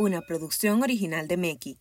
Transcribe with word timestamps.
una 0.00 0.22
producción 0.22 0.80
original 0.84 1.26
de 1.26 1.36
Meki. 1.36 1.78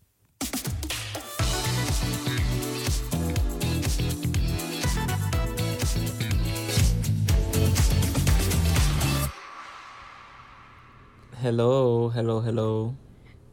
Hello, 11.42 12.12
hello, 12.16 12.42
hello. 12.44 12.96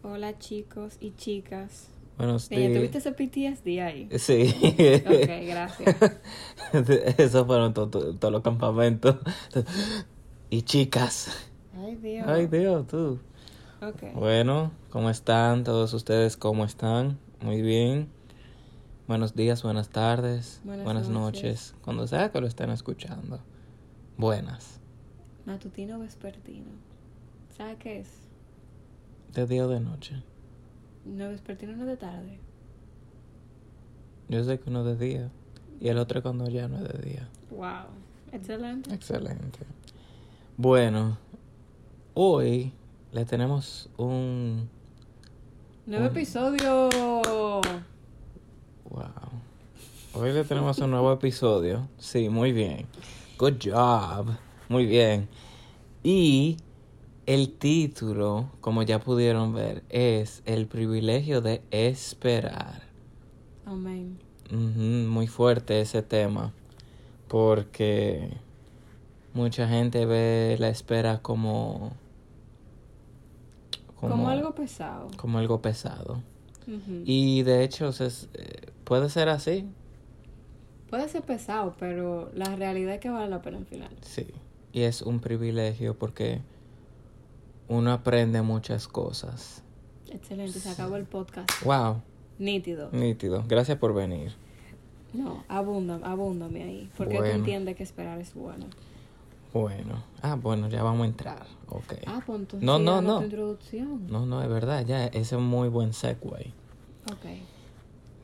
Hola 0.02 0.38
chicos 0.38 0.96
y 1.00 1.12
chicas. 1.12 1.88
Buenos 2.16 2.48
días. 2.48 2.72
¿tuviste 2.72 2.98
ese 2.98 3.12
PTSD 3.12 3.80
ahí? 3.82 4.08
Sí. 4.18 4.54
Ok, 5.04 5.46
gracias. 5.46 5.96
Esos 7.18 7.46
fueron 7.46 7.74
to- 7.74 7.88
to- 7.88 8.14
todos 8.16 8.32
los 8.32 8.42
campamentos. 8.42 9.16
Y 10.50 10.62
chicas. 10.62 11.28
Ay, 11.76 11.96
Dios. 11.96 12.26
Ay, 12.28 12.46
Dios, 12.46 12.86
tú. 12.86 13.18
Bueno, 14.14 14.72
¿cómo 14.88 15.11
están 15.11 15.62
todos 15.62 15.92
ustedes? 15.92 16.38
¿Cómo 16.38 16.64
están? 16.64 17.18
Muy 17.42 17.61
bien. 17.61 18.08
Buenos 19.06 19.34
días, 19.34 19.62
buenas 19.62 19.90
tardes, 19.90 20.62
Buenas 20.64 20.84
buenas, 20.84 21.08
noches. 21.11 21.42
noches. 21.42 21.75
Cuando 21.82 22.06
sea 22.06 22.32
que 22.32 22.40
lo 22.40 22.46
estén 22.46 22.70
escuchando. 22.70 23.40
Buenas. 24.16 24.80
Matutino 25.44 25.98
vespertino. 25.98 26.70
¿Sabes 27.54 27.76
qué 27.78 28.00
es? 28.00 28.08
De 29.34 29.46
día 29.46 29.66
o 29.66 29.68
de 29.68 29.80
noche. 29.80 30.22
No, 31.04 31.28
vespertino 31.28 31.76
no 31.76 31.82
es 31.82 31.89
de 31.89 31.96
tarde. 31.98 32.39
Yo 34.30 34.42
sé 34.44 34.58
que 34.61 34.70
uno 34.70 34.84
de 34.84 34.97
día. 34.97 35.30
Y 35.78 35.89
el 35.89 35.98
otro 35.98 36.22
cuando 36.22 36.48
ya 36.48 36.69
no 36.69 36.78
es 36.78 36.84
de 36.91 36.98
día. 37.11 37.28
Wow. 37.50 37.84
Excelente. 38.33 38.94
Excelente. 38.94 39.58
Bueno, 40.56 41.19
hoy 42.14 42.72
le 43.14 43.25
tenemos 43.25 43.89
un... 43.97 44.69
Nuevo 45.86 46.05
Un- 46.07 46.11
episodio. 46.11 46.89
Wow. 48.91 49.05
Hoy 50.15 50.33
le 50.33 50.45
tenemos 50.45 50.79
un 50.79 50.91
nuevo 50.91 51.12
episodio. 51.12 51.89
Sí, 51.98 52.29
muy 52.29 52.53
bien. 52.53 52.87
Good 53.39 53.55
job. 53.65 54.27
Muy 54.69 54.87
bien. 54.87 55.29
Y 56.03 56.56
el 57.27 57.53
título, 57.53 58.51
como 58.61 58.83
ya 58.83 58.98
pudieron 58.98 59.55
ver, 59.55 59.84
es 59.91 60.43
El 60.45 60.67
privilegio 60.67 61.41
de 61.41 61.62
esperar. 61.71 62.83
Amén. 63.65 64.19
Ujú, 64.51 65.09
muy 65.11 65.28
fuerte 65.28 65.81
ese 65.81 66.03
tema. 66.03 66.53
Porque 67.28 68.31
mucha 69.34 69.69
gente 69.69 70.05
ve 70.05 70.56
la 70.59 70.69
espera 70.69 71.19
como... 71.23 71.93
Como, 74.10 74.28
algo 74.28 74.55
pesado. 74.55 75.08
como 75.16 75.38
algo 75.38 75.60
pesado. 75.62 76.22
Y 77.05 77.42
de 77.42 77.62
hecho 77.64 77.92
se- 77.92 78.06
eh, 78.34 78.70
puede 78.84 79.08
ser 79.10 79.28
así, 79.28 79.66
Puede 80.88 81.08
ser 81.08 81.22
pesado, 81.22 81.74
pero 81.78 82.30
la 82.34 82.55
realidad 82.56 82.94
es 82.94 83.00
que 83.00 83.10
vale 83.10 83.28
la 83.28 83.42
pena 83.42 83.58
al 83.58 83.66
final. 83.66 83.91
sí. 84.02 84.27
Y 84.72 84.82
es 84.82 85.02
un 85.02 85.20
privilegio 85.20 85.97
porque 85.98 86.41
uno 87.69 87.92
aprende 87.92 88.42
muchas 88.42 88.88
cosas. 88.88 89.62
Excelente. 90.10 90.58
Se 90.58 90.69
acabó 90.69 90.97
el 90.97 91.05
podcast. 91.05 91.48
Wow, 91.64 92.02
Nítido. 92.38 92.91
nítido. 92.92 93.44
Gracias 93.47 93.78
por 93.78 93.94
venir. 93.94 94.32
No, 95.12 95.44
abunda, 95.48 96.00
abúndame 96.02 96.62
ahí. 96.64 96.91
Porque 96.97 97.14
tú 97.14 97.20
Bueno. 97.20 97.34
entiendes 97.36 97.77
que 97.77 97.82
esperar 97.84 98.20
es 98.20 98.34
bueno. 98.34 98.66
Bueno. 99.55 100.02
Ah, 100.20 100.34
bueno, 100.34 100.69
ya 100.69 100.83
vamos 100.83 101.05
a 101.05 101.06
entrar. 101.08 101.47
Ok. 101.69 101.94
Ah, 102.06 102.20
pues 102.27 102.41
entonces 102.41 102.66
No, 102.66 102.78
no, 102.78 103.00
no. 103.00 103.22
introducción. 103.22 104.06
No, 104.08 104.27
no, 104.27 104.42
es 104.42 104.48
verdad, 104.48 104.84
ya. 104.84 105.06
Ese 105.06 105.20
es 105.20 105.33
un 105.33 105.47
muy 105.47 105.69
buen 105.69 105.92
segue. 105.92 106.52
Ok. 107.10 107.24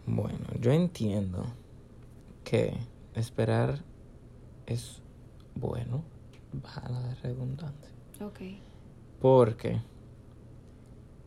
Bueno, 0.06 0.44
yo 0.60 0.72
entiendo 0.72 1.46
que 2.42 2.76
esperar 3.14 3.78
es 4.66 5.00
bueno. 5.54 6.02
Baja 6.52 6.88
la 6.88 7.14
redundancia. 7.22 7.90
Ok. 8.20 8.40
Porque, 9.20 9.80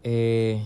eh, 0.03 0.65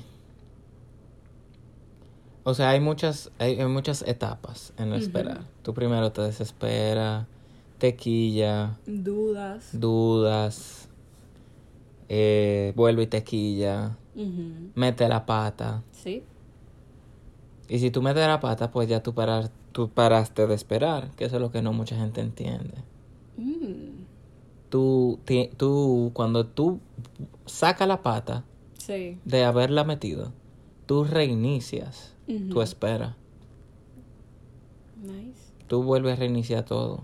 o 2.43 2.53
sea, 2.55 2.69
hay 2.69 2.79
muchas, 2.79 3.29
hay, 3.37 3.59
hay 3.59 3.67
muchas 3.67 4.01
etapas 4.01 4.73
en 4.77 4.93
esperar. 4.93 5.41
Tú 5.61 5.73
primero 5.75 6.11
te 6.11 6.21
desesperas, 6.21 7.27
te 7.77 7.95
quilla, 7.95 8.77
Dudas. 8.85 9.69
dudas, 9.79 10.89
eh, 12.09 12.73
vuelve 12.75 13.03
y 13.03 13.07
te 13.07 13.23
quilla, 13.23 13.97
Ujú. 14.15 14.71
mete 14.75 15.07
la 15.07 15.25
pata. 15.25 15.83
Sí. 15.91 16.23
Y 17.69 17.79
si 17.79 17.91
tú 17.91 18.01
metes 18.01 18.25
la 18.25 18.39
pata, 18.39 18.71
pues 18.71 18.87
ya 18.87 19.03
tú, 19.03 19.13
parar, 19.13 19.49
tú 19.73 19.89
paraste 19.89 20.47
de 20.47 20.55
esperar, 20.55 21.11
que 21.17 21.25
eso 21.25 21.35
es 21.35 21.41
lo 21.41 21.51
que 21.51 21.61
no 21.61 21.73
mucha 21.73 21.97
gente 21.97 22.21
entiende. 22.21 22.75
Mm. 23.37 24.05
Tú, 24.69 25.19
ti- 25.25 25.49
tú 25.57 26.11
cuando 26.13 26.45
tú 26.45 26.79
sacas 27.45 27.87
la 27.87 28.01
pata, 28.01 28.43
Sí. 28.79 29.17
de 29.25 29.43
haberla 29.43 29.83
metido, 29.83 30.31
tú 30.85 31.03
reinicias 31.03 32.13
Ujú. 32.27 32.49
tu 32.49 32.61
espera. 32.61 33.15
Nice. 35.03 35.51
Tú 35.67 35.83
vuelves 35.83 36.13
a 36.13 36.15
reiniciar 36.15 36.63
todo. 36.63 37.03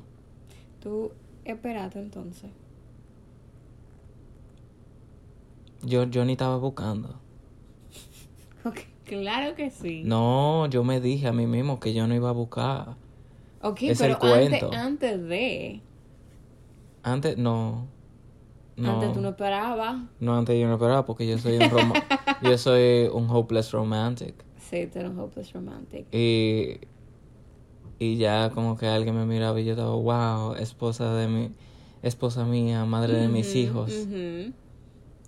Tú 0.83 1.11
espérate 1.45 1.99
entonces. 1.99 2.51
Yo, 5.81 6.03
yo 6.03 6.25
ni 6.25 6.33
estaba 6.33 6.57
buscando. 6.57 7.09
Ok. 8.65 8.79
Claro 9.05 9.55
que 9.55 9.69
sí. 9.69 10.03
No, 10.05 10.67
yo 10.67 10.85
me 10.85 11.01
dije 11.01 11.27
a 11.27 11.33
mí 11.33 11.45
mismo 11.45 11.81
que 11.81 11.93
yo 11.93 12.07
no 12.07 12.15
iba 12.15 12.29
a 12.29 12.31
buscar. 12.31 12.95
Ok, 13.61 13.81
es 13.83 13.99
pero 13.99 14.13
el 14.13 14.17
cuento. 14.19 14.67
Antes, 14.71 14.79
antes 14.79 15.21
de. 15.27 15.81
Antes, 17.03 17.37
no. 17.37 17.87
No, 18.77 18.93
Antes 18.93 19.11
tú 19.13 19.19
no 19.21 19.29
esperabas. 19.29 19.97
no, 20.21 20.37
antes 20.37 20.57
yo 20.59 20.67
no 20.67 20.75
esperaba 20.75 21.05
porque 21.05 21.27
yo 21.27 21.37
soy 21.37 21.57
un 21.57 21.69
rom- 21.69 21.93
yo 22.41 22.57
soy 22.57 23.09
un 23.13 23.29
hopeless 23.29 23.71
romantic. 23.73 24.33
Sí, 24.57 24.87
tú 24.87 24.99
eres 24.99 25.11
un 25.11 25.19
hopeless 25.19 25.51
romantic. 25.51 26.05
Y, 26.13 26.79
y 28.03 28.17
ya 28.17 28.49
como 28.53 28.77
que 28.77 28.87
alguien 28.87 29.15
me 29.15 29.25
miraba 29.25 29.59
y 29.59 29.65
yo 29.65 29.71
estaba, 29.71 29.95
wow, 29.95 30.55
esposa 30.55 31.13
de 31.15 31.27
mi, 31.27 31.51
esposa 32.01 32.45
mía, 32.45 32.85
madre 32.85 33.13
de 33.17 33.27
mis 33.27 33.55
hijos. 33.55 33.91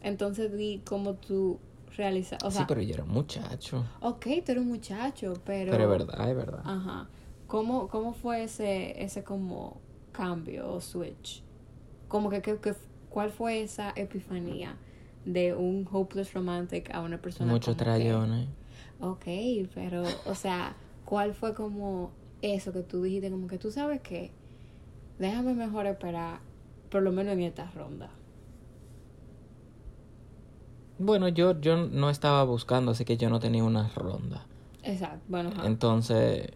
Entonces 0.01 0.55
di 0.55 0.81
cómo 0.85 1.15
tú 1.15 1.59
realizas. 1.97 2.43
O 2.43 2.51
sea, 2.51 2.61
sí, 2.61 2.65
pero 2.67 2.81
yo 2.81 2.93
era 2.93 3.03
un 3.03 3.09
muchacho. 3.11 3.85
ok, 4.01 4.25
tú 4.45 4.51
eres 4.51 4.57
un 4.57 4.67
muchacho, 4.69 5.33
pero. 5.45 5.71
Pero 5.71 5.83
es 5.83 5.89
verdad, 5.89 6.29
es 6.29 6.35
verdad. 6.35 6.61
Ajá. 6.63 7.07
¿Cómo, 7.47 7.87
cómo 7.87 8.13
fue 8.13 8.43
ese, 8.43 9.03
ese 9.03 9.23
como 9.23 9.79
cambio 10.11 10.71
o 10.73 10.81
switch? 10.81 11.43
Como 12.07 12.29
que, 12.29 12.41
que, 12.41 12.57
que- 12.57 12.75
¿cuál 13.09 13.29
fue 13.31 13.61
esa 13.61 13.93
epifanía 13.95 14.75
de 15.25 15.53
un 15.55 15.87
hopeless 15.91 16.33
romantic 16.33 16.93
a 16.93 17.01
una 17.01 17.19
persona 17.19 17.51
Muchos 17.51 17.75
como 17.75 17.77
que- 17.77 17.83
trayones. 17.99 18.47
Ok, 18.99 19.25
pero, 19.73 20.03
o 20.25 20.35
sea, 20.35 20.75
¿cuál 21.03 21.33
fue 21.33 21.53
como 21.53 22.11
eso 22.53 22.71
que 22.71 22.81
tú 22.83 23.03
dijiste? 23.03 23.29
Como 23.31 23.47
que 23.47 23.57
tú 23.57 23.71
sabes 23.71 24.01
que 24.01 24.31
déjame 25.19 25.53
mejor 25.53 25.87
esperar, 25.87 26.39
por 26.89 27.01
lo 27.01 27.11
menos 27.11 27.33
en 27.33 27.41
esta 27.41 27.69
ronda. 27.71 28.09
Bueno, 30.97 31.27
yo, 31.27 31.59
yo 31.59 31.75
no 31.87 32.09
estaba 32.09 32.43
buscando, 32.43 32.91
así 32.91 33.03
que 33.03 33.17
yo 33.17 33.29
no 33.29 33.39
tenía 33.39 33.63
una 33.63 33.89
ronda. 33.89 34.45
Exacto, 34.83 35.25
bueno, 35.27 35.49
ajá. 35.49 35.65
Entonces, 35.65 36.51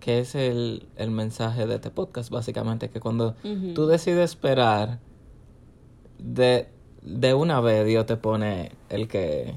¿qué 0.00 0.18
es 0.18 0.34
el, 0.34 0.88
el 0.96 1.10
mensaje 1.10 1.66
de 1.66 1.76
este 1.76 1.90
podcast? 1.90 2.30
Básicamente 2.30 2.90
que 2.90 3.00
cuando 3.00 3.36
tú 3.74 3.86
decides 3.86 4.30
esperar, 4.30 4.98
de, 6.18 6.68
de 7.02 7.34
una 7.34 7.60
vez 7.60 7.86
Dios 7.86 8.04
te 8.06 8.16
pone 8.16 8.72
el 8.90 9.08
que, 9.08 9.54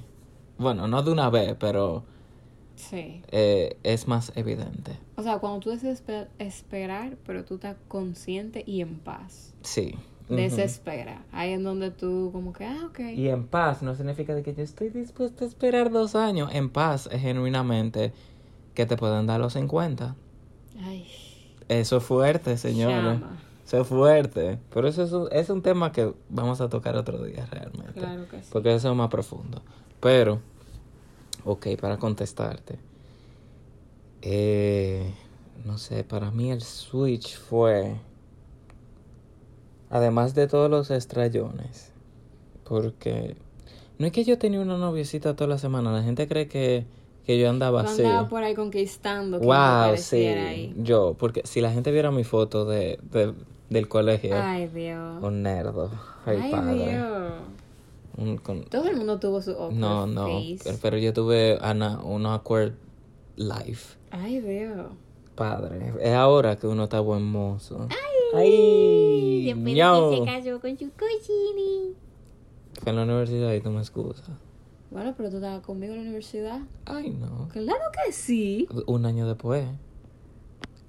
bueno, 0.58 0.88
no 0.88 1.04
de 1.04 1.12
una 1.12 1.30
vez, 1.30 1.56
pero 1.60 2.06
Sí. 2.78 3.22
eh, 3.32 3.78
es 3.84 4.08
más 4.08 4.32
evidente. 4.36 4.98
O 5.18 5.24
sea, 5.24 5.40
cuando 5.40 5.60
tú 5.60 5.72
espe- 5.72 6.28
esperar, 6.40 7.18
pero 7.26 7.44
tú 7.44 7.56
estás 7.56 7.76
consciente 7.90 8.64
y 8.66 8.80
en 8.82 9.00
paz. 9.00 9.54
Sí. 9.64 9.96
De 10.30 10.46
esa 10.46 10.58
Ujú. 10.58 10.66
espera. 10.66 11.24
Ahí 11.32 11.52
en 11.54 11.64
donde 11.64 11.90
tú 11.92 12.30
como 12.32 12.54
que, 12.54 12.66
ah, 12.66 12.86
ok. 12.90 13.00
Y 13.16 13.30
en 13.30 13.48
paz 13.48 13.82
no 13.82 13.96
significa 13.96 14.34
de 14.36 14.44
que 14.44 14.54
yo 14.54 14.62
estoy 14.64 14.90
dispuesto 14.90 15.44
a 15.44 15.48
esperar 15.48 15.90
dos 15.92 16.16
años. 16.16 16.50
En 16.54 16.70
paz 16.70 17.10
es 17.12 17.22
genuinamente 17.22 18.14
que 18.74 18.86
te 18.86 18.96
pueden 18.98 19.26
dar 19.26 19.40
los 19.40 19.54
50. 19.54 20.16
Ay, 20.84 21.08
Eso 21.70 21.98
es 21.98 22.04
fuerte, 22.04 22.58
señores. 22.58 23.20
Eso 23.66 23.82
es 23.82 23.88
fuerte. 23.88 24.60
Pero 24.74 24.88
eso 24.88 25.04
es 25.04 25.12
un, 25.12 25.28
es 25.32 25.50
un 25.50 25.62
tema 25.62 25.92
que 25.92 26.14
vamos 26.30 26.62
a 26.62 26.70
tocar 26.70 26.96
otro 26.96 27.24
día 27.24 27.46
realmente. 27.48 27.94
claro 28.00 28.28
que 28.30 28.38
sí. 28.44 28.50
Porque 28.52 28.74
eso 28.76 28.90
es 28.92 28.96
más 28.98 29.10
profundo. 29.10 29.62
Pero, 30.00 30.40
ok, 31.48 31.68
para 31.80 31.98
contestarte. 31.98 32.78
Eh, 34.22 35.14
no 35.66 35.78
sé, 35.78 36.04
para 36.04 36.32
mí 36.32 36.52
el 36.52 36.62
switch 36.62 37.38
fue... 37.38 37.96
Además 39.90 40.36
de 40.36 40.48
todos 40.48 40.70
los 40.70 40.92
estrellones. 40.92 41.92
Porque 42.66 43.38
No 43.98 44.06
es 44.08 44.12
que 44.12 44.26
yo 44.26 44.38
tenía 44.38 44.60
una 44.60 44.78
noviecita 44.78 45.36
toda 45.36 45.48
la 45.50 45.58
semana. 45.58 45.94
La 45.94 46.04
gente 46.04 46.28
cree 46.28 46.48
que, 46.50 46.86
que 47.26 47.40
yo 47.40 47.50
andaba 47.50 47.82
así. 47.82 48.04
andabas 48.04 48.30
por 48.30 48.44
ahí 48.44 48.54
conquistando. 48.54 49.40
que 49.40 49.46
Wow, 49.46 49.96
sí. 49.98 50.26
ahí. 50.28 50.74
Yo, 50.78 51.16
porque 51.18 51.42
si 51.46 51.62
la 51.62 51.72
gente 51.72 51.92
viera 51.92 52.12
mi 52.12 52.26
foto 52.26 52.66
de, 52.66 53.00
de- 53.12 53.34
del 53.70 53.88
colegio, 53.88 54.36
Ay, 54.42 54.68
Dios. 54.68 55.24
un 55.24 55.42
nerdo. 55.44 55.90
Ay, 56.26 56.40
Ay, 56.44 56.52
padre. 56.52 56.76
Dios. 56.92 57.34
Un- 58.18 58.38
con- 58.38 58.64
Todo 58.66 58.88
el 58.88 58.98
mundo 58.98 59.20
tuvo 59.20 59.42
su 59.42 59.52
awkward 59.52 59.74
no, 59.76 60.08
no. 60.08 60.26
face. 60.28 60.60
Pero, 60.64 60.78
pero 60.82 60.98
yo 60.98 61.14
tuve 61.14 61.58
una, 61.64 62.00
un 62.02 62.26
awkward 62.26 62.74
life. 63.36 63.98
Ay, 64.12 64.40
Dios. 64.40 64.88
Padre. 65.36 65.94
Es 66.02 66.14
ahora 66.14 66.56
que 66.58 66.66
uno 66.66 66.86
está 66.86 67.00
buen 67.00 67.24
mozo. 67.24 67.88
Ay. 68.34 69.54
ño. 69.56 70.26
casó 70.26 70.60
con 70.60 70.78
su 70.78 70.90
cocini. 70.92 71.94
Fue 72.82 72.90
en 72.92 72.96
la 72.96 73.04
universidad 73.04 73.54
y 73.54 73.62
tú 73.62 73.70
me 73.70 73.80
excusas. 73.80 74.30
Bueno, 74.90 75.14
pero 75.16 75.30
tú 75.30 75.36
estabas 75.38 75.62
conmigo 75.62 75.94
en 75.94 76.00
la 76.00 76.04
universidad. 76.04 76.62
Ay, 76.86 77.10
no. 77.12 77.50
Claro 77.50 77.84
que 78.04 78.12
sí. 78.12 78.68
Un 78.88 79.06
año 79.06 79.28
después. 79.28 79.66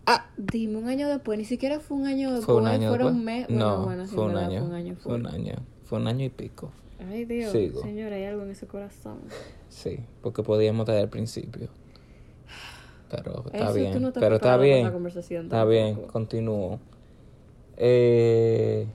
Ah, 0.07 0.31
dime 0.39 0.79
un 0.79 0.89
año 0.89 1.09
después. 1.09 1.39
Ni 1.39 1.45
siquiera 1.45 1.81
fue 1.81 1.99
un 1.99 2.07
año 2.07 2.29
después. 2.33 2.47
Fue 2.47 2.55
un 2.57 2.67
año 2.69 2.89
Fueron 2.89 3.25
después. 3.27 3.51
no, 3.51 3.85
bueno, 3.85 4.07
sí, 4.07 4.15
fue, 4.15 4.25
un 4.25 4.37
año, 4.37 4.61
Fue 4.61 4.69
un 4.69 4.75
año. 4.75 4.97
Fue 4.99 5.15
un 5.15 5.27
año. 5.27 5.55
Fue 5.85 5.99
un 5.99 6.07
año 6.07 6.25
y 6.25 6.29
pico. 6.31 6.71
Ay, 6.99 7.25
Dios. 7.25 7.53
Sigo. 7.53 7.81
Señora, 7.83 8.17
hay 8.17 8.25
algo 8.25 8.43
en 8.43 8.51
ese 8.51 8.67
corazón. 8.67 9.21
Sí, 9.69 10.01
porque 10.23 10.43
podíamos 10.43 10.89
estar 10.89 11.01
al 11.01 11.09
principio. 11.09 11.69
Pero 13.11 13.45
está 13.47 13.67
Eso 13.67 13.75
bien. 13.75 14.03
no 14.03 14.13
pero 14.13 14.37
está 14.37 14.57
bien. 14.57 14.87
Está 14.87 15.65
bien, 15.65 16.07
continúo. 16.07 16.81
Eh, 17.77 18.87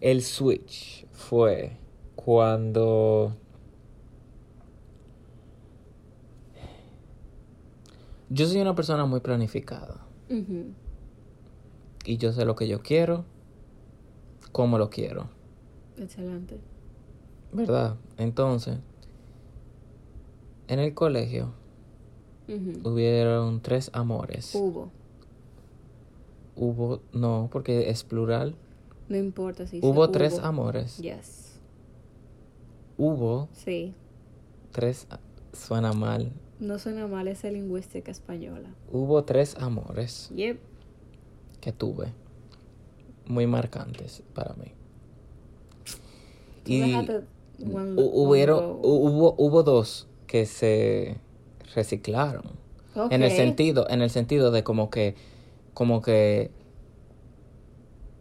el 0.00 0.22
switch 0.22 1.06
fue 1.12 1.76
cuando 2.16 3.36
yo 8.28 8.46
soy 8.46 8.60
una 8.60 8.74
persona 8.74 9.06
muy 9.06 9.20
planificada 9.20 10.04
y 12.04 12.16
yo 12.16 12.32
sé 12.32 12.44
lo 12.44 12.56
que 12.56 12.66
yo 12.66 12.80
quiero, 12.80 13.24
cómo 14.50 14.78
lo 14.78 14.90
quiero, 14.90 15.28
Excelente. 15.98 16.58
¿verdad? 17.52 17.96
Entonces, 18.16 18.78
en 20.68 20.78
el 20.78 20.94
colegio 20.94 21.52
Ujú. 22.48 22.88
hubieron 22.90 23.60
tres 23.60 23.90
amores. 23.92 24.54
Hubo. 24.54 24.90
Hubo, 26.56 27.00
no, 27.12 27.48
porque 27.52 27.90
es 27.90 28.04
plural. 28.04 28.54
No 29.08 29.16
importa 29.16 29.66
si 29.66 29.80
Hubo 29.82 30.10
tres 30.10 30.34
hubo. 30.38 30.46
amores. 30.46 30.96
Yes. 30.98 31.60
Hubo 32.96 33.48
Sí. 33.52 33.94
tres, 34.70 35.06
suena 35.52 35.92
mal. 35.92 36.32
No 36.60 36.78
suena 36.78 37.06
mal 37.06 37.26
esa 37.28 37.50
lingüística 37.50 38.10
española. 38.10 38.68
Hubo 38.90 39.24
tres 39.24 39.56
amores 39.58 40.30
Yep. 40.34 40.58
que 41.60 41.72
tuve, 41.72 42.12
muy 43.26 43.46
marcantes 43.46 44.22
para 44.34 44.54
mí. 44.54 44.72
Y 46.64 46.94
one- 46.94 47.94
hubieron, 47.96 48.58
one 48.64 48.78
hubo, 48.82 49.34
hubo 49.38 49.62
dos 49.62 50.08
que 50.26 50.46
se 50.46 51.16
reciclaron. 51.74 52.42
En 53.10 53.22
el 53.22 53.30
sentido, 53.30 53.86
en 53.88 54.02
el 54.02 54.10
sentido 54.10 54.50
de 54.50 54.62
como 54.62 54.90
que, 54.90 55.14
como 55.74 56.02
que 56.02 56.50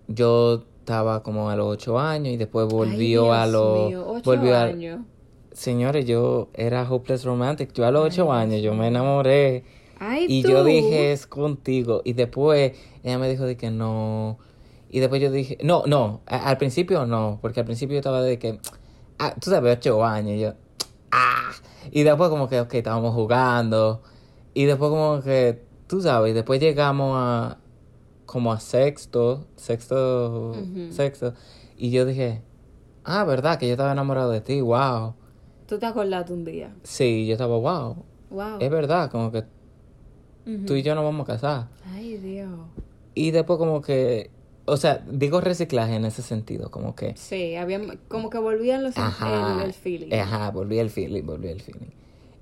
yo 0.08 0.64
estaba 0.80 1.24
como 1.24 1.50
a 1.50 1.56
los 1.56 1.68
ocho 1.68 2.00
años 2.00 2.34
y 2.34 2.38
después 2.38 2.68
volvió 2.68 3.34
Ay, 3.34 3.42
a 3.42 3.48
los, 3.48 3.88
mío, 3.90 4.06
ocho 4.08 4.24
volvió 4.30 4.56
a- 4.56 4.64
años. 4.66 5.02
señores, 5.52 6.06
yo 6.06 6.50
era 6.54 6.90
hopeless 6.90 7.24
romantic, 7.24 7.74
yo 7.74 7.86
a 7.86 7.92
los 7.92 8.06
ocho 8.06 8.32
años, 8.32 8.62
yo 8.62 8.74
me 8.74 8.88
enamoré 8.88 9.64
Ay, 10.00 10.26
y 10.28 10.42
tú. 10.44 10.50
yo 10.50 10.64
dije 10.64 11.12
es 11.12 11.28
contigo 11.28 12.02
y 12.04 12.14
después 12.14 12.74
ella 13.04 13.18
me 13.20 13.30
dijo 13.30 13.46
de 13.46 13.58
que 13.58 13.70
no 13.72 14.38
y 14.94 15.00
después 15.00 15.22
yo 15.22 15.32
dije, 15.32 15.58
no, 15.64 15.84
no, 15.88 16.22
a- 16.28 16.50
al 16.50 16.58
principio 16.58 17.06
no, 17.06 17.40
porque 17.42 17.62
al 17.62 17.66
principio 17.66 17.94
yo 17.96 18.00
estaba 18.00 18.22
de 18.22 18.38
que, 18.38 18.60
ah, 19.20 19.34
tú 19.40 19.50
sabes, 19.50 19.78
ocho 19.78 20.04
años, 20.04 20.32
y 20.36 20.40
yo, 20.42 20.54
ah, 21.12 21.52
y 21.92 22.04
después 22.04 22.30
como 22.30 22.48
que, 22.50 22.60
ok, 22.60 22.74
estábamos 22.76 23.14
jugando, 23.16 24.04
y 24.54 24.66
después 24.66 24.90
como 24.90 25.22
que, 25.22 25.64
tú 25.88 26.02
sabes, 26.02 26.32
y 26.32 26.34
después 26.34 26.60
llegamos 26.60 27.16
a, 27.18 27.58
como 28.26 28.52
a 28.54 28.60
sexto, 28.60 29.48
sexto, 29.56 30.64
sexto, 30.90 31.34
y 31.78 31.92
yo 31.92 32.06
dije, 32.06 32.42
ah, 33.06 33.24
verdad, 33.24 33.58
que 33.58 33.68
yo 33.68 33.74
estaba 33.74 33.92
enamorado 33.94 34.32
de 34.32 34.42
ti, 34.42 34.62
wow, 34.62 35.16
Tú 35.68 35.80
te 35.80 35.86
acordaste 35.86 36.34
un 36.34 36.44
día. 36.44 36.76
sí, 36.84 37.26
yo 37.28 37.34
estaba, 37.34 37.58
wow, 37.58 38.06
Wow. 38.30 38.58
es 38.60 38.70
verdad, 38.70 39.10
como 39.10 39.32
que 39.32 39.44
tú 40.66 40.74
y 40.76 40.84
yo 40.84 40.96
nos 40.96 41.04
vamos 41.06 41.24
a 41.30 41.34
casar. 41.34 41.68
Ay, 41.94 42.18
Dios. 42.18 42.50
Y 43.14 43.32
después 43.32 43.58
como 43.60 43.82
que, 43.82 44.32
o 44.72 44.78
sea, 44.78 45.04
digo 45.10 45.42
reciclaje 45.42 45.96
en 45.96 46.06
ese 46.06 46.22
sentido, 46.22 46.72
como 46.72 46.96
que, 46.96 47.16
Sí, 47.16 47.56
había 47.56 47.80
como 48.08 48.30
que 48.30 48.38
volvían 48.40 48.84
los 48.84 48.98
ajá, 48.98 49.54
el, 49.54 49.62
el 49.68 49.74
feeling. 49.74 50.14
ajá, 50.20 50.52
volví 50.52 50.80
el 50.80 50.90
feeling, 50.90 51.24
volví 51.26 51.50
el 51.50 51.62
feeling. 51.62 51.92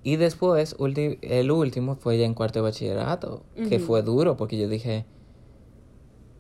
Y 0.04 0.16
después, 0.16 0.78
ulti- 0.78 1.20
el 1.22 1.52
último 1.52 1.96
fue 1.96 2.18
ya 2.18 2.26
en 2.26 2.34
cuarto 2.34 2.60
de 2.60 2.64
bachillerato, 2.64 3.44
que 3.68 3.80
fue 3.80 4.02
duro 4.02 4.38
porque 4.38 4.58
yo 4.58 4.68
dije, 4.70 5.06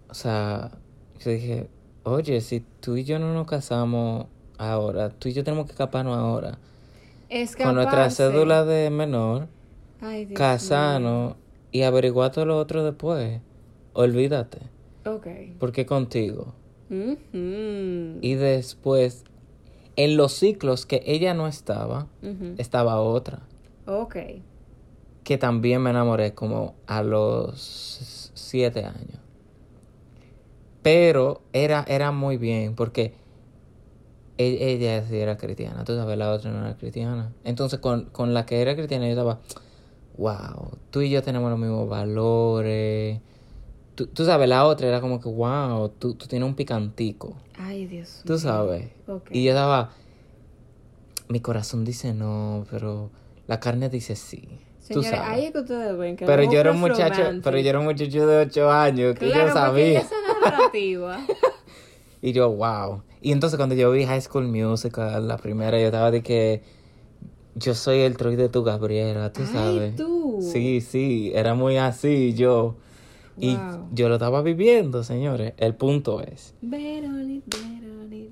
o 0.09 0.13
sea, 0.13 0.71
yo 1.19 1.31
dije, 1.31 1.69
oye, 2.03 2.41
si 2.41 2.61
tú 2.79 2.97
y 2.97 3.03
yo 3.03 3.19
no 3.19 3.33
nos 3.33 3.47
casamos 3.47 4.25
ahora, 4.57 5.09
tú 5.09 5.29
y 5.29 5.33
yo 5.33 5.43
tenemos 5.43 5.65
que 5.65 5.71
escaparnos 5.71 6.17
ahora. 6.17 6.57
Con 7.61 7.75
nuestra 7.75 8.09
Escaparse. 8.09 8.23
cédula 8.23 8.65
de 8.65 8.89
menor, 8.89 9.47
Ay, 10.01 10.25
casarnos 10.33 11.35
y 11.71 11.83
averiguar 11.83 12.31
todo 12.31 12.45
lo 12.45 12.57
otro 12.57 12.83
después. 12.83 13.41
Olvídate. 13.93 14.59
Ok. 15.05 15.27
porque 15.59 15.85
contigo. 15.85 16.53
Y 18.21 18.33
después, 18.35 19.23
en 19.95 20.17
los 20.17 20.33
ciclos 20.33 20.85
que 20.85 21.03
ella 21.05 21.33
no 21.33 21.47
estaba, 21.47 22.07
estaba 22.57 22.99
otra. 23.01 23.41
Ok. 23.85 24.15
Que 25.23 25.37
también 25.37 25.81
me 25.81 25.91
enamoré 25.91 26.33
como 26.33 26.73
a 26.87 27.03
los 27.03 28.31
siete 28.33 28.85
años. 28.85 29.19
Pero 30.81 31.41
era, 31.53 31.85
era 31.87 32.11
muy 32.11 32.37
bien 32.37 32.73
porque 32.75 33.13
e- 34.37 34.71
ella 34.73 35.05
sí 35.07 35.17
era 35.17 35.37
cristiana. 35.37 35.83
Tú 35.83 35.95
sabes, 35.95 36.17
la 36.17 36.31
otra 36.31 36.51
no 36.51 36.59
era 36.65 36.75
cristiana. 36.77 37.33
Entonces, 37.43 37.79
con, 37.79 38.05
con 38.05 38.33
la 38.33 38.45
que 38.45 38.61
era 38.61 38.75
cristiana, 38.75 39.05
yo 39.05 39.11
estaba, 39.11 39.39
wow, 40.17 40.71
tú 40.89 41.01
y 41.01 41.09
yo 41.09 41.21
tenemos 41.21 41.49
los 41.51 41.59
mismos 41.59 41.87
valores. 41.89 43.19
Tú, 43.99 44.07
tú 44.07 44.23
sabes, 44.23 44.47
la 44.47 44.65
otra 44.65 44.87
era 44.87 45.01
como 45.01 45.19
que, 45.19 45.27
wow, 45.27 45.89
tú, 45.89 46.13
tú 46.13 46.25
tienes 46.25 46.47
un 46.47 46.55
picantico. 46.55 47.35
Ay, 47.57 47.85
Dios 47.85 48.21
Tú 48.25 48.31
mío. 48.33 48.39
sabes. 48.39 48.87
Ok. 49.07 49.27
Y 49.31 49.43
yo 49.43 49.49
estaba, 49.51 49.89
mi 51.27 51.41
corazón 51.41 51.83
dice 51.83 52.13
no, 52.13 52.65
pero 52.71 53.09
la 53.45 53.59
carne 53.59 53.89
dice 53.89 54.15
sí. 54.15 54.47
Tú 54.87 55.03
Señores, 55.03 55.09
sabes. 55.19 55.27
ahí 55.27 55.45
es 55.47 55.51
que 55.51 55.59
ustedes 55.59 55.97
ven 55.97 56.15
que 56.15 56.25
Pero 56.25 56.43
yo 56.49 56.61
era 56.61 56.71
un 56.71 56.79
muchacho, 56.79 57.21
pero 57.43 57.59
yo 57.59 57.69
era 57.69 57.79
un 57.79 57.85
muchacho 57.85 58.25
de 58.25 58.37
ocho 58.45 58.71
años 58.71 59.15
que 59.19 59.27
claro, 59.27 59.47
yo 59.49 59.53
sabía. 59.53 59.99
esa 59.99 60.15
narrativa. 60.43 61.19
Y 62.21 62.31
yo, 62.33 62.49
wow. 62.51 63.01
Y 63.21 63.31
entonces 63.33 63.57
cuando 63.57 63.75
yo 63.75 63.91
vi 63.91 64.05
High 64.05 64.21
School 64.21 64.47
Musical, 64.47 65.27
la 65.27 65.35
primera, 65.37 65.77
yo 65.79 65.87
estaba 65.87 66.09
de 66.11 66.21
que 66.23 66.63
yo 67.55 67.73
soy 67.75 67.99
el 67.99 68.15
Troy 68.17 68.35
de 68.37 68.47
tu 68.49 68.63
Gabriela, 68.63 69.31
tú 69.33 69.41
Ay, 69.41 69.47
sabes. 69.53 69.95
tú. 69.97 70.39
Sí, 70.41 70.79
sí, 70.81 71.31
era 71.35 71.53
muy 71.53 71.75
así 71.77 72.33
yo. 72.33 72.75
Y 73.39 73.55
Wow. 73.55 73.87
yo 73.93 74.09
lo 74.09 74.15
estaba 74.15 74.41
viviendo, 74.41 75.03
señores. 75.03 75.53
El 75.57 75.75
punto 75.75 76.21
es, 76.21 76.53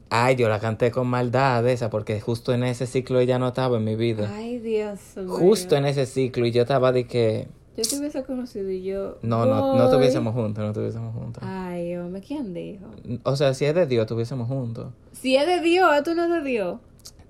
ay, 0.09 0.35
yo 0.35 0.49
la 0.49 0.59
canté 0.59 0.91
con 0.91 1.07
maldad 1.07 1.67
esa 1.67 1.89
porque 1.89 2.19
justo 2.21 2.53
en 2.53 2.63
ese 2.63 2.87
ciclo 2.87 3.19
ella 3.19 3.39
no 3.39 3.47
estaba 3.49 3.77
en 3.77 3.83
mi 3.83 3.95
vida. 3.95 4.29
Ay, 4.33 4.59
Dios 4.59 4.99
mío. 5.17 5.29
Justo 5.29 5.75
en 5.75 5.85
ese 5.85 6.05
ciclo 6.05 6.45
y 6.45 6.51
yo 6.51 6.61
estaba 6.63 6.91
de 6.91 7.05
que 7.07 7.47
Yo 7.75 7.83
te 7.83 7.97
hubiese 7.99 8.23
conocido 8.23 8.69
y 8.71 8.83
yo. 8.83 9.17
no, 9.21 9.45
no, 9.45 9.75
no 9.77 9.83
voy. 9.87 9.95
tuviésemos 9.95 10.33
juntos, 10.33 10.63
no 10.63 10.73
tuviésemos 10.73 11.13
juntos. 11.13 11.43
Ay, 11.45 11.95
hombre, 11.95 12.21
¿quién 12.21 12.53
dijo? 12.53 12.85
O 13.23 13.35
sea, 13.35 13.53
si 13.53 13.65
es 13.65 13.75
de 13.75 13.85
Dios, 13.85 14.07
tuviésemos 14.07 14.47
juntos. 14.47 14.87
Si 15.13 15.35
es 15.35 15.45
de 15.45 15.61
Dios, 15.61 15.89
esto 15.95 16.15
no 16.15 16.23
es 16.25 16.43
de 16.43 16.49
Dios. 16.49 16.77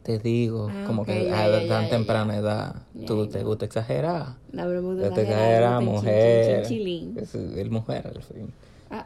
Te 0.07 0.19
digo, 0.19 0.69
Ah, 0.73 0.83
como 0.87 1.05
que 1.05 1.25
ya, 1.25 1.43
a 1.43 1.49
ya, 1.63 1.67
tan 1.67 1.83
ya, 1.83 1.89
temprana 1.89 2.37
edad, 2.37 2.75
tú 3.05 3.27
te 3.27 3.43
gusta 3.43 3.65
exagerar. 3.65 4.37
La 4.53 4.65
Te 4.65 5.23
exagerar, 5.23 5.81
mujer. 5.81 6.65
Chilín. 6.65 7.13
Es 7.17 7.35
el 7.35 7.69
mujer, 7.69 8.07
al 8.15 8.23
fin. 8.23 8.53
Ah, 8.89 9.03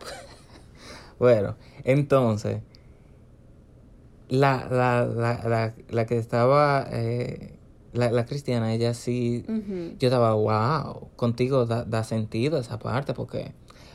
Bueno, 1.17 1.55
entonces, 1.84 2.62
la, 4.29 4.67
la, 4.70 5.05
la, 5.08 5.50
la, 5.50 5.74
la 5.89 6.05
que 6.05 6.17
estaba, 6.20 6.88
eh, 6.91 7.58
la, 7.93 8.12
la 8.12 8.25
cristiana, 8.27 8.72
ella 8.72 8.93
sí, 8.93 9.43
yo 10.00 10.08
estaba, 10.08 10.36
wow, 10.36 11.10
contigo 11.15 11.65
da, 11.65 11.84
da 11.84 12.03
sentido 12.03 12.60
esa 12.60 12.77
parte, 12.77 13.15
porque... 13.15 13.53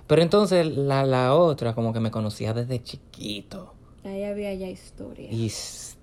Pero 0.08 0.22
entonces 0.22 0.66
la, 0.76 1.04
la 1.06 1.34
otra 1.34 1.72
como 1.74 1.92
que 1.92 2.00
me 2.00 2.10
conocía 2.10 2.52
desde 2.52 2.82
chiquito. 2.82 3.74
Ahí 4.04 4.22
había 4.24 4.54
ya 4.54 4.68
historia. 4.68 5.28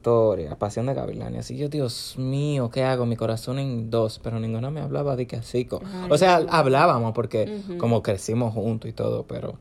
Historia, 0.08 0.58
Pasión 0.60 0.88
de 0.88 0.94
Gavilanes. 0.94 1.50
Y 1.50 1.56
yo, 1.56 1.70
Dios 1.70 2.16
mío, 2.18 2.70
¿qué 2.70 2.84
hago? 2.84 3.06
Mi 3.06 3.16
corazón 3.16 3.58
en 3.58 3.90
dos, 3.90 4.20
pero 4.22 4.38
ninguna 4.38 4.70
me 4.70 4.82
hablaba 4.82 5.16
de 5.16 5.28
que 5.28 5.38
así. 5.38 5.66
o 6.10 6.18
sea, 6.18 6.42
hablábamos 6.50 7.14
porque 7.14 7.46
como 7.78 8.04
crecimos 8.04 8.54
juntos 8.54 8.90
y 8.90 8.94
todo, 8.94 9.24
pero 9.24 9.54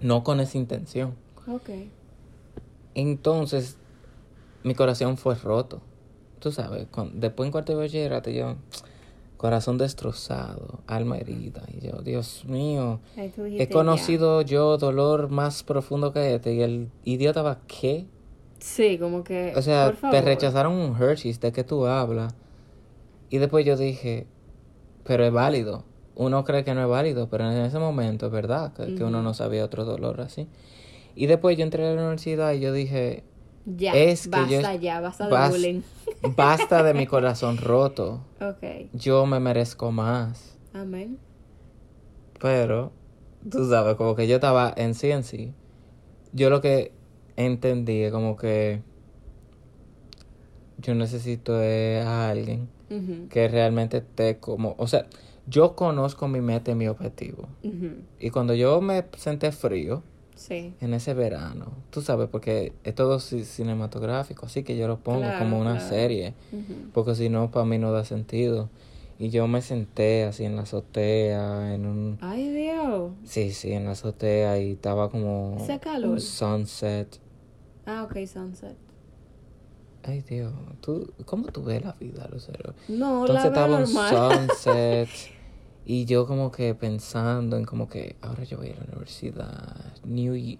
no 0.00 0.22
con 0.22 0.38
esa 0.40 0.58
intención. 0.58 1.14
Ok. 1.50 1.70
Entonces, 2.94 3.78
mi 4.64 4.74
corazón 4.74 5.16
fue 5.16 5.34
roto. 5.34 5.80
Tú 6.38 6.52
sabes, 6.52 6.86
cuan- 6.90 7.18
después 7.18 7.46
en 7.46 7.52
cuarto 7.52 7.72
de 7.72 7.78
bachillerato, 7.78 8.28
yo, 8.28 8.56
corazón 9.38 9.78
destrozado, 9.78 10.80
alma 10.86 11.16
herida. 11.16 11.62
Y 11.74 11.86
yo, 11.86 12.02
Dios 12.02 12.44
mío, 12.46 13.00
he 13.62 13.68
conocido 13.72 14.42
yo 14.42 14.76
dolor 14.76 15.30
más 15.30 15.62
profundo 15.62 16.12
que 16.12 16.34
este. 16.34 16.52
Y 16.52 16.60
el 16.60 16.90
idiota 17.04 17.40
va, 17.40 17.60
¿qué? 17.66 18.04
Sí, 18.66 18.98
como 18.98 19.22
que. 19.22 19.52
O 19.54 19.62
sea, 19.62 19.86
por 19.86 19.96
favor. 19.96 20.16
te 20.16 20.22
rechazaron 20.22 20.72
un 20.72 21.00
Hershey's 21.00 21.38
de 21.40 21.52
que 21.52 21.62
tú 21.62 21.86
hablas. 21.86 22.34
Y 23.30 23.38
después 23.38 23.64
yo 23.64 23.76
dije, 23.76 24.26
pero 25.04 25.24
es 25.24 25.32
válido. 25.32 25.84
Uno 26.16 26.44
cree 26.44 26.64
que 26.64 26.74
no 26.74 26.82
es 26.82 26.88
válido, 26.88 27.28
pero 27.28 27.48
en 27.48 27.58
ese 27.58 27.78
momento 27.78 28.26
es 28.26 28.32
verdad 28.32 28.72
que, 28.72 28.94
que 28.96 29.04
uno 29.04 29.22
no 29.22 29.34
sabía 29.34 29.64
otro 29.64 29.84
dolor 29.84 30.20
así. 30.20 30.48
Y 31.14 31.26
después 31.26 31.56
yo 31.56 31.62
entré 31.62 31.86
a 31.86 31.92
la 31.94 32.00
universidad 32.02 32.52
y 32.54 32.60
yo 32.60 32.72
dije, 32.72 33.22
Ya. 33.66 33.92
es 33.94 34.24
que 34.24 34.30
basta 34.30 34.74
yo- 34.74 34.80
ya, 34.80 35.00
basta 35.00 35.26
de 35.26 35.32
bas- 35.32 35.50
bullying. 35.50 35.80
basta 36.36 36.82
de 36.82 36.92
mi 36.94 37.06
corazón 37.06 37.58
roto. 37.58 38.20
Ok. 38.40 38.88
Yo 38.94 39.26
me 39.26 39.38
merezco 39.38 39.92
más. 39.92 40.58
Amén. 40.74 41.18
Pero, 42.40 42.90
tú 43.48 43.68
sabes, 43.68 43.94
como 43.94 44.16
que 44.16 44.26
yo 44.26 44.34
estaba 44.36 44.72
en 44.76 44.94
sí 44.94 45.10
en 45.12 45.22
sí. 45.22 45.52
Yo 46.32 46.50
lo 46.50 46.60
que 46.60 46.92
entendí 47.36 48.10
como 48.10 48.36
que 48.36 48.80
yo 50.78 50.94
necesito 50.94 51.60
es 51.62 52.04
a 52.04 52.28
alguien 52.30 52.68
que 53.30 53.48
realmente 53.48 53.98
esté 53.98 54.38
como, 54.38 54.74
o 54.78 54.86
sea, 54.86 55.06
yo 55.46 55.74
conozco 55.74 56.28
mi 56.28 56.40
meta 56.40 56.70
y 56.70 56.74
mi 56.74 56.86
objetivo. 56.88 57.48
Y 58.20 58.30
cuando 58.30 58.54
yo 58.54 58.80
me 58.80 59.04
senté 59.16 59.52
frío 59.52 60.02
Sí. 60.34 60.74
en 60.80 60.92
ese 60.94 61.14
verano, 61.14 61.72
tú 61.90 62.02
sabes, 62.02 62.28
porque 62.30 62.72
es 62.84 62.94
todo 62.94 63.16
ci- 63.18 63.44
cinematográfico, 63.44 64.46
así 64.46 64.62
que 64.62 64.76
yo 64.76 64.86
lo 64.86 64.98
pongo 64.98 65.22
Claro, 65.22 65.38
como 65.38 65.58
una 65.58 65.76
claro. 65.76 65.88
serie, 65.88 66.34
porque 66.92 67.14
si 67.14 67.28
no, 67.30 67.50
para 67.50 67.64
mí 67.66 67.78
no 67.78 67.90
da 67.92 68.04
sentido. 68.04 68.68
Y 69.18 69.30
yo 69.30 69.48
me 69.48 69.62
senté 69.62 70.24
así 70.24 70.44
en 70.44 70.56
la 70.56 70.62
azotea, 70.62 71.74
en 71.74 71.86
un... 71.86 72.18
Ay, 72.20 72.50
Dios. 72.50 73.12
Sí, 73.24 73.50
sí, 73.52 73.72
en 73.72 73.86
la 73.86 73.92
azotea 73.92 74.58
y 74.60 74.72
estaba 74.72 75.10
como 75.10 75.56
Ese 75.58 75.78
calor. 75.80 76.10
un 76.12 76.20
sunset. 76.20 77.18
Ah, 77.86 78.02
ok, 78.04 78.16
Sunset. 78.26 78.76
Ay, 80.02 80.22
Dios, 80.22 80.52
¿tú, 80.80 81.12
¿cómo 81.24 81.48
tú 81.48 81.64
ves 81.64 81.82
la 81.84 81.92
vida, 81.98 82.28
Lucero? 82.32 82.74
No, 82.88 83.20
Entonces 83.22 83.44
la 83.44 83.48
estaba 83.48 83.78
normal. 83.80 84.50
sunset 84.50 85.08
y 85.84 86.04
yo 86.04 86.26
como 86.26 86.52
que 86.52 86.74
pensando 86.76 87.56
en 87.56 87.64
como 87.64 87.88
que 87.88 88.14
ahora 88.20 88.44
yo 88.44 88.58
voy 88.58 88.68
a 88.70 88.74
la 88.76 88.84
universidad. 88.84 89.94
New 90.04 90.36
Ye- 90.36 90.58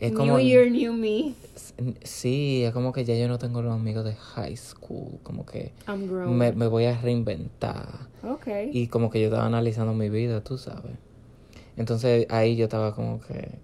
Es 0.00 0.12
como, 0.12 0.36
New 0.38 0.48
Year, 0.48 0.70
New 0.70 0.92
Me. 0.94 1.34
Sí, 2.02 2.64
es 2.64 2.72
como 2.72 2.92
que 2.92 3.04
ya 3.04 3.14
yo 3.16 3.28
no 3.28 3.38
tengo 3.38 3.62
los 3.62 3.72
amigos 3.72 4.04
de 4.04 4.14
high 4.14 4.56
school, 4.56 5.20
como 5.22 5.46
que 5.46 5.72
I'm 5.86 6.06
grown. 6.08 6.36
me, 6.36 6.52
me 6.52 6.66
voy 6.66 6.84
a 6.86 6.96
reinventar. 7.00 8.08
Ok. 8.24 8.46
Y 8.72 8.88
como 8.88 9.10
que 9.10 9.20
yo 9.20 9.26
estaba 9.28 9.46
analizando 9.46 9.94
mi 9.94 10.08
vida, 10.10 10.42
tú 10.42 10.58
sabes. 10.58 10.96
Entonces 11.76 12.26
ahí 12.30 12.56
yo 12.56 12.64
estaba 12.64 12.94
como 12.96 13.20
que... 13.20 13.58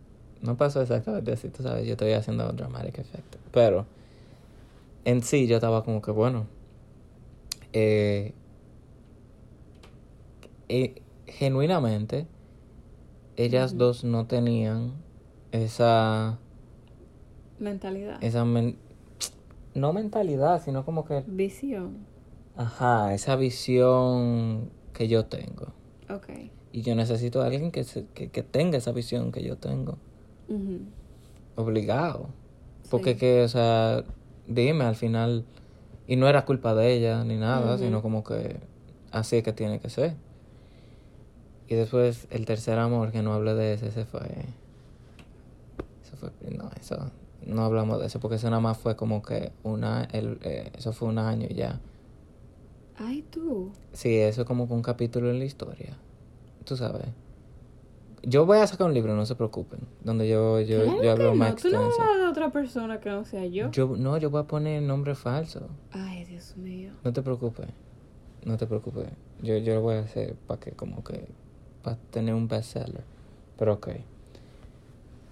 No 0.44 0.56
pasó 0.56 0.82
exactamente 0.82 1.32
así, 1.32 1.48
tú 1.48 1.62
sabes. 1.62 1.86
Yo 1.86 1.92
estoy 1.92 2.12
haciendo 2.12 2.48
un 2.48 2.56
dramatic 2.56 2.98
effect. 2.98 3.36
Pero 3.50 3.86
en 5.06 5.22
sí 5.22 5.46
yo 5.46 5.56
estaba 5.56 5.82
como 5.84 6.02
que, 6.02 6.10
bueno... 6.10 6.46
Eh, 7.72 8.32
eh, 10.68 11.02
genuinamente, 11.26 12.26
ellas 13.36 13.76
dos 13.76 14.04
no 14.04 14.26
tenían 14.26 14.92
esa... 15.50 16.38
Mentalidad. 17.58 18.22
esa 18.22 18.44
men- 18.44 18.76
no 19.74 19.92
mentalidad, 19.92 20.62
sino 20.62 20.84
como 20.84 21.04
que... 21.04 21.24
Visión. 21.26 21.96
Ajá, 22.56 23.14
esa 23.14 23.34
visión 23.36 24.70
que 24.92 25.08
yo 25.08 25.24
tengo. 25.24 25.68
Ok. 26.10 26.28
Y 26.72 26.82
yo 26.82 26.94
necesito 26.94 27.42
a 27.42 27.46
alguien 27.46 27.70
que, 27.72 27.82
se- 27.84 28.06
que, 28.14 28.28
que 28.28 28.42
tenga 28.42 28.76
esa 28.78 28.92
visión 28.92 29.32
que 29.32 29.42
yo 29.42 29.56
tengo. 29.56 29.96
Obligado. 31.56 32.28
Porque 32.90 33.14
Sí. 33.14 33.20
que, 33.20 33.42
o 33.42 33.48
sea, 33.48 34.04
dime 34.46 34.84
al 34.84 34.96
final. 34.96 35.44
Y 36.06 36.16
no 36.16 36.28
era 36.28 36.44
culpa 36.44 36.74
de 36.74 36.92
ella 36.92 37.24
ni 37.24 37.36
nada, 37.36 37.78
sino 37.78 38.02
como 38.02 38.24
que 38.24 38.56
así 39.10 39.36
es 39.36 39.42
que 39.42 39.52
tiene 39.52 39.80
que 39.80 39.88
ser. 39.88 40.16
Y 41.66 41.74
después 41.76 42.26
el 42.30 42.44
tercer 42.44 42.78
amor, 42.78 43.10
que 43.10 43.22
no 43.22 43.32
hablé 43.32 43.54
de 43.54 43.72
ese, 43.72 43.88
ese 43.88 44.04
fue. 44.04 44.20
Eso 46.04 46.16
fue. 46.18 46.30
No, 46.50 46.70
eso. 46.78 47.10
No 47.46 47.64
hablamos 47.64 48.00
de 48.00 48.06
eso, 48.06 48.20
porque 48.20 48.36
eso 48.36 48.50
nada 48.50 48.60
más 48.60 48.76
fue 48.76 48.96
como 48.96 49.22
que 49.22 49.52
una. 49.62 50.04
El, 50.12 50.38
eh, 50.42 50.70
eso 50.76 50.92
fue 50.92 51.08
un 51.08 51.18
año 51.18 51.46
y 51.48 51.54
ya. 51.54 51.80
Ay, 52.98 53.22
tú. 53.30 53.72
Sí, 53.92 54.16
eso 54.18 54.42
es 54.42 54.46
como 54.46 54.68
que 54.68 54.74
un 54.74 54.82
capítulo 54.82 55.30
en 55.30 55.38
la 55.38 55.44
historia. 55.46 55.96
Tú 56.64 56.76
sabes. 56.76 57.06
Yo 58.26 58.47
voy 58.47 58.59
a 58.59 58.66
sacar 58.66 58.87
un 58.87 58.95
libro, 58.95 59.14
no 59.14 59.26
se 59.26 59.35
preocupen. 59.35 59.81
Donde 60.02 60.28
yo, 60.28 60.61
yo, 60.61 60.83
Claro 60.85 61.02
yo 61.02 61.11
hablo 61.12 61.35
más 61.35 61.50
no. 61.50 61.57
Tú 61.57 61.69
no 61.69 61.87
extenso. 61.87 62.02
hablas 62.02 62.19
de 62.23 62.26
otra 62.28 62.50
persona 62.50 63.00
que 63.00 63.11
no 63.11 63.25
sea 63.25 63.45
yo. 63.47 63.71
Yo, 63.71 63.97
no, 63.97 64.16
yo 64.19 64.31
voy 64.31 64.40
a 64.43 64.45
poner 64.47 64.83
nombre 64.83 65.14
falso. 65.14 65.69
Ay, 65.90 66.25
Dios 66.25 66.57
mío. 66.57 66.93
No 67.04 67.12
te 67.12 67.23
preocupes. 67.23 67.66
No 68.45 68.57
te 68.57 68.66
preocupes. 68.66 69.09
Yo, 69.43 69.57
yo 69.59 69.75
lo 69.75 69.83
voy 69.83 69.97
a 69.97 70.00
hacer 70.00 70.35
para 70.47 70.61
que 70.61 70.73
como 70.73 71.02
que... 71.04 71.28
Para 71.83 71.97
tener 72.11 72.35
un 72.35 72.49
bestseller. 72.49 73.04
Pero 73.59 73.75
ok. 73.75 73.88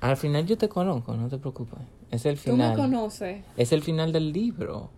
Al 0.00 0.16
final 0.16 0.44
yo 0.46 0.58
te 0.58 0.68
conozco, 0.68 1.14
no 1.16 1.28
te 1.28 1.38
preocupes. 1.38 1.78
Es 2.10 2.26
el 2.26 2.38
Tú 2.38 2.50
me 2.56 2.56
final. 2.72 2.76
conoces. 2.76 3.44
Es 3.56 3.72
el 3.72 3.82
final 3.82 4.12
del 4.12 4.32
libro. 4.32 4.90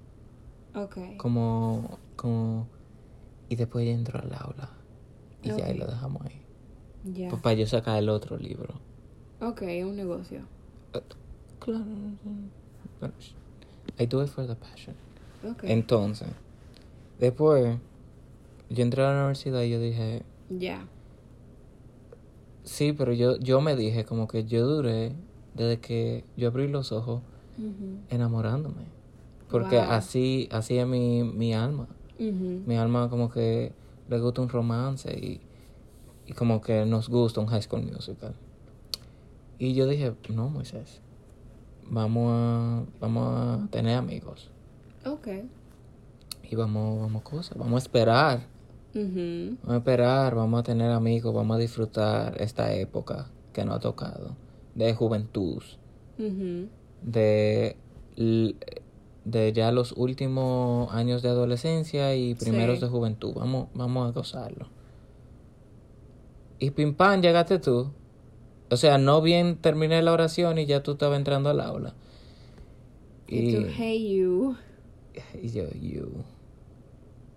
Ok. 0.75 1.17
Como... 1.17 1.99
como... 2.17 2.67
Y 3.49 3.57
después 3.57 3.85
ella 3.85 3.95
entró 3.95 4.19
al 4.21 4.33
aula. 4.35 4.71
Y 5.43 5.49
ya 5.55 5.67
ahí 5.67 5.77
lo 5.77 5.87
dejamos 5.87 6.23
ahí. 6.27 6.41
Ya. 7.13 7.29
Pues 7.29 7.43
para 7.43 7.55
yo 7.55 7.67
sacar 7.67 7.99
el 7.99 8.09
otro 8.09 8.37
libro. 8.37 8.75
Ok, 9.41 9.63
un 9.85 9.97
negocio. 9.97 10.41
Claro. 11.59 11.85
Pero, 13.01 13.13
I 13.99 14.07
do 14.07 14.23
it 14.23 14.29
for 14.29 14.47
the 14.47 14.55
passion. 14.55 14.97
Ok. 15.51 15.65
Entonces, 15.65 16.29
después, 17.21 17.77
yo 18.71 18.83
entré 18.83 19.03
a 19.03 19.11
la 19.13 19.19
universidad 19.21 19.63
y 19.63 19.71
yo 19.71 19.81
dije, 19.81 20.23
Ya. 20.59 20.87
sí, 22.65 22.93
pero 22.93 23.13
yo, 23.13 23.37
yo 23.39 23.61
me 23.61 23.77
dije 23.77 24.05
como 24.05 24.27
que 24.29 24.45
yo 24.45 24.67
duré 24.67 25.13
desde 25.55 25.79
que 25.81 26.25
yo 26.37 26.49
abrí 26.49 26.69
los 26.69 26.93
ojos 26.93 27.21
Ujú. 27.59 27.99
enamorándome. 28.11 28.83
Porque 29.51 29.77
Wow. 29.77 29.87
así, 29.91 30.49
así 30.51 30.79
es 30.79 30.87
mi, 30.87 31.23
mi 31.23 31.55
alma. 31.55 31.87
Ujú. 32.19 32.63
Mi 32.67 32.77
alma 32.77 33.09
como 33.09 33.31
que 33.31 33.73
le 34.09 34.19
gusta 34.19 34.43
un 34.43 34.49
romance 34.49 35.11
y, 35.17 35.41
y 36.27 36.33
como 36.33 36.61
que 36.61 36.85
nos 36.87 37.09
gusta 37.09 37.41
un 37.41 37.47
high 37.47 37.63
school 37.63 37.83
musical. 37.83 38.35
Y 39.59 39.75
yo 39.75 39.87
dije, 39.87 40.15
no, 40.31 40.49
Moisés, 40.49 41.01
vamos 41.89 42.31
a, 42.33 42.85
vamos 43.01 43.29
a 43.29 43.69
tener 43.71 43.97
amigos. 43.97 44.51
Ok. 45.07 45.29
Y 46.51 46.57
vamos, 46.57 47.01
vamos 47.01 47.21
a 47.23 47.25
cosas, 47.25 47.57
vamos 47.59 47.75
a 47.75 47.79
esperar. 47.79 48.47
Ujú. 48.95 49.57
Vamos 49.63 49.75
a 49.75 49.77
esperar, 49.79 50.35
vamos 50.35 50.61
a 50.61 50.63
tener 50.63 50.91
amigos, 50.93 51.35
vamos 51.35 51.57
a 51.57 51.59
disfrutar 51.61 52.41
esta 52.41 52.73
época 52.75 53.31
que 53.53 53.65
nos 53.65 53.77
ha 53.77 53.81
tocado. 53.81 54.37
De 54.75 54.93
juventud, 54.95 55.63
Ujú. 56.19 56.69
de, 57.03 57.77
de 59.25 59.53
ya 59.53 59.73
los 59.73 59.93
últimos 59.97 60.93
años 60.93 61.23
de 61.23 61.29
adolescencia 61.29 62.15
y 62.17 62.35
primeros 62.35 62.79
Sí. 62.79 62.85
de 62.85 62.91
juventud. 62.91 63.35
Vamos, 63.35 63.69
vamos 63.75 64.09
a 64.09 64.13
gozarlo. 64.13 64.67
Y 66.59 66.71
pim 66.71 66.95
pam, 66.95 67.21
llegaste 67.21 67.59
tú. 67.59 67.93
O 68.71 68.77
sea, 68.77 68.99
no 68.99 69.21
bien 69.21 69.57
terminé 69.57 70.03
la 70.03 70.13
oración 70.13 70.59
y 70.59 70.67
ya 70.67 70.83
tú 70.83 70.93
estabas 70.93 71.19
entrando 71.19 71.51
al 71.51 71.61
aula. 71.61 71.95
Y 73.27 73.55
tú, 73.55 73.67
hey 73.77 74.17
you. 74.17 74.57
y 75.41 75.49
yo, 75.51 75.65
you, 75.81 76.25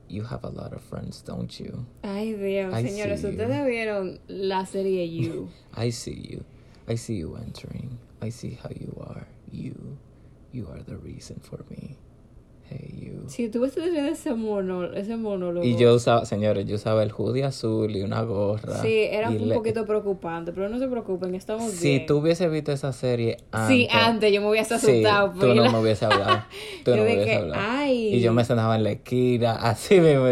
you 0.09 0.23
have 0.23 0.43
a 0.43 0.49
lot 0.49 0.73
of 0.73 0.81
friends, 0.81 1.23
don't 1.23 1.51
you? 1.59 1.85
Ay, 2.03 2.33
Dios, 2.33 2.73
I 2.73 2.87
señores, 2.87 3.23
ustedes 3.23 3.65
vieron 3.65 4.19
la 4.27 4.65
serie 4.65 5.07
You. 5.09 5.49
I 5.75 5.91
see 5.91 6.19
you. 6.29 6.43
I 6.87 6.95
see 6.97 7.17
you 7.17 7.35
entering. 7.35 7.97
I 8.21 8.29
see 8.29 8.57
how 8.61 8.69
you 8.69 8.93
are. 9.01 9.27
You. 9.51 9.97
You 10.51 10.67
are 10.69 10.81
the 10.81 10.97
reason 10.97 11.39
for 11.41 11.63
me 11.69 11.97
Hey 12.69 12.99
you. 13.01 13.29
Si 13.29 13.49
tú 13.49 13.61
ves 13.61 13.75
ese 13.77 14.33
mono, 14.33 14.85
ese 14.93 15.15
monólogo. 15.17 15.65
Y 15.65 15.75
yo 15.77 15.93
usaba, 15.95 16.25
señores, 16.25 16.65
yo 16.65 16.75
usaba 16.75 17.03
el 17.03 17.11
hoodie 17.11 17.43
azul 17.43 17.95
y 17.95 18.01
una 18.01 18.21
gorra. 18.23 18.81
Sí, 18.81 18.99
era 19.09 19.29
un 19.29 19.47
le- 19.49 19.55
poquito 19.55 19.85
preocupante, 19.85 20.51
pero 20.53 20.69
no 20.69 20.79
se 20.79 20.87
preocupen, 20.87 21.35
estamos 21.35 21.71
Si 21.71 21.89
bien. 21.89 22.05
tú 22.05 22.17
hubiese 22.17 22.47
visto 22.49 22.71
esa 22.71 22.93
serie 22.93 23.37
antes. 23.51 23.75
Sí, 23.75 23.87
antes 23.91 24.31
yo 24.33 24.41
me 24.41 24.49
hubiese 24.49 24.77
sí, 24.79 24.91
asustado. 25.03 25.31
tú 25.33 25.39
pila. 25.41 25.65
no 25.65 25.71
me 25.71 25.79
hubiese 25.79 26.05
hablado. 26.05 26.43
Tú 26.83 26.91
Yo 26.91 26.97
no 26.97 27.03
me 27.03 27.13
hubiese 27.15 27.35
hablado. 27.35 27.63
ay. 27.67 28.15
Y 28.15 28.21
yo 28.21 28.33
me 28.33 28.43
sentaba 28.45 28.75
en 28.75 28.83
la 28.83 28.91
esquina, 28.91 29.53
así 29.61 29.99
mismo. 29.99 30.25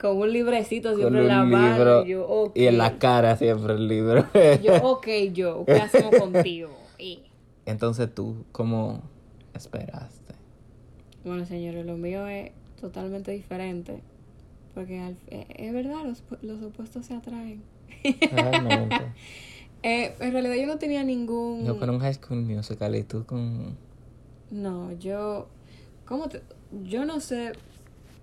Con 0.00 0.16
un 0.18 0.32
librecito 0.32 0.90
Con 0.90 0.98
siempre 1.00 1.22
en 1.22 1.28
la 1.28 1.42
mano. 1.44 1.72
libro. 1.74 2.04
Y 2.04 2.08
yo, 2.10 2.26
ok. 2.28 2.52
Y 2.56 2.66
en 2.66 2.78
la 2.78 2.98
cara 2.98 3.36
siempre 3.36 3.74
el 3.74 3.88
libro. 3.88 4.26
Yo, 4.62 4.74
ok, 4.82 5.06
yo, 5.32 5.64
¿qué 5.66 5.72
hacemos 5.80 6.14
contigo? 6.20 6.70
Y, 6.98 7.22
Entonces 7.64 8.14
tú, 8.14 8.44
¿cómo 8.52 9.02
esperaste? 9.54 10.34
Bueno, 11.26 11.44
señores, 11.46 11.84
lo 11.86 11.96
mío 11.96 12.26
es 12.26 12.52
totalmente 12.80 13.30
diferente. 13.32 14.00
Porque 14.74 14.98
al- 15.00 15.16
eh, 15.28 15.46
es 15.56 15.72
verdad, 15.72 16.04
los, 16.04 16.22
los 16.42 16.62
opuestos 16.62 17.06
se 17.06 17.14
atraen. 17.14 17.62
Realmente. 18.30 18.96
Eh, 19.82 20.16
en 20.18 20.32
realidad 20.32 20.54
yo 20.56 20.66
no 20.66 20.78
tenía 20.78 21.04
ningún... 21.04 21.64
Yo 21.64 21.78
con 21.78 21.90
un 21.90 22.00
High 22.00 22.14
School 22.14 22.42
Musical 22.42 22.96
y 22.96 23.04
tú 23.04 23.24
con... 23.24 23.76
No, 24.50 24.90
yo... 24.98 25.46
¿Cómo 26.06 26.28
te...? 26.28 26.42
Yo 26.82 27.04
no 27.04 27.20
sé 27.20 27.52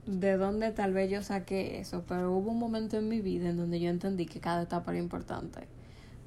de 0.05 0.35
dónde 0.35 0.71
tal 0.71 0.91
vez 0.91 1.09
yo 1.09 1.23
saqué 1.23 1.79
eso, 1.79 2.03
pero 2.05 2.33
hubo 2.33 2.51
un 2.51 2.59
momento 2.59 2.97
en 2.97 3.07
mi 3.07 3.21
vida 3.21 3.49
en 3.49 3.55
donde 3.55 3.79
yo 3.79 3.89
entendí 3.89 4.25
que 4.25 4.41
cada 4.41 4.63
etapa 4.63 4.91
era 4.91 4.99
importante. 4.99 5.61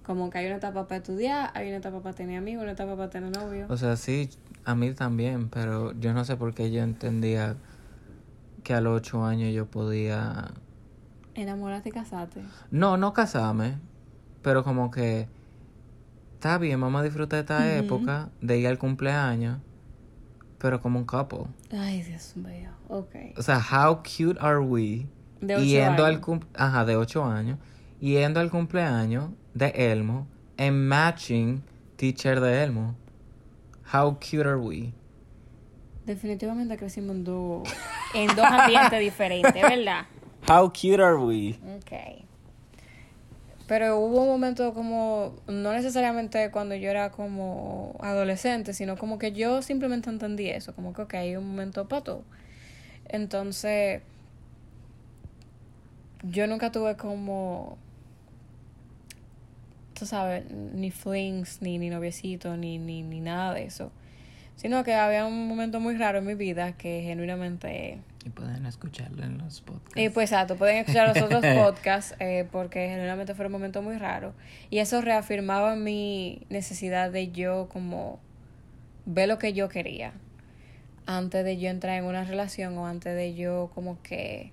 Como 0.07 0.31
que 0.31 0.39
hay 0.39 0.47
una 0.47 0.57
etapa 0.57 0.87
para 0.87 0.99
estudiar, 0.99 1.51
hay 1.55 1.67
una 1.69 1.79
etapa 1.79 2.01
para 2.01 2.15
tener 2.15 2.39
amigos, 2.39 2.63
una 2.63 2.73
etapa 2.73 2.95
para 2.95 3.11
tener 3.11 3.37
novio. 3.37 3.67
O 3.69 3.77
sea, 3.77 3.97
sí, 3.97 4.31
a 4.65 4.77
mí 4.77 4.93
también, 4.93 5.49
pero 5.49 5.93
yo 5.99 6.15
no 6.15 6.25
sé 6.25 6.37
por 6.37 6.55
qué 6.55 6.71
yo 6.71 6.81
entendía 6.85 7.57
que 8.63 8.73
a 8.73 8.81
los 8.81 8.97
ocho 8.97 9.25
años 9.25 9.53
yo 9.53 9.67
podía... 9.67 10.53
Enamorarte 11.35 11.89
y 11.89 11.93
casarte. 11.93 12.41
No, 12.71 12.97
no 12.97 13.13
casarme, 13.13 13.79
pero 14.43 14.63
como 14.63 14.93
que... 14.93 15.27
Está 16.35 16.59
bien, 16.59 16.81
vamos 16.81 17.01
a 17.01 17.05
disfrutar 17.05 17.41
esta 17.41 17.75
época 17.77 18.29
de 18.41 18.59
ir 18.59 18.69
al 18.69 18.79
cumpleaños, 18.79 19.59
pero 20.59 20.81
como 20.81 21.01
un 21.01 21.05
couple. 21.05 21.47
Ay, 21.73 22.03
Dios 22.03 22.37
mío. 22.37 22.71
Ok. 22.89 23.15
O 23.37 23.43
sea, 23.43 23.59
how 23.59 23.97
cute 24.05 24.39
are 24.41 24.61
we? 24.61 25.07
De 25.41 25.57
ocho 25.57 25.65
yendo 25.65 26.05
al 26.05 26.13
años. 26.15 26.21
cum- 26.21 26.41
Ajá, 26.55 26.85
de 26.85 26.95
ocho 26.97 27.25
años. 27.25 27.59
Yendo 28.01 28.39
al 28.39 28.51
cumpleaños 28.51 29.31
de 29.57 29.73
Elmo 29.91 30.27
en 30.59 30.87
matching 30.87 31.63
teacher 31.97 32.41
de 32.41 32.63
Elmo. 32.63 32.95
How 33.93 34.19
cute 34.19 34.47
are 34.47 34.57
we? 34.57 34.93
Definitivamente 36.05 36.77
crecimos 36.77 37.17
en 37.17 37.25
dos, 37.25 37.69
en 38.15 38.27
dos 38.37 38.45
ambientes 38.45 39.01
diferentes, 39.01 39.55
¿verdad? 39.55 40.07
How 40.49 40.69
cute 40.69 41.03
are 41.03 41.17
we? 41.17 41.59
Ok. 41.79 42.23
Pero 43.67 43.99
hubo 43.99 44.23
un 44.23 44.29
momento 44.29 44.75
como, 44.75 45.35
no 45.49 45.73
necesariamente 45.73 46.51
cuando 46.51 46.75
yo 46.77 46.91
era 46.91 47.11
como 47.11 47.97
adolescente, 48.01 48.75
sino 48.75 48.97
como 48.97 49.19
que 49.19 49.33
yo 49.33 49.63
simplemente 49.63 50.11
entendí 50.11 50.49
eso, 50.49 50.75
como 50.75 50.93
que 50.93 51.03
ok, 51.03 51.15
hay 51.15 51.37
un 51.37 51.49
momento 51.49 51.89
para 51.89 52.05
todo. 52.05 52.25
Entonces, 53.09 54.03
yo 56.23 56.47
nunca 56.47 56.71
tuve 56.71 56.97
como, 56.97 57.79
tú 59.99 60.07
sabes, 60.07 60.45
ni 60.51 60.91
flings, 60.91 61.61
ni, 61.63 61.79
ni 61.79 61.91
noviecito, 61.91 62.57
ni, 62.57 62.79
ni, 62.79 63.03
ni 63.03 63.21
nada 63.21 63.55
de 63.55 63.65
eso. 63.65 63.91
Sino 64.57 64.85
que 64.85 64.95
había 64.95 65.27
un 65.27 65.49
momento 65.49 65.81
muy 65.81 65.97
raro 65.97 66.19
en 66.19 66.27
mi 66.27 66.35
vida 66.35 66.73
que 66.73 67.03
genuinamente... 67.03 67.99
Y 68.25 68.31
pueden 68.31 68.67
escucharlo 68.67 69.23
en 69.23 69.39
los 69.39 69.61
podcasts. 69.61 70.01
Y 70.01 70.09
pues 70.09 70.33
exacto, 70.33 70.57
pueden 70.57 70.79
escuchar 70.79 71.09
los 71.09 71.23
otros 71.23 71.45
podcasts 71.57 72.15
eh, 72.19 72.47
porque 72.51 72.89
generalmente 72.89 73.35
fue 73.35 73.47
un 73.47 73.53
momento 73.53 73.83
muy 73.83 73.97
raro. 73.99 74.35
Y 74.71 74.79
eso 74.79 75.01
reafirmaba 75.01 75.77
mi 75.77 76.47
necesidad 76.49 77.11
de 77.11 77.31
yo 77.31 77.69
como 77.71 78.19
ver 79.05 79.29
lo 79.29 79.39
que 79.39 79.53
yo 79.53 79.69
quería 79.69 80.13
antes 81.07 81.45
de 81.45 81.57
yo 81.59 81.71
entrar 81.71 81.97
en 81.99 82.05
una 82.05 82.25
relación 82.25 82.77
o 82.79 82.87
antes 82.87 83.15
de 83.15 83.35
yo 83.35 83.71
como 83.75 84.03
que 84.03 84.53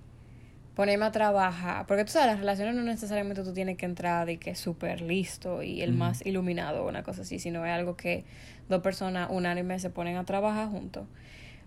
ponerme 0.74 1.04
a 1.04 1.12
trabajar. 1.12 1.86
Porque 1.86 2.04
tú 2.04 2.12
sabes, 2.12 2.28
las 2.28 2.38
relaciones 2.38 2.74
no 2.74 2.82
necesariamente 2.82 3.42
tú 3.42 3.52
tienes 3.52 3.76
que 3.76 3.86
entrar 3.86 4.26
de 4.26 4.38
que 4.38 4.54
súper 4.54 5.00
listo 5.00 5.62
y 5.62 5.82
el 5.82 5.92
más 5.92 6.24
iluminado 6.26 6.84
o 6.84 6.88
una 6.88 7.02
cosa 7.02 7.22
así, 7.22 7.38
sino 7.38 7.64
es 7.64 7.72
algo 7.72 7.96
que 7.96 8.24
dos 8.68 8.82
personas 8.82 9.28
unánimes 9.30 9.82
se 9.82 9.90
ponen 9.90 10.16
a 10.16 10.24
trabajar 10.24 10.68
juntos. 10.68 11.06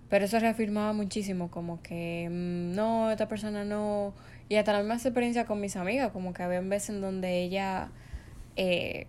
Pero 0.10 0.26
eso 0.26 0.40
reafirmaba 0.40 0.94
muchísimo, 0.94 1.52
como 1.52 1.82
que 1.82 2.28
mm, 2.30 2.76
no, 2.76 3.12
esta 3.12 3.28
persona 3.28 3.66
no. 3.66 4.14
Y 4.50 4.56
hasta 4.56 4.72
la 4.74 4.80
misma 4.80 4.96
experiencia 4.96 5.46
con 5.46 5.60
mis 5.60 5.76
amigas, 5.76 6.12
como 6.12 6.34
que 6.34 6.44
había 6.44 6.62
veces 6.62 6.92
en 6.92 7.02
donde 7.02 7.44
ella, 7.44 7.90
eh, 8.56 9.08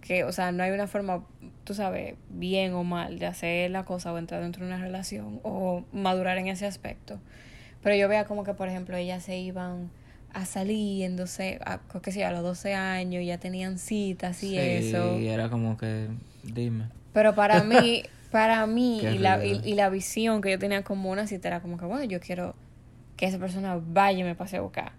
que, 0.00 0.24
o 0.24 0.32
sea, 0.32 0.52
no 0.52 0.62
hay 0.62 0.70
una 0.70 0.86
forma, 0.86 1.24
tú 1.64 1.74
sabes, 1.74 2.14
bien 2.30 2.72
o 2.72 2.82
mal 2.82 3.18
de 3.18 3.26
hacer 3.26 3.70
la 3.70 3.84
cosa 3.84 4.12
o 4.12 4.18
entrar 4.18 4.42
dentro 4.42 4.64
de 4.64 4.72
una 4.72 4.80
relación 4.80 5.40
o 5.42 5.84
madurar 5.92 6.38
en 6.38 6.48
ese 6.48 6.64
aspecto. 6.64 7.20
Pero 7.82 7.96
yo 7.96 8.08
veía 8.08 8.24
como 8.24 8.44
que, 8.44 8.54
por 8.54 8.68
ejemplo, 8.68 8.96
ellas 8.96 9.24
se 9.24 9.38
iban 9.38 9.90
a 10.32 10.46
salir 10.46 11.04
en 11.04 11.16
12, 11.16 11.58
a, 11.64 11.80
qué 12.02 12.12
sé 12.12 12.20
yo, 12.20 12.28
a 12.28 12.30
los 12.30 12.42
12 12.42 12.74
años, 12.74 13.24
ya 13.24 13.38
tenían 13.38 13.78
citas 13.78 14.42
y 14.42 14.50
sí, 14.50 14.58
eso. 14.58 15.18
y 15.18 15.28
era 15.28 15.50
como 15.50 15.76
que, 15.76 16.08
dime. 16.42 16.86
Pero 17.12 17.34
para 17.34 17.62
mí, 17.62 18.04
para 18.30 18.66
mí, 18.66 19.00
y 19.00 19.18
la, 19.18 19.44
y, 19.44 19.60
y 19.64 19.74
la 19.74 19.90
visión 19.90 20.40
que 20.40 20.50
yo 20.50 20.58
tenía 20.58 20.82
como 20.82 21.10
una 21.10 21.26
cita 21.26 21.48
era 21.48 21.60
como 21.60 21.76
que, 21.76 21.84
bueno, 21.84 22.04
yo 22.04 22.20
quiero 22.20 22.54
que 23.16 23.26
esa 23.26 23.38
persona 23.38 23.78
vaya 23.80 24.20
y 24.20 24.24
me 24.24 24.34
pase 24.34 24.56
a 24.56 24.60
buscar. 24.62 24.92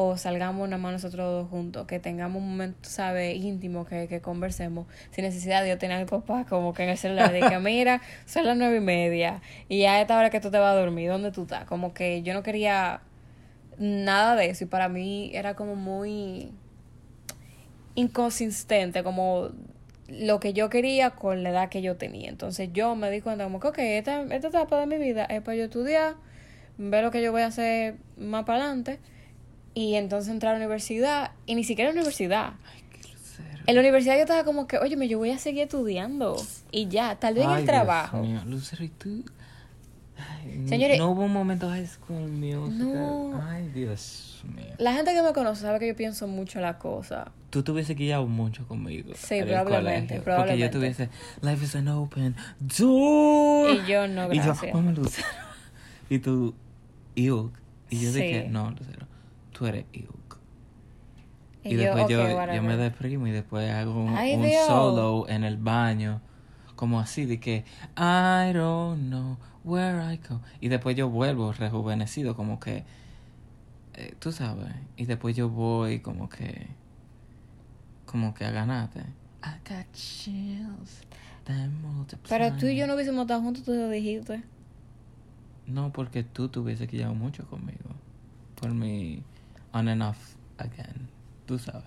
O 0.00 0.16
salgamos 0.16 0.68
nada 0.68 0.80
más 0.80 0.92
nosotros 0.92 1.26
dos 1.26 1.50
juntos, 1.50 1.88
que 1.88 1.98
tengamos 1.98 2.40
un 2.40 2.50
momento, 2.50 2.88
¿sabes? 2.88 3.36
Íntimo, 3.36 3.84
que, 3.84 4.06
que 4.06 4.20
conversemos, 4.20 4.86
sin 5.10 5.24
necesidad 5.24 5.64
de 5.64 5.70
yo 5.70 5.78
tener 5.78 5.98
el 5.98 6.06
papá 6.06 6.46
como 6.48 6.72
que 6.72 6.84
en 6.84 6.90
el 6.90 6.96
celular, 6.96 7.32
de 7.32 7.40
que 7.40 7.58
mira, 7.58 8.00
son 8.24 8.46
las 8.46 8.56
nueve 8.56 8.76
y 8.76 8.80
media, 8.80 9.42
y 9.68 9.80
ya 9.80 9.94
a 9.94 10.00
esta 10.00 10.16
hora 10.16 10.30
que 10.30 10.38
tú 10.38 10.52
te 10.52 10.58
vas 10.60 10.76
a 10.76 10.78
dormir, 10.78 11.10
¿dónde 11.10 11.32
tú 11.32 11.42
estás? 11.42 11.64
Como 11.64 11.94
que 11.94 12.22
yo 12.22 12.32
no 12.32 12.44
quería 12.44 13.00
nada 13.76 14.36
de 14.36 14.50
eso, 14.50 14.62
y 14.62 14.66
para 14.68 14.88
mí 14.88 15.32
era 15.34 15.56
como 15.56 15.74
muy 15.74 16.52
inconsistente, 17.96 19.02
como 19.02 19.48
lo 20.06 20.38
que 20.38 20.52
yo 20.52 20.70
quería 20.70 21.10
con 21.10 21.42
la 21.42 21.50
edad 21.50 21.70
que 21.70 21.82
yo 21.82 21.96
tenía. 21.96 22.28
Entonces 22.28 22.70
yo 22.72 22.94
me 22.94 23.10
di 23.10 23.20
cuenta 23.20 23.42
como 23.42 23.58
que, 23.58 23.66
ok, 23.66 23.78
esta, 23.78 24.22
esta 24.22 24.46
etapa 24.46 24.78
de 24.78 24.86
mi 24.86 24.96
vida 24.98 25.24
es 25.24 25.42
para 25.42 25.56
yo 25.56 25.64
estudiar, 25.64 26.14
ver 26.76 27.02
lo 27.02 27.10
que 27.10 27.20
yo 27.20 27.32
voy 27.32 27.42
a 27.42 27.46
hacer 27.46 27.96
más 28.16 28.44
para 28.44 28.62
adelante 28.62 29.00
y 29.78 29.94
entonces 29.94 30.32
entrar 30.32 30.54
a 30.54 30.58
la 30.58 30.64
universidad 30.64 31.30
y 31.46 31.54
ni 31.54 31.62
siquiera 31.64 31.90
a 31.90 31.92
la 31.94 31.98
universidad. 32.00 32.54
Ay, 32.74 32.82
qué 32.90 33.08
lucero. 33.12 33.58
En 33.66 33.74
la 33.76 33.80
universidad 33.80 34.14
yo 34.16 34.22
estaba 34.22 34.42
como 34.44 34.66
que, 34.66 34.78
oye, 34.78 34.96
yo 35.08 35.18
voy 35.18 35.30
a 35.30 35.38
seguir 35.38 35.62
estudiando 35.62 36.36
y 36.72 36.88
ya, 36.88 37.16
tal 37.20 37.34
vez 37.34 37.44
en 37.44 37.50
el 37.50 37.56
Dios 37.58 37.66
trabajo. 37.66 38.18
mío, 38.18 38.40
Lucero, 38.46 38.82
¿y 38.84 38.88
tú? 38.88 39.24
Ay, 40.16 40.66
Señores- 40.68 40.98
no 40.98 41.10
hubo 41.10 41.22
un 41.24 41.32
momento 41.32 41.68
High 41.68 41.86
School 41.86 42.28
Musical. 42.28 42.76
No. 42.76 43.40
Ay, 43.48 43.68
Dios 43.72 44.42
mío. 44.56 44.74
La 44.78 44.92
gente 44.94 45.14
que 45.14 45.22
me 45.22 45.32
conoce 45.32 45.62
sabe 45.62 45.78
que 45.78 45.86
yo 45.86 45.94
pienso 45.94 46.26
mucho 46.26 46.58
la 46.60 46.76
cosa. 46.78 47.30
Tú 47.50 47.62
te 47.62 47.70
hubiese 47.70 47.94
guiado 47.94 48.26
mucho 48.26 48.66
conmigo. 48.66 49.12
Sí, 49.14 49.40
probablemente, 49.42 50.20
colegio, 50.20 50.24
probablemente. 50.24 50.24
Porque 50.24 50.58
yo 50.58 50.70
tuviese, 50.70 51.08
life 51.42 51.64
is 51.64 51.76
an 51.76 51.86
open 51.88 52.34
door. 52.60 53.70
Y 53.70 53.86
yo 53.90 54.08
no, 54.08 54.32
Y 54.32 54.38
yo, 54.38 54.42
gracias. 54.42 54.74
Lucero. 54.74 55.28
Y 56.10 56.18
tú, 56.18 56.54
Iuk. 57.14 57.52
Y 57.90 58.00
yo 58.00 58.10
Sí. 58.12 58.20
dije, 58.22 58.48
no, 58.50 58.70
Lucero, 58.72 59.06
tú 59.58 59.66
eres 59.66 59.86
Iuk. 59.92 60.38
Y, 61.64 61.70
Y, 61.70 61.74
después 61.74 62.04
ok, 62.04 62.10
yo, 62.10 62.54
yo 62.54 62.62
me 62.62 62.76
deprimo 62.76 63.26
y 63.26 63.32
después 63.32 63.68
hago 63.70 64.04
un, 64.04 64.14
Ay, 64.16 64.36
un 64.36 64.48
solo 64.66 65.28
en 65.28 65.42
el 65.42 65.56
baño. 65.56 66.20
Como 66.76 67.00
así, 67.00 67.26
de 67.26 67.40
que, 67.40 67.64
I 67.96 68.52
don't 68.52 69.08
know 69.08 69.36
where 69.64 70.14
I 70.14 70.20
go. 70.28 70.40
Y 70.60 70.68
después 70.68 70.94
yo 70.94 71.08
vuelvo 71.08 71.52
rejuvenecido, 71.52 72.36
como 72.36 72.60
que, 72.60 72.84
eh, 73.94 74.14
tú 74.20 74.30
sabes. 74.30 74.72
Y 74.96 75.06
después 75.06 75.34
yo 75.34 75.48
voy 75.48 75.98
como 75.98 76.28
que, 76.28 76.68
como 78.06 78.32
que 78.34 78.44
a 78.44 78.52
ganarte. 78.52 79.00
I 79.42 79.58
got 79.68 79.92
chills. 79.92 81.02
Pero 82.28 82.52
tú 82.58 82.66
y 82.66 82.76
yo 82.76 82.86
no 82.86 82.94
hubiésemos 82.94 83.22
estado 83.22 83.40
juntos, 83.40 83.64
tú 83.64 83.72
lo 83.72 83.88
dijiste. 83.88 84.42
No, 85.66 85.92
porque 85.92 86.22
tú 86.22 86.48
te 86.48 86.60
hubiese 86.60 86.86
quedado 86.86 87.14
mucho 87.14 87.46
conmigo. 87.46 87.90
Por 88.54 88.72
mi 88.72 89.22
on 89.78 89.88
and 89.88 90.02
off 90.02 90.34
again. 90.58 91.08
Tú 91.46 91.58
sabes. 91.58 91.84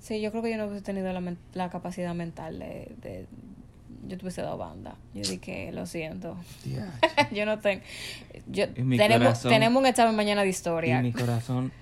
Sí, 0.00 0.20
yo 0.20 0.30
creo 0.30 0.42
que 0.42 0.50
yo 0.50 0.58
no 0.58 0.66
hubiese 0.66 0.82
tenido 0.84 1.12
la, 1.12 1.20
men- 1.20 1.38
la 1.54 1.70
capacidad 1.70 2.14
mental 2.14 2.58
de, 2.58 2.94
de... 3.02 3.26
Yo 4.06 4.18
te 4.18 4.24
hubiese 4.24 4.42
dado 4.42 4.58
banda. 4.58 4.96
Yo 5.14 5.22
dije, 5.22 5.72
lo 5.72 5.86
siento. 5.86 6.36
yo 7.32 7.46
no 7.46 7.58
tengo... 7.58 7.82
Yo, 8.46 8.64
Y 8.64 8.96
tenemos, 8.96 9.28
corazón- 9.38 9.50
tenemos 9.50 9.80
un 9.80 9.86
examen 9.86 10.14
mañana 10.14 10.42
de 10.42 10.48
Y 10.48 10.50
historia. 10.50 11.00
mi 11.00 11.12
corazón. 11.12 11.72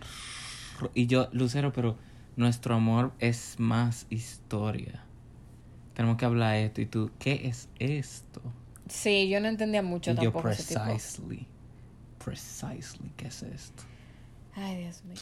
Y 0.95 1.07
yo, 1.07 1.29
Lucero, 1.33 1.73
pero 1.73 1.97
nuestro 2.37 2.75
amor 2.77 3.13
es 3.19 3.57
más 3.59 4.07
historia. 4.11 5.03
Tenemos 5.95 6.17
que 6.17 6.25
hablar 6.25 6.55
de 6.55 6.67
esto. 6.67 6.81
Y 6.81 6.87
tú, 6.87 7.11
¿qué 7.19 7.49
es 7.49 7.69
esto? 7.79 8.41
Sí, 8.89 9.29
yo 9.29 9.41
no 9.41 9.49
entendía 9.49 9.83
mucho 9.83 10.13
Y 10.13 10.15
yo 10.15 10.23
tampoco 10.23 10.49
ese 10.49 10.63
tipo. 10.75 10.85
precisely, 10.85 11.47
precisely, 12.25 13.11
¿qué 13.17 13.29
es 13.29 13.43
esto? 13.43 13.83
Ay, 14.55 14.77
Dios 14.83 15.03
mío. 15.05 15.17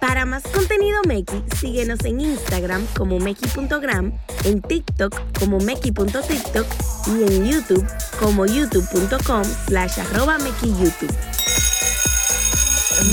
Para 0.00 0.24
más 0.24 0.42
contenido 0.44 1.00
Meki, 1.06 1.42
síguenos 1.56 2.04
en 2.04 2.20
Instagram 2.20 2.86
como 2.96 3.18
Meki.gram, 3.18 4.12
en 4.44 4.62
TikTok 4.62 5.14
como 5.38 5.58
Meki.tiktok 5.58 6.66
y 7.08 7.22
en 7.24 7.44
YouTube 7.44 7.86
como 8.20 8.46
youtube.com 8.46 9.44
slash 9.44 9.98
arroba 9.98 10.38
Meki 10.38 10.68
YouTube. 10.70 11.14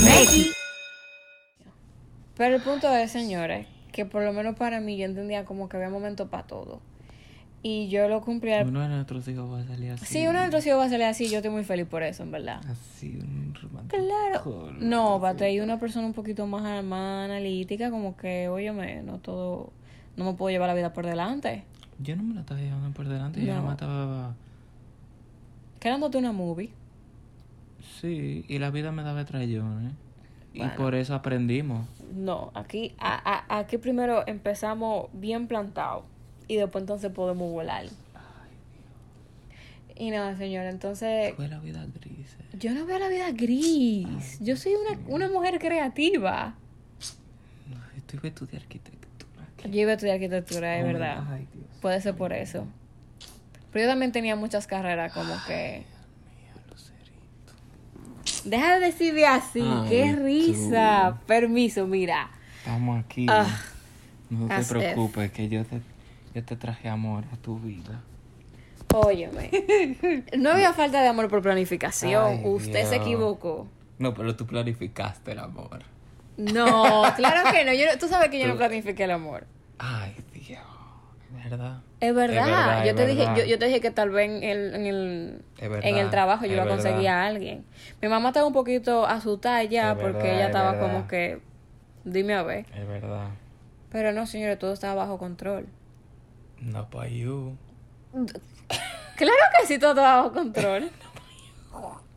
Meki. 0.04 0.52
Pero 2.36 2.56
el 2.56 2.62
punto 2.62 2.88
es, 2.94 3.10
señores, 3.10 3.66
que 3.92 4.06
por 4.06 4.22
lo 4.22 4.32
menos 4.32 4.56
para 4.56 4.80
mí 4.80 4.96
yo 4.96 5.06
entendía 5.06 5.44
como 5.44 5.68
que 5.68 5.76
había 5.76 5.90
momento 5.90 6.28
para 6.28 6.46
todo. 6.46 6.80
Y 7.68 7.88
yo 7.88 8.08
lo 8.08 8.20
cumplía. 8.20 8.62
Uno 8.62 8.80
de 8.82 8.88
nuestros 8.88 9.26
hijos 9.26 9.50
va 9.52 9.58
a 9.58 9.64
salir 9.64 9.90
así. 9.90 10.06
Sí, 10.06 10.20
uno 10.20 10.34
de 10.34 10.38
nuestros 10.46 10.64
hijos 10.66 10.78
va 10.78 10.84
a 10.84 10.88
salir 10.88 11.04
así, 11.06 11.28
yo 11.28 11.38
estoy 11.38 11.50
muy 11.50 11.64
feliz 11.64 11.86
por 11.86 12.04
eso, 12.04 12.22
en 12.22 12.30
verdad. 12.30 12.60
Así, 12.68 13.18
un 13.20 13.52
romántico. 13.60 14.00
Claro. 14.04 14.72
No, 14.78 15.20
para 15.20 15.36
traer 15.36 15.60
una 15.62 15.76
persona 15.80 16.06
un 16.06 16.12
poquito 16.12 16.46
más, 16.46 16.84
más 16.84 17.24
analítica, 17.24 17.90
como 17.90 18.16
que, 18.16 18.48
óyeme, 18.48 19.02
no 19.02 19.18
todo, 19.18 19.72
no 20.16 20.24
me 20.26 20.34
puedo 20.34 20.50
llevar 20.52 20.68
la 20.68 20.74
vida 20.74 20.92
por 20.92 21.06
delante. 21.06 21.64
Yo 21.98 22.14
no 22.14 22.22
me 22.22 22.34
la 22.34 22.42
estaba 22.42 22.60
llevando 22.60 22.90
por 22.92 23.08
delante, 23.08 23.44
yo 23.44 23.52
No. 23.54 23.62
no 23.62 23.66
me 23.66 23.72
estaba... 23.72 24.34
Quedándote 25.80 26.18
una 26.18 26.30
movie. 26.30 26.70
Sí, 28.00 28.44
y 28.46 28.58
la 28.60 28.70
vida 28.70 28.92
me 28.92 29.02
daba 29.02 29.24
traiciones. 29.24 29.92
Y 30.54 30.58
Bueno. 30.58 30.74
por 30.76 30.94
eso 30.94 31.14
aprendimos. 31.16 31.86
No, 32.14 32.52
aquí, 32.54 32.94
a- 32.98 33.44
a- 33.48 33.58
aquí 33.58 33.76
primero 33.78 34.22
empezamos 34.28 35.08
bien 35.12 35.48
plantado 35.48 36.04
y 36.48 36.56
después 36.56 36.82
entonces 36.82 37.10
podemos 37.12 37.50
volar. 37.50 37.86
Y 39.98 40.10
nada, 40.10 40.36
señora, 40.36 40.68
entonces 40.68 41.34
Fue 41.36 41.48
la 41.48 41.58
vida 41.58 41.86
gris. 41.86 42.36
eh. 42.38 42.56
yo 42.58 42.74
no 42.74 42.84
veo 42.84 42.98
la 42.98 43.08
vida 43.08 43.30
gris. 43.32 44.38
Yo 44.40 44.56
soy 44.56 44.72
una, 44.74 44.98
una 45.08 45.28
mujer 45.30 45.58
creativa. 45.58 46.54
Ay, 47.70 47.98
Estoy 47.98 48.20
a 48.22 48.26
estudiar 48.28 48.62
arquitectura. 48.62 49.46
Yo 49.64 49.80
iba 49.80 49.90
a 49.92 49.94
estudiar 49.94 50.16
arquitectura, 50.16 50.76
es 50.78 50.84
Oh 50.84 50.86
verdad. 50.86 51.24
Ay, 51.30 51.46
Dios. 51.52 51.66
Puede 51.80 52.00
ser 52.02 52.14
por 52.14 52.32
eso. 52.34 52.66
Pero 53.72 53.86
yo 53.86 53.90
también 53.90 54.12
tenía 54.12 54.36
muchas 54.36 54.66
carreras 54.66 55.12
como 55.14 55.34
que... 55.46 55.84
Deja 58.44 58.78
de 58.78 58.86
decirme 58.86 59.26
así, 59.26 59.60
Ay, 59.62 59.88
qué 59.88 60.14
tú. 60.14 60.22
risa. 60.24 61.18
Permiso, 61.26 61.86
mira. 61.86 62.30
Estamos 62.58 63.04
aquí. 63.04 63.26
Ah, 63.28 63.46
no 64.30 64.46
te 64.46 64.60
if. 64.60 64.68
preocupes, 64.68 65.32
que 65.32 65.48
yo 65.48 65.64
te, 65.64 65.80
yo 66.36 66.44
te 66.44 66.54
traje 66.54 66.86
amor 66.90 67.24
a 67.32 67.36
tu 67.38 67.58
vida. 67.58 68.02
Óyeme. 68.94 69.50
No 70.36 70.50
había 70.50 70.74
falta 70.74 71.00
de 71.00 71.08
amor 71.08 71.30
por 71.30 71.40
planificación. 71.40 72.40
Ay, 72.40 72.42
Usted 72.44 72.84
se 72.84 72.96
equivocó. 72.96 73.66
No, 73.98 74.12
pero 74.12 74.36
tú 74.36 74.46
planificaste 74.46 75.32
el 75.32 75.38
amor. 75.38 75.80
No, 76.36 77.02
claro 77.16 77.50
que 77.50 77.64
no. 77.64 77.72
Yo, 77.72 77.86
tú 77.98 78.06
sabes 78.08 78.28
que 78.28 78.38
yo 78.38 78.48
no 78.48 78.56
planifiqué 78.56 79.04
el 79.04 79.12
amor. 79.12 79.46
Ay, 79.78 80.14
Dios. 80.34 80.60
Es 81.38 81.50
verdad. 81.50 81.80
Es 82.00 82.14
verdad. 82.14 82.36
Es 82.38 82.46
verdad, 82.46 82.84
yo 82.84 82.90
es 82.90 82.96
te 82.96 83.06
dije, 83.06 83.24
yo, 83.38 83.44
yo 83.46 83.58
te 83.58 83.64
dije 83.64 83.80
que 83.80 83.90
tal 83.90 84.10
vez 84.10 84.28
en 84.28 84.42
el, 84.42 84.74
en 84.74 84.86
el, 84.86 85.42
Es 85.56 85.70
verdad, 85.70 85.88
en 85.88 85.96
el 85.96 86.10
trabajo 86.10 86.44
yo 86.44 86.52
iba 86.52 86.64
a 86.64 86.68
conseguir 86.68 87.08
a 87.08 87.24
alguien. 87.24 87.64
Mi 88.02 88.08
mamá 88.08 88.28
estaba 88.28 88.46
un 88.46 88.52
poquito 88.52 89.06
asustada 89.06 89.64
ya 89.64 89.96
porque 89.98 90.34
ella 90.34 90.42
es 90.42 90.46
estaba 90.48 90.78
como 90.78 91.08
que, 91.08 91.40
dime 92.04 92.34
a 92.34 92.42
ver. 92.42 92.66
Es 92.74 92.86
verdad. 92.86 93.28
Pero 93.90 94.12
no, 94.12 94.26
señores, 94.26 94.58
todo 94.58 94.74
estaba 94.74 94.94
bajo 94.94 95.16
control. 95.16 95.66
No 96.60 96.88
para 96.88 97.08
you. 97.08 97.56
Claro 99.16 99.34
que 99.60 99.66
sí, 99.66 99.78
todo 99.78 99.94
bajo 99.94 100.32
control. 100.32 100.90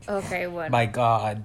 Ok, 0.08 0.52
bueno. 0.52 0.72
By 0.72 0.88
God. 0.88 1.38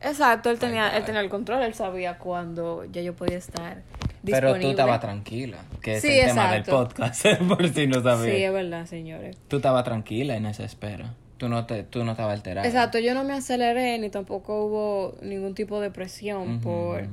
Exacto, 0.00 0.50
él 0.50 0.58
tenía, 0.58 0.96
él 0.96 1.04
tenía 1.04 1.20
el 1.20 1.28
control, 1.28 1.62
él 1.62 1.74
sabía 1.74 2.18
cuándo 2.18 2.84
ya 2.84 3.02
yo 3.02 3.14
podía 3.14 3.36
estar 3.38 3.82
disponible. 4.22 4.30
Pero 4.52 4.60
tú 4.60 4.70
estabas 4.70 5.00
tranquila. 5.00 5.58
Que 5.82 5.96
es 5.96 6.02
Sí, 6.02 6.18
el 6.20 6.26
tema 6.28 6.50
del 6.52 6.60
exacto. 6.60 6.88
podcast, 6.88 7.26
por 7.48 7.68
si 7.68 7.86
no 7.88 8.00
sabías. 8.02 8.36
Sí, 8.36 8.42
es 8.44 8.52
verdad, 8.52 8.86
señores. 8.86 9.36
Tú 9.48 9.56
estabas 9.56 9.84
tranquila 9.84 10.36
en 10.36 10.46
esa 10.46 10.64
espera. 10.64 11.14
Tú 11.36 11.48
no, 11.48 11.66
te, 11.66 11.82
tú 11.84 12.04
no 12.04 12.12
estabas 12.12 12.34
alterada. 12.34 12.66
Exacto, 12.66 12.98
yo 12.98 13.14
no 13.14 13.24
me 13.24 13.32
aceleré 13.34 13.98
ni 13.98 14.08
tampoco 14.10 14.64
hubo 14.64 15.16
ningún 15.22 15.54
tipo 15.54 15.80
de 15.80 15.90
presión 15.90 16.56
Ujú, 16.56 16.60
por 16.60 17.02
ujú. 17.02 17.10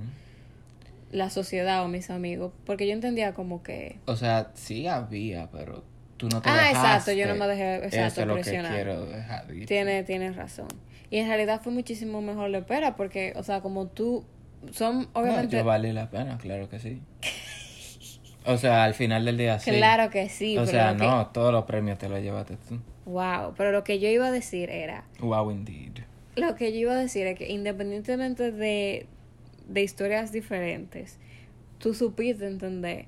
La 1.11 1.29
sociedad 1.29 1.83
o 1.83 1.87
mis 1.87 2.09
amigos, 2.09 2.51
porque 2.65 2.87
yo 2.87 2.93
entendía 2.93 3.33
como 3.33 3.63
que... 3.63 3.99
O 4.05 4.15
sea, 4.15 4.51
sí 4.55 4.87
había, 4.87 5.49
pero 5.51 5.83
tú 6.17 6.27
no 6.29 6.41
te 6.41 6.49
Ah, 6.49 6.53
dejaste. 6.55 6.77
exacto, 6.77 7.11
yo 7.13 7.27
no 7.27 7.35
me 7.35 7.47
dejé, 7.47 7.75
exacto, 7.75 7.97
Eso 7.97 8.21
es 8.21 8.27
lo 8.27 8.33
presionar. 8.35 8.71
que 8.71 8.75
quiero 8.75 9.05
dejar 9.05 9.47
dicho. 9.47 9.67
Tiene, 9.67 10.03
tienes 10.03 10.35
razón. 10.35 10.67
Y 11.09 11.17
en 11.17 11.27
realidad 11.27 11.61
fue 11.61 11.71
muchísimo 11.71 12.21
mejor 12.21 12.49
la 12.49 12.57
espera, 12.59 12.95
porque, 12.95 13.33
o 13.35 13.43
sea, 13.43 13.61
como 13.61 13.87
tú, 13.87 14.25
son 14.71 15.01
No, 15.03 15.09
obviamente... 15.13 15.55
yo 15.57 15.63
vale 15.63 15.93
la 15.93 16.09
pena, 16.09 16.37
claro 16.37 16.67
que 16.69 16.79
sí. 16.79 17.01
O 18.47 18.57
sea, 18.57 18.83
al 18.83 18.93
final 18.93 19.25
del 19.25 19.37
día 19.37 19.57
sí. 19.59 19.71
Claro 19.71 20.09
que 20.11 20.29
sí, 20.29 20.55
O 20.57 20.61
pero 20.61 20.71
sea, 20.71 20.91
lo 20.93 20.99
que- 20.99 21.05
no, 21.05 21.27
todos 21.27 21.51
los 21.51 21.65
premios 21.65 21.97
te 21.97 22.09
los 22.09 22.21
llevaste 22.21 22.57
tú. 22.67 22.79
Wow, 23.05 23.53
pero 23.57 23.71
lo 23.71 23.83
que 23.83 23.99
yo 23.99 24.07
iba 24.09 24.27
a 24.27 24.31
decir 24.31 24.69
era... 24.69 25.03
Wow, 25.19 25.49
indeed. 25.51 25.99
Lo 26.35 26.55
que 26.55 26.71
yo 26.73 26.79
iba 26.79 26.91
a 26.93 26.97
decir 26.97 27.25
es 27.27 27.37
que 27.37 27.49
independientemente 27.51 28.51
de, 28.51 29.07
de 29.67 29.83
historias 29.83 30.31
diferentes, 30.31 31.19
tú 31.79 31.93
supiste 31.93 32.47
entender 32.47 33.07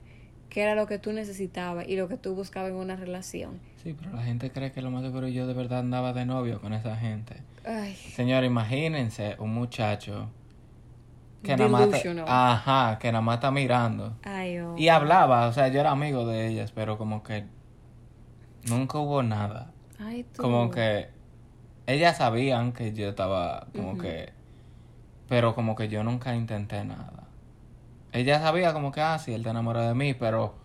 qué 0.49 0.61
era 0.61 0.75
lo 0.75 0.87
que 0.87 0.99
tú 0.99 1.13
necesitabas 1.13 1.87
y 1.87 1.95
lo 1.95 2.07
que 2.07 2.17
tú 2.17 2.35
buscabas 2.35 2.71
en 2.71 2.77
una 2.77 2.95
relación. 2.95 3.59
Sí, 3.83 3.95
pero 3.97 4.15
la 4.15 4.23
gente 4.23 4.51
cree 4.51 4.71
que 4.71 4.81
lo 4.81 4.91
más 4.91 5.03
seguro 5.03 5.27
yo 5.27 5.47
de 5.47 5.53
verdad 5.53 5.79
andaba 5.79 6.13
de 6.13 6.25
novio 6.25 6.61
con 6.61 6.73
esa 6.73 6.95
gente. 6.95 7.41
Ay, 7.65 7.93
Señor, 7.95 8.43
imagínense 8.43 9.35
un 9.39 9.53
muchacho 9.53 10.29
que 11.43 11.55
nada 11.55 11.69
más... 11.69 12.05
Ajá, 12.27 12.97
que 12.99 13.11
nada 13.11 13.21
más 13.21 13.35
está 13.35 13.51
mirando. 13.51 14.17
ay, 14.23 14.59
oh. 14.59 14.75
Y 14.77 14.89
hablaba, 14.89 15.47
o 15.47 15.53
sea, 15.53 15.67
yo 15.67 15.79
era 15.79 15.91
amigo 15.91 16.25
de 16.25 16.47
ellas, 16.47 16.71
pero 16.71 16.97
como 16.97 17.23
que 17.23 17.45
nunca 18.67 18.97
hubo 18.97 19.23
nada. 19.23 19.71
Ay, 19.99 20.23
tú. 20.23 20.41
Como 20.41 20.69
que 20.71 21.09
ellas 21.85 22.17
sabían 22.17 22.73
que 22.73 22.93
yo 22.93 23.09
estaba 23.09 23.67
como 23.75 23.97
que... 23.97 24.37
Pero 25.27 25.55
como 25.55 25.75
que 25.75 25.89
yo 25.89 26.03
nunca 26.03 26.35
intenté 26.35 26.83
nada. 26.85 27.27
Ella 28.13 28.39
sabía 28.39 28.73
como 28.73 28.91
que, 28.91 29.01
ah, 29.01 29.19
sí, 29.19 29.33
él 29.33 29.43
te 29.43 29.49
enamoró 29.49 29.81
de 29.81 29.93
mí, 29.93 30.13
pero 30.13 30.55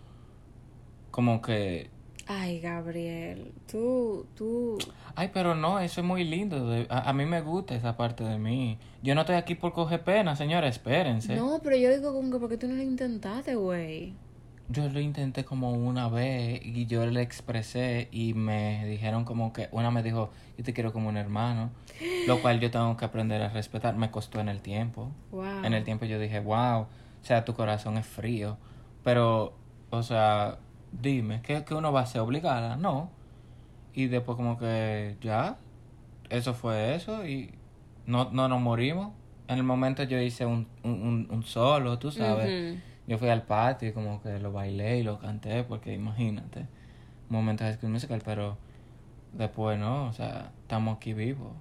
como 1.11 1.41
que... 1.41 1.89
Ay, 2.25 2.61
Gabriel, 2.61 3.51
tú, 3.69 4.25
tú... 4.35 4.77
Ay, 5.15 5.29
pero 5.33 5.53
no, 5.53 5.79
eso 5.79 5.99
es 5.99 6.07
muy 6.07 6.23
lindo. 6.23 6.73
a, 6.89 7.09
a 7.09 7.13
mí 7.13 7.25
me 7.25 7.41
gusta 7.41 7.75
esa 7.75 7.97
parte 7.97 8.23
de 8.23 8.39
mí. 8.39 8.79
Yo 9.01 9.13
no 9.13 9.21
estoy 9.21 9.35
aquí 9.35 9.55
por 9.55 9.73
coger 9.73 10.03
pena, 10.03 10.35
señores, 10.35 10.77
espérense. 10.77 11.35
No, 11.35 11.59
pero 11.61 11.75
yo 11.75 11.93
digo 11.93 12.13
como 12.13 12.31
que 12.31 12.39
porque 12.39 12.57
tú 12.57 12.67
no 12.67 12.75
lo 12.75 12.81
intentaste, 12.81 13.55
güey. 13.55 14.13
Yo 14.73 14.89
lo 14.89 14.99
intenté 14.99 15.45
como 15.45 15.71
una 15.73 16.09
vez 16.09 16.61
y 16.65 16.85
yo 16.87 17.05
le 17.05 17.21
expresé 17.21 18.07
y 18.11 18.33
me 18.33 18.85
dijeron 18.87 19.23
como 19.23 19.53
que 19.53 19.69
una 19.71 19.91
me 19.91 20.01
dijo, 20.01 20.31
yo 20.57 20.63
te 20.63 20.73
quiero 20.73 20.91
como 20.91 21.09
un 21.09 21.17
hermano, 21.17 21.69
lo 22.25 22.41
cual 22.41 22.59
yo 22.59 22.71
tengo 22.71 22.97
que 22.97 23.05
aprender 23.05 23.41
a 23.41 23.49
respetar. 23.49 23.95
Me 23.95 24.09
costó 24.09 24.39
en 24.39 24.49
el 24.49 24.61
tiempo. 24.61 25.11
Wow. 25.31 25.63
En 25.63 25.73
el 25.73 25.83
tiempo 25.83 26.05
yo 26.05 26.17
dije, 26.19 26.39
wow, 26.39 26.81
o 26.81 26.87
sea, 27.21 27.45
tu 27.45 27.53
corazón 27.53 27.97
es 27.97 28.05
frío. 28.07 28.57
Pero, 29.03 29.53
o 29.91 30.01
sea, 30.01 30.57
dime, 30.91 31.41
¿qué, 31.43 31.63
qué 31.63 31.73
uno 31.75 31.91
va 31.93 32.01
a 32.01 32.03
hacer? 32.03 32.21
¿Obligada? 32.21 32.75
No. 32.75 33.09
Y 33.93 34.07
después 34.07 34.35
como 34.37 34.57
que 34.57 35.17
ya, 35.21 35.57
eso 36.29 36.53
fue 36.55 36.95
eso 36.95 37.27
y 37.27 37.51
no, 38.07 38.29
no 38.31 38.47
nos 38.47 38.59
morimos. 38.59 39.11
En 39.47 39.57
el 39.57 39.63
momento 39.63 40.03
yo 40.03 40.19
hice 40.19 40.45
un, 40.45 40.67
un, 40.83 41.27
un- 41.29 41.43
solo, 41.43 41.99
tú 41.99 42.11
sabes. 42.11 42.73
Ujú. 42.73 42.81
Yo 43.07 43.17
fui 43.17 43.29
al 43.29 43.43
patio 43.43 43.89
y 43.89 43.93
como 43.93 44.21
que 44.21 44.39
lo 44.39 44.51
bailé 44.53 44.99
y 44.99 45.03
lo 45.03 45.19
canté 45.19 45.63
porque 45.63 45.93
imagínate, 45.93 46.61
un 46.61 46.67
momento 47.37 47.63
de 47.65 47.73
School 47.75 47.91
Musical, 47.91 48.21
pero 48.23 48.57
después 49.33 49.77
no, 49.79 50.07
o 50.07 50.13
sea, 50.13 50.51
estamos 50.61 50.97
aquí 50.97 51.13
vivos 51.13 51.53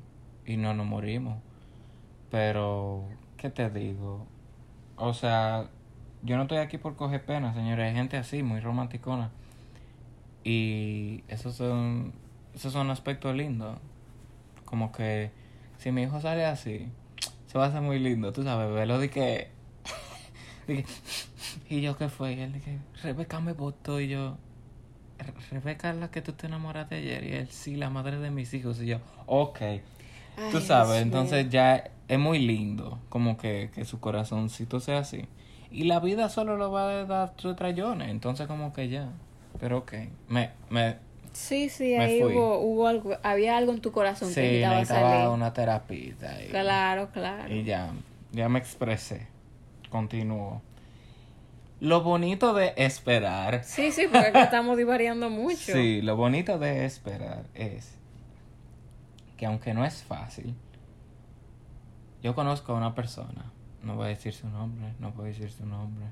y 0.47 0.57
no 0.57 0.75
nos 0.75 0.87
morimos. 0.87 1.39
Pero, 2.31 3.09
¿qué 3.37 3.51
te 3.51 3.71
digo? 3.71 4.27
O 4.97 5.15
sea, 5.15 5.69
yo 6.23 6.37
no 6.37 6.43
estoy 6.43 6.59
aquí 6.59 6.79
por 6.79 6.97
coger 6.97 7.25
pena, 7.25 7.55
señores, 7.55 7.89
hay 7.89 7.95
gente 7.95 8.17
así, 8.17 8.43
muy 8.43 8.61
romanticona. 8.61 9.31
Y 10.45 11.25
esos 11.29 11.55
son, 11.57 12.13
esos 12.55 12.73
son 12.73 12.91
aspectos 12.91 13.35
lindos. 13.37 13.79
Como 14.65 14.93
que 14.93 15.31
si 15.79 15.93
mi 15.93 16.03
hijo 16.03 16.21
sale 16.21 16.45
así, 16.47 16.89
se 17.47 17.59
va 17.59 17.67
a 17.67 17.69
hacer 17.69 17.83
muy 17.83 17.99
lindo, 17.99 18.33
tú 18.33 18.43
sabes, 18.43 18.69
que... 19.11 19.51
de 20.67 20.83
que- 20.83 20.87
y 21.69 21.81
yo, 21.81 21.97
¿qué 21.97 22.09
fue? 22.09 22.35
Y 22.35 22.41
él 22.41 22.53
dije, 22.53 22.79
Rebeca 23.03 23.41
me 23.41 23.53
votó 23.53 24.01
y 24.01 24.09
yo... 24.09 24.37
"Re- 25.19 25.33
Rebeca 25.51 25.91
es 25.91 25.97
la 25.97 26.11
que 26.11 26.23
tú 26.23 26.33
te 26.33 26.47
enamoraste 26.47 26.97
ayer 26.97 27.25
y 27.25 27.33
él, 27.35 27.49
sí, 27.51 27.77
la 27.77 27.91
madre 27.91 28.19
de 28.19 28.31
mis 28.31 28.53
hijos. 28.55 28.81
Y 28.81 28.87
yo, 28.87 28.99
ok. 29.27 29.59
Tú 30.51 30.57
Ay, 30.59 30.63
sabes, 30.63 30.93
Dios 30.95 31.03
entonces 31.03 31.49
ya 31.51 31.91
es 32.09 32.19
muy 32.19 32.39
lindo 32.39 32.99
como 33.09 33.37
que, 33.37 33.71
que 33.75 33.85
su 33.85 34.01
corazoncito 34.01 34.81
sea 34.81 34.99
así. 34.99 35.27
Y 35.71 35.85
la 35.85 36.01
vida 36.01 36.29
solo 36.29 36.57
lo 36.57 36.71
va 36.73 36.89
a 37.01 37.05
dar 37.05 37.35
sus 37.37 37.55
trayones, 37.57 38.09
entonces 38.11 38.47
como 38.47 38.73
que 38.73 38.89
ya. 38.89 39.11
Pero 39.61 39.79
ok, 39.79 39.93
me, 40.29 40.51
me, 40.71 40.97
Sí, 41.33 41.69
sí, 41.71 41.95
Me 41.97 42.05
ahí 42.05 42.21
fui. 42.21 42.35
hubo, 42.35 42.59
hubo 42.59 42.87
algo, 42.89 43.17
había 43.23 43.57
algo 43.57 43.73
en 43.73 43.81
tu 43.81 43.91
corazón 43.93 44.29
Sí, 44.29 44.35
que 44.35 44.41
necesitaba 44.43 44.79
necesitaba 44.81 45.11
salir. 45.23 45.29
una 45.35 45.53
terapia. 45.53 45.99
Y, 45.99 46.49
Claro, 46.51 47.11
claro. 47.11 47.55
y 47.55 47.65
ya, 47.65 47.93
ya 48.33 48.49
me 48.51 48.59
expresé. 48.59 49.29
Continúo. 49.91 50.61
Lo 51.83 52.01
bonito 52.01 52.55
de 52.55 52.75
esperar. 52.77 53.65
Sí, 53.65 53.91
sí, 53.91 54.03
porque 54.05 54.29
acá 54.29 54.45
estamos 54.45 54.77
divariando 54.77 55.29
mucho. 55.31 55.57
Sí, 55.73 56.01
lo 56.01 56.15
bonito 56.15 56.57
de 56.61 56.85
esperar 56.85 57.47
es 57.55 57.99
que 59.37 59.47
aunque 59.47 59.75
no 59.75 59.85
es 59.85 60.05
fácil, 60.05 60.55
yo 62.23 62.37
conozco 62.37 62.73
a 62.73 62.77
una 62.77 62.95
persona, 62.95 63.51
no 63.83 63.97
voy 63.97 64.05
a 64.07 64.09
decir 64.11 64.33
su 64.33 64.49
nombre, 64.49 64.95
no 65.01 65.09
a 65.09 65.23
decir 65.25 65.51
su 65.51 65.67
nombre, 65.67 66.07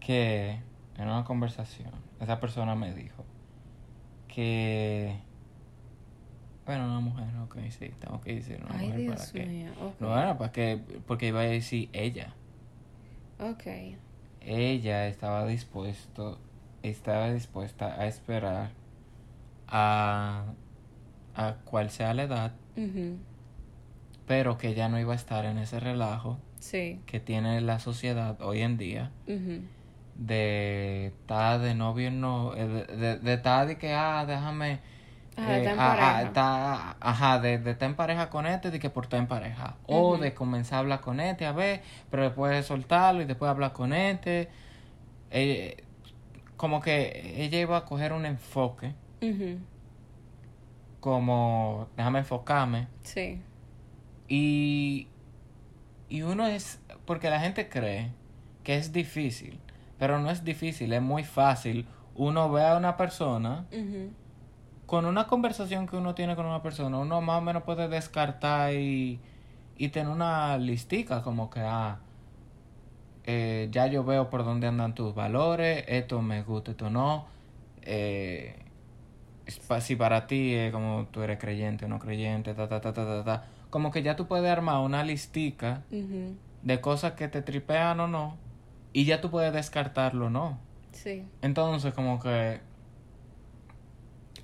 que 0.00 0.60
en 0.98 1.08
una 1.08 1.24
conversación, 1.24 1.92
esa 2.20 2.38
persona 2.38 2.74
me 2.74 2.92
dijo 2.92 3.24
que, 4.28 5.16
bueno, 6.66 6.84
una 6.84 7.00
mujer, 7.00 7.24
ok, 7.42 7.56
sí, 7.70 7.90
tengo 8.00 8.20
que 8.20 8.34
decir 8.34 8.62
una 8.62 8.78
Ay, 8.78 8.88
mujer 8.88 9.06
para 9.06 9.16
Dios 9.16 9.32
que... 9.32 9.46
mío. 9.46 9.70
ok. 9.80 9.98
No, 9.98 10.08
bueno, 10.10 10.36
para 10.36 10.52
que, 10.52 10.78
porque 11.06 11.28
iba 11.28 11.40
a 11.40 11.44
decir 11.44 11.88
ella. 11.94 12.34
Ok. 13.40 13.96
Ella 14.46 15.06
estaba 15.08 15.44
dispuesto 15.46 16.38
estaba 16.82 17.30
dispuesta 17.32 18.00
a 18.00 18.06
esperar 18.06 18.70
a 19.68 20.44
a 21.34 21.54
cual 21.64 21.90
sea 21.90 22.14
la 22.14 22.22
edad 22.24 22.52
pero 24.26 24.58
que 24.58 24.74
ya 24.74 24.88
no 24.88 24.98
iba 24.98 25.12
a 25.12 25.16
estar 25.16 25.44
en 25.44 25.58
ese 25.58 25.80
relajo 25.80 26.38
Sí. 26.58 27.00
que 27.06 27.20
tiene 27.20 27.60
la 27.60 27.78
sociedad 27.78 28.40
hoy 28.40 28.60
en 28.62 28.76
día 28.78 29.10
de 30.16 31.06
estar 31.08 31.60
de 31.60 31.74
novio 31.74 32.10
no 32.10 32.54
eh, 32.56 32.66
de, 32.66 32.96
de, 32.96 33.36
de 33.36 33.66
de 33.66 33.78
que 33.78 33.92
ah 33.92 34.24
déjame 34.26 34.80
De 35.36 35.42
eh, 35.42 35.58
estar 35.58 35.72
en 35.72 35.78
pareja. 35.78 36.22
está- 36.22 36.96
ajá, 37.00 37.38
de, 37.40 37.58
de 37.58 37.70
estar 37.72 37.88
en 37.88 37.96
pareja 37.96 38.30
con 38.30 38.46
este, 38.46 38.70
de 38.70 38.78
que 38.78 38.88
por 38.90 39.04
estar 39.04 39.20
en 39.20 39.26
pareja. 39.26 39.76
O 39.86 40.16
de 40.16 40.32
comenzar 40.34 40.76
a 40.76 40.78
hablar 40.80 41.00
con 41.00 41.20
este, 41.20 41.44
a 41.46 41.52
ver, 41.52 41.82
pero 42.10 42.22
después 42.24 42.64
soltarlo 42.66 43.22
y 43.22 43.24
después 43.26 43.50
hablar 43.50 43.72
con 43.72 43.92
este. 43.92 44.48
Eh, 45.30 45.82
como 46.56 46.80
que 46.80 47.34
ella 47.44 47.60
iba 47.60 47.76
a 47.76 47.84
coger 47.84 48.12
un 48.14 48.24
enfoque, 48.24 48.94
como 51.00 51.88
déjame 51.96 52.20
enfocarme. 52.20 52.88
Sí. 53.02 53.40
Y, 54.28 55.08
y 56.08 56.22
uno 56.22 56.46
es, 56.46 56.80
porque 57.04 57.30
la 57.30 57.40
gente 57.40 57.68
cree 57.68 58.10
que 58.64 58.76
es 58.76 58.92
difícil, 58.92 59.60
pero 59.98 60.18
no 60.18 60.30
es 60.30 60.44
difícil, 60.44 60.92
es 60.92 61.02
muy 61.02 61.24
fácil. 61.24 61.86
Uno 62.14 62.50
ve 62.50 62.64
a 62.64 62.76
una 62.76 62.96
persona. 62.96 63.66
Con 64.86 65.04
una 65.04 65.26
conversación 65.26 65.86
que 65.86 65.96
uno 65.96 66.14
tiene 66.14 66.36
con 66.36 66.46
una 66.46 66.62
persona, 66.62 66.98
uno 66.98 67.20
más 67.20 67.38
o 67.38 67.40
menos 67.42 67.64
puede 67.64 67.88
descartar 67.88 68.72
y, 68.72 69.20
y 69.76 69.88
tener 69.88 70.08
una 70.08 70.56
listica 70.58 71.22
como 71.22 71.50
que, 71.50 71.60
ah, 71.60 71.98
eh, 73.24 73.68
ya 73.72 73.88
yo 73.88 74.04
veo 74.04 74.30
por 74.30 74.44
dónde 74.44 74.68
andan 74.68 74.94
tus 74.94 75.14
valores, 75.14 75.84
esto 75.88 76.22
me 76.22 76.42
gusta, 76.42 76.70
esto 76.70 76.90
no. 76.90 77.26
Eh, 77.82 78.56
si 79.80 79.96
para 79.96 80.26
ti 80.26 80.54
es 80.54 80.72
como 80.72 81.06
tú 81.10 81.22
eres 81.22 81.38
creyente 81.38 81.84
o 81.84 81.88
no 81.88 81.98
creyente, 81.98 82.54
ta, 82.54 82.68
ta, 82.68 82.80
ta, 82.80 82.92
ta, 82.92 83.04
ta, 83.04 83.24
ta. 83.24 83.44
Como 83.70 83.90
que 83.90 84.02
ya 84.02 84.16
tú 84.16 84.26
puedes 84.26 84.50
armar 84.50 84.80
una 84.80 85.04
listica 85.04 85.82
de 85.90 86.80
cosas 86.80 87.12
que 87.12 87.28
te 87.28 87.42
tripean 87.42 87.98
o 88.00 88.08
no, 88.08 88.36
y 88.92 89.04
ya 89.04 89.20
tú 89.20 89.30
puedes 89.30 89.52
descartarlo 89.52 90.26
o 90.26 90.30
no. 90.30 90.58
Sí. 90.92 91.24
Entonces, 91.42 91.92
como 91.94 92.20
que. 92.20 92.60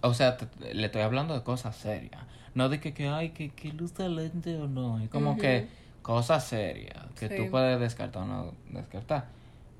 O 0.03 0.15
sea, 0.15 0.37
te- 0.37 0.75
le 0.75 0.87
estoy 0.87 1.03
hablando 1.03 1.35
de 1.35 1.43
cosas 1.43 1.77
serias. 1.77 2.21
No 2.55 2.69
de 2.69 2.81
que, 2.81 2.93
que 2.93 3.09
ay, 3.09 3.31
que, 3.31 3.51
que 3.51 3.73
luz 3.73 3.93
talente 3.93 4.57
o 4.57 4.69
no. 4.69 4.99
Es 5.01 5.09
como 5.09 5.37
que 5.39 5.69
cosas 6.03 6.45
serias 6.45 7.07
que 7.19 7.29
Sí. 7.29 7.37
tú 7.37 7.51
puedes 7.51 7.79
descartar 7.81 8.23
o 8.25 8.27
no 8.27 8.55
descartar. 8.71 9.29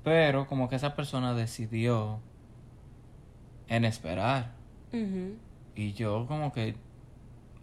Pero, 0.03 0.47
como 0.47 0.69
que 0.69 0.75
esa 0.77 0.95
persona 0.95 1.33
decidió 1.33 2.19
en 3.67 3.85
esperar. 3.85 4.51
Y 5.75 5.93
yo, 5.93 6.25
como 6.27 6.51
que. 6.53 6.75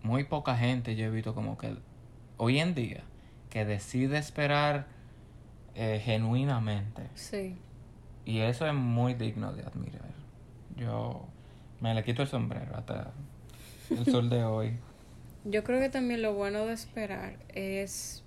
Muy 0.03 0.25
poca 0.25 0.57
gente 0.57 0.97
yo 0.97 1.07
he 1.07 1.11
visto, 1.11 1.35
como 1.35 1.59
que. 1.59 1.77
Hoy 2.39 2.59
en 2.59 2.75
día, 2.75 3.03
que 3.51 3.65
decide 3.65 4.19
esperar 4.19 4.87
eh, 5.75 6.01
genuinamente. 6.05 7.09
Sí. 7.15 7.57
Y 8.25 8.39
eso 8.39 8.67
es 8.67 8.75
muy 8.75 9.15
digno 9.15 9.53
de 9.53 9.63
admirar. 9.63 10.11
Yo 10.77 11.27
me 11.81 11.95
le 11.95 12.03
quito 12.05 12.23
el 12.23 12.29
sombrero 12.29 12.77
hasta 12.77 13.13
el 13.91 14.05
sol 14.07 14.29
de 14.31 14.45
hoy. 14.45 14.77
Yo 15.45 15.65
creo 15.65 15.81
que 15.81 15.89
también 15.89 16.21
lo 16.23 16.35
bueno 16.35 16.67
de 16.67 16.75
esperar 16.75 17.37
es 17.49 18.23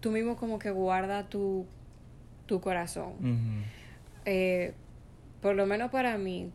tú 0.00 0.10
mismo 0.10 0.36
como 0.36 0.58
que 0.58 0.70
guarda 0.70 1.28
tu, 1.28 1.66
tu 2.46 2.60
corazón. 2.60 3.14
Eh, 4.26 4.74
por 5.40 5.54
lo 5.54 5.64
menos 5.66 5.90
para 5.90 6.18
mí, 6.18 6.50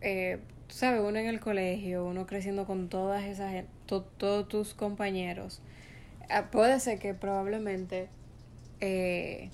eh, 0.00 0.38
tú 0.68 0.74
sabes, 0.74 1.00
uno 1.00 1.18
en 1.18 1.26
el 1.26 1.40
colegio, 1.40 2.04
uno 2.04 2.26
creciendo 2.26 2.66
con 2.66 2.88
todas 2.88 3.24
esas, 3.24 3.64
to- 3.86 4.04
todos 4.16 4.46
tus 4.48 4.74
compañeros, 4.74 5.60
ah, 6.30 6.50
puede 6.50 6.78
ser 6.80 6.98
que 6.98 7.14
probablemente 7.14 8.08
eh, 8.80 9.50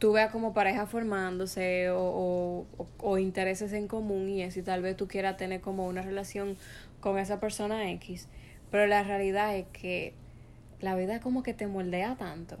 tú 0.00 0.12
veas 0.12 0.32
como 0.32 0.54
pareja 0.54 0.86
formándose 0.86 1.90
o, 1.90 2.66
o, 2.98 3.18
intereses 3.18 3.74
en 3.74 3.86
común 3.86 4.30
y 4.30 4.42
eso, 4.42 4.58
y 4.58 4.62
tal 4.62 4.80
vez 4.80 4.96
tú 4.96 5.06
quieras 5.06 5.36
tener 5.36 5.60
como 5.60 5.86
una 5.86 6.00
relación 6.00 6.56
con 7.00 7.18
esa 7.18 7.38
persona 7.38 7.90
X, 7.92 8.26
pero 8.70 8.86
la 8.86 9.02
realidad 9.02 9.54
es 9.54 9.66
que 9.74 10.14
la 10.80 10.96
vida 10.96 11.20
como 11.20 11.42
que 11.42 11.52
te 11.52 11.66
moldea 11.66 12.16
tanto. 12.16 12.56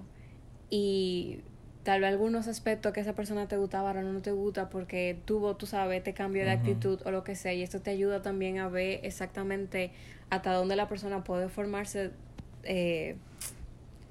Y 0.68 1.40
tal 1.82 2.02
vez 2.02 2.10
algunos 2.10 2.46
aspectos 2.46 2.92
que 2.92 3.00
esa 3.00 3.14
persona 3.14 3.48
te 3.48 3.56
gustaba 3.56 3.88
ahora 3.88 4.02
no 4.02 4.20
te 4.20 4.32
gusta 4.32 4.68
porque 4.68 5.18
tuvo, 5.24 5.56
tú 5.56 5.64
sabes, 5.64 5.96
este 5.96 6.12
cambio 6.12 6.44
de 6.44 6.50
actitud 6.50 7.00
o 7.06 7.10
lo 7.10 7.24
que 7.24 7.36
sea 7.36 7.54
y 7.54 7.62
esto 7.62 7.80
te 7.80 7.90
ayuda 7.90 8.20
también 8.20 8.58
a 8.58 8.68
ver 8.68 9.00
exactamente 9.02 9.92
hasta 10.28 10.52
dónde 10.52 10.76
la 10.76 10.88
persona 10.88 11.24
puede 11.24 11.48
formarse 11.48 12.10
eh, 12.64 13.16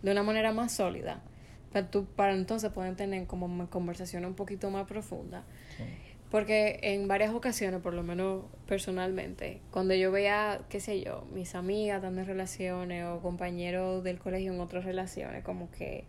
de 0.01 0.11
una 0.11 0.23
manera 0.23 0.51
más 0.51 0.71
sólida 0.71 1.21
para, 1.71 1.89
tú, 1.89 2.05
para 2.05 2.33
entonces 2.33 2.71
poder 2.71 2.95
tener 2.95 3.27
como 3.27 3.45
una 3.45 3.67
conversación 3.67 4.25
un 4.25 4.33
poquito 4.35 4.69
más 4.71 4.87
profunda 4.87 5.43
Sí. 5.77 5.83
porque 6.31 6.79
en 6.83 7.07
varias 7.07 7.33
ocasiones, 7.33 7.81
por 7.81 7.93
lo 7.93 8.03
menos 8.03 8.43
personalmente, 8.67 9.61
cuando 9.71 9.93
yo 9.95 10.11
veía, 10.11 10.61
qué 10.69 10.79
sé 10.79 11.01
yo, 11.01 11.25
mis 11.33 11.55
amigas 11.55 12.01
dando 12.01 12.23
relaciones 12.23 13.05
o 13.05 13.19
compañeros 13.21 14.03
del 14.03 14.19
colegio 14.19 14.53
en 14.53 14.59
otras 14.59 14.85
relaciones, 14.85 15.43
como 15.43 15.71
que 15.71 16.05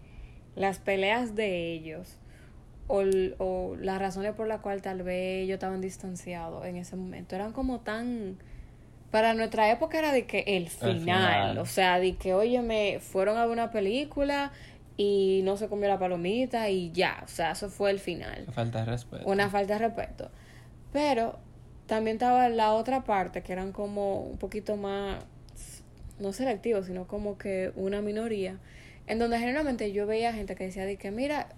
las 0.57 0.79
peleas 0.79 1.35
de 1.37 1.73
ellos 1.73 2.17
o, 2.89 3.03
o 3.39 3.77
las 3.77 3.99
razones 4.01 4.33
por 4.35 4.47
las 4.49 4.61
cuales 4.61 4.83
tal 4.83 5.03
vez 5.03 5.45
ellos 5.45 5.55
estaban 5.55 5.81
distanciados 5.81 6.67
en 6.67 6.77
ese 6.77 6.97
momento 6.97 7.35
eran 7.37 7.53
como 7.53 7.81
tan... 7.81 8.37
Para 9.11 9.35
nuestra 9.35 9.69
época 9.73 9.99
era 9.99 10.13
de 10.13 10.25
que 10.25 10.45
el 10.47 10.69
final, 10.69 11.01
final. 11.01 11.59
o 11.59 11.67
sea, 11.67 11.99
de 11.99 12.15
que, 12.15 12.33
oye, 12.33 12.63
me 12.63 13.01
fueron 13.01 13.39
a 13.39 13.47
una 13.47 13.73
película 13.73 14.53
y 15.03 15.41
no 15.45 15.57
se 15.57 15.69
comió 15.69 15.89
la 15.89 15.99
palomita 15.99 16.69
y 16.69 16.93
ya, 16.93 17.23
o 17.25 17.29
sea, 17.29 17.53
eso 17.53 17.71
fue 17.71 17.91
el 17.91 17.99
final 17.99 18.45
Falta 18.53 18.81
de 18.81 18.85
respeto. 18.85 19.27
una 19.27 19.49
falta 19.49 19.79
de 19.79 19.79
respeto. 19.79 20.31
Pero 20.93 21.39
también 21.87 22.17
estaba 22.17 22.51
la 22.51 22.75
otra 22.75 23.03
parte, 23.03 23.41
que 23.41 23.55
eran 23.55 23.73
como 23.73 24.21
un 24.21 24.37
poquito 24.37 24.77
más, 24.77 25.25
no 26.19 26.35
selectivos, 26.35 26.85
sino 26.85 27.07
como 27.07 27.39
que 27.39 27.73
una 27.77 28.03
minoría, 28.03 28.59
en 29.07 29.19
donde 29.19 29.39
generalmente 29.39 29.91
yo 29.91 30.07
veía 30.07 30.35
gente 30.35 30.55
que 30.55 30.65
decía 30.65 30.85
de 30.85 30.99
que, 30.99 31.11
mira, 31.11 31.49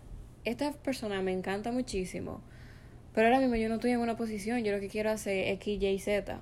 esta 0.45 0.71
persona 0.71 1.21
me 1.21 1.33
encanta 1.33 1.73
muchísimo, 1.73 2.43
pero 3.13 3.27
ahora 3.27 3.41
mismo 3.41 3.57
yo 3.57 3.69
no 3.69 3.75
estoy 3.75 3.91
en 3.91 3.99
una 3.99 4.17
posición, 4.17 4.63
yo 4.63 4.71
lo 4.71 4.79
que 4.79 4.87
quiero 4.89 5.11
hacer 5.11 5.49
es 5.49 5.55
X, 5.55 5.83
Y, 5.83 5.99
Z. 5.99 6.39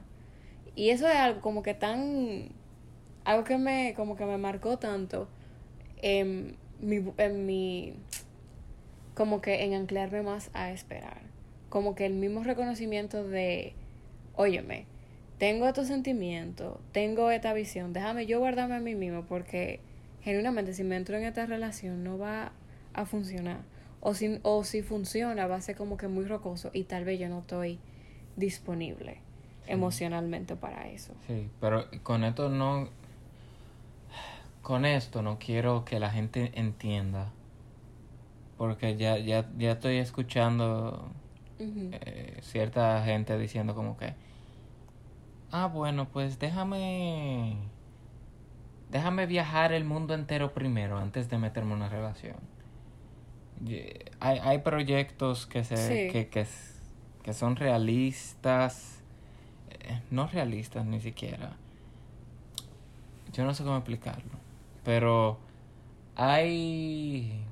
Y 0.77 0.91
eso 0.91 1.09
es 1.09 1.17
algo 1.17 1.41
como 1.41 1.63
que 1.63 1.73
tan, 1.73 2.51
algo 3.25 3.45
que 3.45 3.57
me, 3.57 3.95
como 3.97 4.17
que 4.17 4.27
me 4.27 4.37
marcó 4.37 4.79
tanto 4.79 5.29
en 6.03 6.59
mi, 6.81 7.03
en 7.19 7.47
mi 7.47 7.95
como 9.15 9.41
que 9.41 9.65
en 9.65 9.75
anclarme 9.75 10.23
más 10.23 10.51
a 10.55 10.71
esperar. 10.71 11.21
Como 11.69 11.95
que 11.95 12.07
el 12.07 12.15
mismo 12.15 12.43
reconocimiento 12.43 13.23
de, 13.23 13.75
óyeme, 14.35 14.87
tengo 15.39 15.67
estos 15.67 15.87
sentimientos, 15.87 16.79
tengo 16.93 17.31
esta 17.31 17.53
visión, 17.53 17.93
déjame 17.93 18.27
yo 18.27 18.39
guardarme 18.41 18.77
a 18.77 18.81
mí 18.81 18.95
mismo 18.95 19.25
porque 19.27 19.81
genuinamente 20.23 20.75
si 20.75 20.85
me 20.85 20.97
entro 20.97 21.17
en 21.17 21.25
esta 21.25 21.47
relación 21.47 22.05
no 22.05 22.19
va 22.19 22.53
a 22.93 23.07
funcionar. 23.07 23.61
O 24.01 24.15
si, 24.15 24.39
o 24.43 24.65
si 24.65 24.83
funciona 24.83 25.47
va 25.47 25.57
a 25.57 25.61
ser 25.61 25.77
como 25.77 25.97
que 25.97 26.09
muy 26.09 26.25
rocoso 26.25 26.71
y 26.73 26.85
tal 26.85 27.05
vez 27.05 27.21
yo 27.21 27.29
no 27.29 27.41
estoy 27.41 27.79
disponible 28.37 29.19
emocionalmente 29.67 30.57
para 30.57 30.89
eso. 30.89 31.15
Sí, 31.27 31.49
pero 31.61 31.87
con 32.03 32.25
esto 32.25 32.49
no. 32.49 32.89
Con 34.71 34.85
esto 34.85 35.21
no 35.21 35.41
quiero 35.41 35.85
que 35.85 35.99
la 35.99 36.11
gente 36.11 36.53
entienda. 36.55 37.33
Porque 38.57 38.97
ya, 38.97 39.19
ya, 39.19 39.51
ya 39.59 39.73
estoy 39.73 39.97
escuchando 39.97 41.11
eh, 41.59 42.39
cierta 42.41 43.03
gente 43.05 43.37
diciendo 43.37 43.75
como 43.75 43.97
que, 43.97 44.15
ah, 45.51 45.67
bueno, 45.67 46.09
pues 46.09 46.39
déjame, 46.39 47.57
déjame 48.93 49.27
viajar 49.27 49.73
el 49.73 49.83
mundo 49.85 50.15
entero 50.15 50.55
primero 50.55 50.99
antes 50.99 51.29
de 51.29 51.39
meterme 51.39 51.73
en 51.73 51.77
una 51.79 51.89
relación. 51.89 52.37
Hay, 54.21 54.39
hay 54.39 54.59
proyectos 54.59 55.49
que, 55.49 55.65
se, 55.65 55.77
Sí. 55.79 56.13
que, 56.13 56.29
que, 56.29 56.47
que 57.25 57.35
son 57.35 57.57
realistas, 57.57 59.03
eh, 59.71 60.01
no 60.13 60.29
realistas 60.29 60.87
ni 60.87 61.01
siquiera. 61.01 61.57
Yo 63.33 63.45
no 63.45 63.53
sé 63.53 63.65
cómo 63.65 63.77
explicarlo, 63.79 64.31
pero 64.85 65.39
hay 66.17 67.45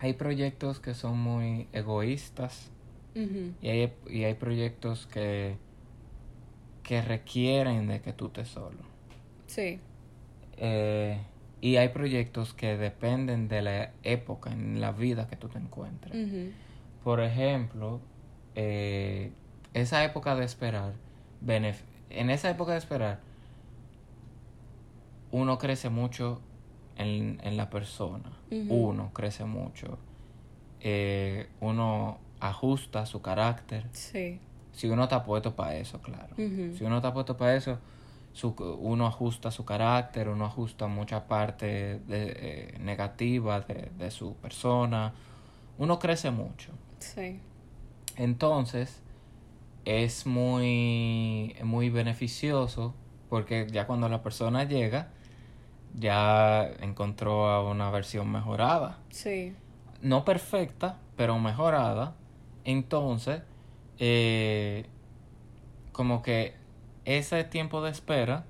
hay 0.00 0.12
proyectos 0.12 0.80
que 0.80 0.94
son 0.94 1.18
muy 1.18 1.66
egoístas 1.72 2.70
y 3.14 3.68
hay, 3.68 3.92
y 4.08 4.24
hay 4.24 4.34
proyectos 4.34 5.08
que, 5.08 5.56
que 6.84 7.02
requieren 7.02 7.88
de 7.88 8.00
que 8.00 8.12
tú 8.12 8.26
estés 8.26 8.46
solo. 8.46 8.78
Sí. 9.48 9.80
Eh, 10.56 11.18
y 11.60 11.76
hay 11.76 11.88
proyectos 11.88 12.54
que 12.54 12.76
dependen 12.76 13.48
de 13.48 13.62
la 13.62 13.92
época 14.04 14.52
en 14.52 14.80
la 14.80 14.92
vida 14.92 15.26
que 15.26 15.34
tú 15.34 15.48
te 15.48 15.58
encuentres. 15.58 16.14
Por 17.02 17.20
ejemplo, 17.20 18.00
eh, 18.54 19.32
esa 19.74 20.04
época 20.04 20.36
de 20.36 20.44
esperar, 20.44 20.92
en 21.44 22.30
esa 22.30 22.50
época 22.50 22.72
de 22.72 22.78
esperar, 22.78 23.20
uno 25.30 25.58
crece 25.58 25.90
mucho 25.90 26.40
en, 26.96 27.40
en 27.42 27.56
la 27.56 27.70
persona. 27.70 28.32
Uno 28.50 29.12
crece 29.12 29.44
mucho. 29.44 29.98
Eh, 30.80 31.48
uno 31.60 32.18
ajusta 32.40 33.06
su 33.06 33.20
carácter. 33.20 33.86
Sí. 33.92 34.40
Si 34.72 34.88
uno 34.88 35.04
está 35.04 35.24
puesto 35.24 35.54
para 35.54 35.76
eso, 35.76 36.00
claro. 36.00 36.34
Si 36.36 36.84
uno 36.84 36.96
está 36.96 37.12
puesto 37.12 37.36
para 37.36 37.56
eso, 37.56 37.78
su, 38.32 38.54
uno 38.80 39.06
ajusta 39.06 39.50
su 39.50 39.64
carácter, 39.64 40.28
uno 40.28 40.44
ajusta 40.44 40.86
mucha 40.86 41.26
parte 41.26 41.66
de, 41.66 42.00
eh, 42.08 42.78
negativa 42.80 43.60
de, 43.60 43.90
de 43.98 44.10
su 44.10 44.34
persona. 44.34 45.12
Uno 45.78 45.98
crece 45.98 46.30
mucho. 46.30 46.70
Sí. 47.00 47.40
Entonces, 48.16 49.02
es 49.84 50.26
muy, 50.26 51.56
muy 51.62 51.90
beneficioso 51.90 52.94
porque 53.28 53.66
ya 53.70 53.86
cuando 53.86 54.08
la 54.08 54.22
persona 54.22 54.64
llega, 54.64 55.08
ya 55.94 56.68
encontró 56.80 57.48
a 57.48 57.68
una 57.68 57.90
versión 57.90 58.30
mejorada. 58.30 58.98
Sí. 59.10 59.54
No 60.00 60.24
perfecta, 60.24 60.98
pero 61.16 61.38
mejorada. 61.38 62.14
Entonces, 62.64 63.42
eh, 63.98 64.86
como 65.92 66.22
que 66.22 66.54
ese 67.04 67.44
tiempo 67.44 67.82
de 67.82 67.90
espera 67.90 68.44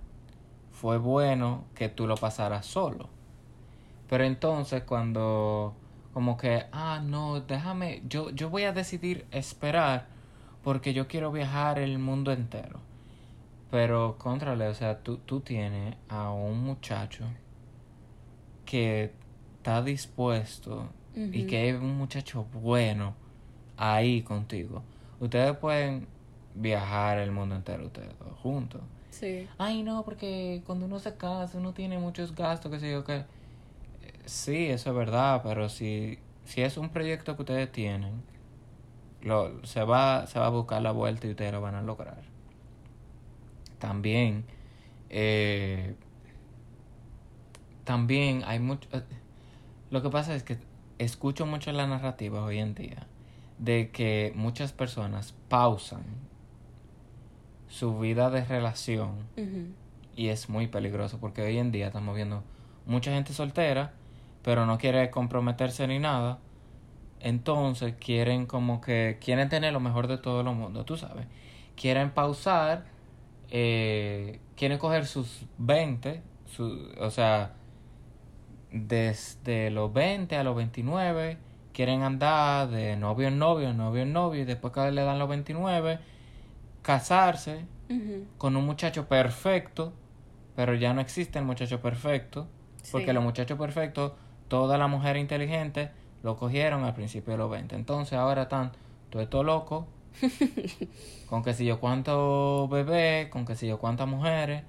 fue 0.71 0.99
bueno 0.99 1.65
que 1.75 1.89
tú 1.89 2.07
lo 2.07 2.17
pasaras 2.17 2.67
solo. 2.67 3.09
Pero 4.09 4.25
entonces 4.25 4.83
cuando 4.85 5.75
como 6.13 6.37
que, 6.37 6.67
ah, 6.73 7.01
no, 7.05 7.41
déjame, 7.41 8.03
yo, 8.09 8.31
yo 8.31 8.51
voy 8.51 8.65
a 8.65 8.73
decidir 8.73 9.27
esperar 9.31 10.07
porque 10.65 10.93
yo 10.93 11.07
quiero 11.07 11.31
viajar 11.31 11.79
el 11.79 11.99
mundo 11.99 12.33
entero. 12.33 12.81
Pero, 13.71 14.17
contrale, 14.19 14.67
o 14.69 14.75
sea, 14.75 14.99
tú, 15.03 15.19
tú 15.19 15.41
tienes 15.41 15.97
a 16.09 16.31
un 16.31 16.59
muchacho 16.61 17.25
que 18.65 19.13
está 19.59 19.83
dispuesto 19.83 20.89
y 21.15 21.47
que 21.47 21.71
es 21.71 21.77
un 21.77 21.97
muchacho 21.97 22.45
bueno 22.53 23.15
ahí 23.77 24.23
contigo. 24.23 24.83
Ustedes 25.21 25.57
pueden 25.57 26.07
viajar 26.55 27.19
el 27.19 27.31
mundo 27.33 27.57
entero 27.57 27.87
ustedes 27.87 28.17
dos 28.19 28.39
juntos. 28.39 28.81
Sí. 29.11 29.49
Ay, 29.59 29.83
no, 29.83 30.05
porque 30.05 30.63
cuando 30.65 30.87
uno 30.87 30.99
se 31.01 31.17
casa 31.17 31.59
uno 31.59 31.73
tiene 31.73 31.99
muchos 31.99 32.35
gastos, 32.35 32.71
que 32.71 32.79
sé 32.81 32.93
yo, 32.93 33.05
que... 33.05 33.17
Eh, 33.17 33.25
Sí, 34.27 34.67
eso 34.67 34.91
es 34.91 34.97
verdad, 34.97 35.41
pero 35.43 35.69
si, 35.69 36.19
si 36.45 36.63
es 36.63 36.77
un 36.77 36.91
proyecto 36.91 37.35
que 37.35 37.43
ustedes 37.43 37.73
tienen, 37.73 38.23
lo, 39.23 39.65
se, 39.67 39.83
va, 39.83 40.27
se 40.27 40.39
va 40.39 40.47
a 40.47 40.51
buscar 40.51 40.83
la 40.83 40.93
vuelta 40.93 41.27
y 41.27 41.31
ustedes 41.31 41.53
lo 41.53 41.61
van 41.61 41.75
a 41.75 41.83
lograr. 41.83 42.23
También, 43.79 44.45
eh, 45.11 45.95
también 47.85 48.43
hay 48.47 48.59
mucho... 48.59 48.89
eh, 48.93 49.03
Lo 49.91 50.03
que 50.03 50.11
pasa 50.11 50.35
es 50.35 50.43
que 50.43 50.59
escucho 50.99 51.47
mucho 51.47 51.73
la 51.73 51.87
narrativa 51.87 52.43
hoy 52.43 52.59
en 52.59 52.75
día 52.75 53.07
de 53.59 53.91
que 53.91 54.33
muchas 54.35 54.73
personas 54.73 55.35
pausan 55.49 56.03
su 57.69 57.99
vida 57.99 58.31
de 58.31 58.45
relación 58.45 59.11
y 60.17 60.29
es 60.29 60.49
muy 60.49 60.67
peligroso 60.69 61.19
porque 61.19 61.43
hoy 61.43 61.59
en 61.59 61.71
día 61.71 61.89
estamos 61.89 62.15
viendo 62.17 62.43
mucha 62.87 63.13
gente 63.13 63.33
soltera 63.33 63.93
pero 64.43 64.65
no 64.65 64.79
quiere 64.79 65.11
comprometerse 65.11 65.87
ni 65.87 65.99
nada. 65.99 66.39
Entonces 67.21 67.95
quieren 67.99 68.47
como 68.47 68.81
que 68.81 69.19
quieren 69.21 69.49
tener 69.49 69.73
lo 69.73 69.81
mejor 69.81 70.07
de 70.07 70.19
todo 70.19 70.41
el 70.41 70.47
mundo 70.55 70.85
tú 70.85 70.97
sabes. 70.97 71.27
Quieren 71.77 72.11
pausar 72.11 72.85
eh, 73.51 74.41
quieren 74.57 74.79
coger 74.79 75.07
sus 75.07 75.47
20 75.59 76.23
su, 76.47 76.93
o 77.01 77.11
sea 77.11 77.55
desde 78.71 79.71
los 79.71 79.93
20 79.93 80.37
a 80.37 80.45
los 80.45 80.57
29 80.57 81.39
quieren 81.73 82.03
andar 82.03 82.69
de 82.69 82.97
novio 82.97 83.29
en 83.29 83.39
novio 83.39 83.73
novio 83.73 84.03
en 84.03 84.13
novio 84.13 84.43
y 84.43 84.45
después 84.45 84.73
que 84.73 84.91
le 84.91 85.03
dan 85.03 85.19
los 85.19 85.29
29 85.29 85.99
casarse 86.83 87.67
con 88.37 88.57
un 88.57 88.65
muchacho 88.65 89.09
perfecto, 89.09 89.93
pero 90.55 90.75
ya 90.75 90.93
no 90.93 91.01
existe 91.01 91.39
el 91.39 91.45
muchacho 91.45 91.81
perfecto, 91.81 92.47
porque 92.91 93.13
los 93.13 93.23
muchachos 93.23 93.59
perfectos, 93.59 94.13
todas 94.49 94.79
las 94.79 94.89
mujeres 94.89 95.21
inteligentes 95.21 95.91
lo 96.23 96.37
cogieron 96.37 96.85
al 96.85 96.95
principio 96.95 97.33
de 97.33 97.39
los 97.39 97.51
20. 97.51 97.77
Entonces 97.77 98.19
ahora 98.19 98.43
están 98.43 98.73
todo 99.11 99.23
esto 99.23 99.43
loco, 99.43 99.87
con 101.29 101.43
que 101.43 101.55
si 101.55 101.65
yo 101.65 101.81
cuántos 101.81 102.69
bebés, 102.71 103.29
con 103.29 103.45
que 103.45 103.55
si 103.55 103.67
yo 103.67 103.79
cuántas 103.79 104.09
mujeres, 104.09 104.65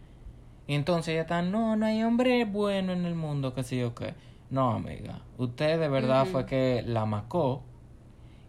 y 0.67 0.75
entonces 0.75 1.15
ya 1.15 1.21
están, 1.21 1.51
no, 1.51 1.75
no 1.75 1.85
hay 1.85 2.03
hombre 2.03 2.45
bueno 2.45 2.93
en 2.93 3.05
el 3.05 3.15
mundo, 3.15 3.53
que 3.53 3.63
si 3.63 3.79
yo 3.79 3.95
qué. 3.95 4.13
No, 4.49 4.71
amiga, 4.71 5.21
usted 5.37 5.79
de 5.79 5.89
verdad 5.89 6.25
fue 6.25 6.45
que 6.45 6.83
la 6.85 7.05
macó, 7.05 7.63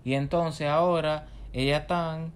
y 0.05 0.15
entonces 0.15 0.69
ahora 0.69 1.29
ellas 1.53 1.83
están 1.83 2.33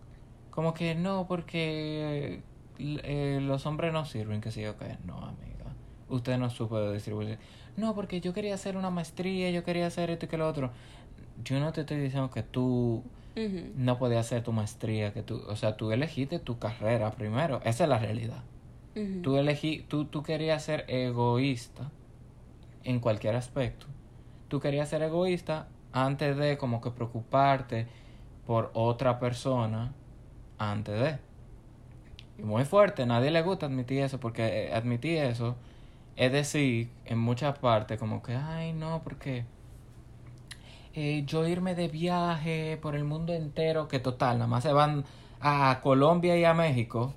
como 0.51 0.73
que 0.75 0.95
no, 0.95 1.27
porque 1.27 2.43
eh, 2.79 3.39
los 3.43 3.67
hombres 3.67 3.93
no 3.93 4.05
sirven, 4.05 4.41
que 4.41 4.51
si 4.51 4.63
yo 4.63 4.77
qué. 4.77 4.97
No, 5.05 5.17
amiga. 5.17 5.75
Usted 6.09 6.39
no 6.39 6.51
supo 6.51 6.93
distribuir. 6.93 7.39
No, 7.77 7.95
porque 7.95 8.21
yo 8.21 8.33
quería 8.33 8.55
hacer 8.55 8.77
una 8.77 8.91
maestría, 8.91 9.51
yo 9.51 9.65
quería 9.65 9.87
hacer 9.87 10.11
esto 10.11 10.27
y 10.27 10.29
que 10.29 10.39
lo 10.39 10.49
otro. 10.49 10.71
Yo 11.43 11.59
no 11.59 11.73
te 11.73 11.81
estoy 11.81 11.99
diciendo 11.99 12.31
que 12.31 12.43
tú 12.43 13.03
No 13.37 13.99
podías 13.99 14.27
hacer 14.27 14.43
tu 14.43 14.53
maestría, 14.53 15.13
que 15.13 15.23
tú, 15.23 15.43
o 15.49 15.57
sea, 15.57 15.77
tú 15.77 15.91
elegiste 15.93 16.39
tu 16.39 16.59
carrera 16.59 17.11
primero. 17.13 17.61
Esa 17.65 17.85
es 17.85 17.91
la 17.91 17.99
realidad. 17.99 18.43
Tú 19.23 19.37
elegí, 19.39 19.85
tú, 19.89 20.05
tú 20.05 20.23
querías 20.23 20.63
ser 20.63 20.85
egoísta 20.87 21.91
en 22.85 23.01
cualquier 23.01 23.35
aspecto. 23.35 23.87
Tú 24.49 24.61
querías 24.61 24.89
ser 24.89 25.03
egoísta 25.03 25.67
antes 25.93 26.37
de 26.37 26.57
como 26.59 26.81
que 26.81 26.93
preocuparte 26.93 27.89
por 28.47 28.71
otra 28.75 29.19
persona 29.19 29.93
antes 30.59 31.01
de. 31.01 31.19
Y 32.39 32.43
muy 32.43 32.65
fuerte, 32.65 33.05
nadie 33.05 33.33
le 33.33 33.43
gusta 33.43 33.67
admitir 33.67 34.03
eso 34.03 34.21
porque 34.21 34.67
eh, 34.67 34.75
admitir 34.75 35.19
eso 35.19 35.57
es 36.17 36.33
decir 36.33 36.91
en 37.05 37.19
muchas 37.19 37.59
partes 37.59 37.99
como 37.99 38.23
que, 38.23 38.35
ay 38.35 38.73
no, 38.73 39.03
porque 39.03 39.45
eh, 40.95 41.25
yo 41.27 41.47
irme 41.47 41.75
de 41.75 41.89
viaje 41.89 42.79
por 42.81 42.95
el 42.95 43.05
mundo 43.05 43.33
entero, 43.33 43.89
que 43.89 43.99
total, 44.01 44.39
nada 44.39 44.47
más 44.49 44.63
se 44.63 44.73
van 44.73 45.05
a 45.41 45.81
Colombia 45.83 46.37
y 46.39 46.45
a 46.45 46.55
México 46.55 47.13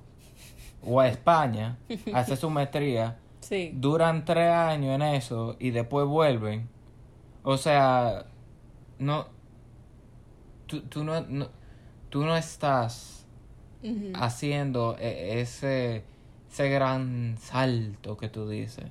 o 0.84 1.00
a 1.00 1.08
España 1.08 1.78
a 2.12 2.18
hacer 2.20 2.36
su 2.36 2.50
maestría, 2.50 3.18
Sí. 3.40 3.70
duran 3.74 4.24
tres 4.24 4.50
años 4.52 4.94
en 4.96 5.02
eso 5.02 5.56
y 5.58 5.70
después 5.70 6.06
vuelven. 6.06 6.68
O 7.44 7.56
sea, 7.56 8.26
no, 8.98 9.26
tú, 10.66 10.80
tú 10.82 11.04
no, 11.04 11.20
no- 11.22 11.48
tú 12.10 12.24
no 12.24 12.36
estás 12.36 13.26
haciendo 14.14 14.96
e- 14.98 15.40
ese, 15.40 16.02
ese 16.50 16.68
gran 16.68 17.36
salto 17.38 18.16
que 18.16 18.28
tú 18.28 18.48
dices. 18.48 18.86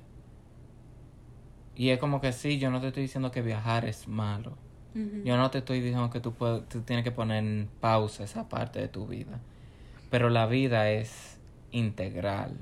Y 1.76 1.90
es 1.90 1.98
como 1.98 2.20
que 2.20 2.32
sí, 2.32 2.58
yo 2.58 2.70
no 2.70 2.80
te 2.80 2.88
estoy 2.88 3.02
diciendo 3.04 3.30
que 3.30 3.42
viajar 3.42 3.84
es 3.84 4.08
malo. 4.08 4.56
Yo 4.94 5.36
no 5.36 5.50
te 5.50 5.58
estoy 5.58 5.80
diciendo 5.80 6.10
que 6.10 6.18
tú, 6.18 6.32
puedes, 6.32 6.68
tú 6.68 6.80
tienes 6.80 7.04
que 7.04 7.12
poner 7.12 7.44
en 7.44 7.68
pausa 7.80 8.24
esa 8.24 8.48
parte 8.48 8.80
de 8.80 8.88
tu 8.88 9.06
vida. 9.06 9.38
Pero 10.10 10.28
la 10.28 10.46
vida 10.46 10.90
es 10.90 11.38
integral. 11.70 12.56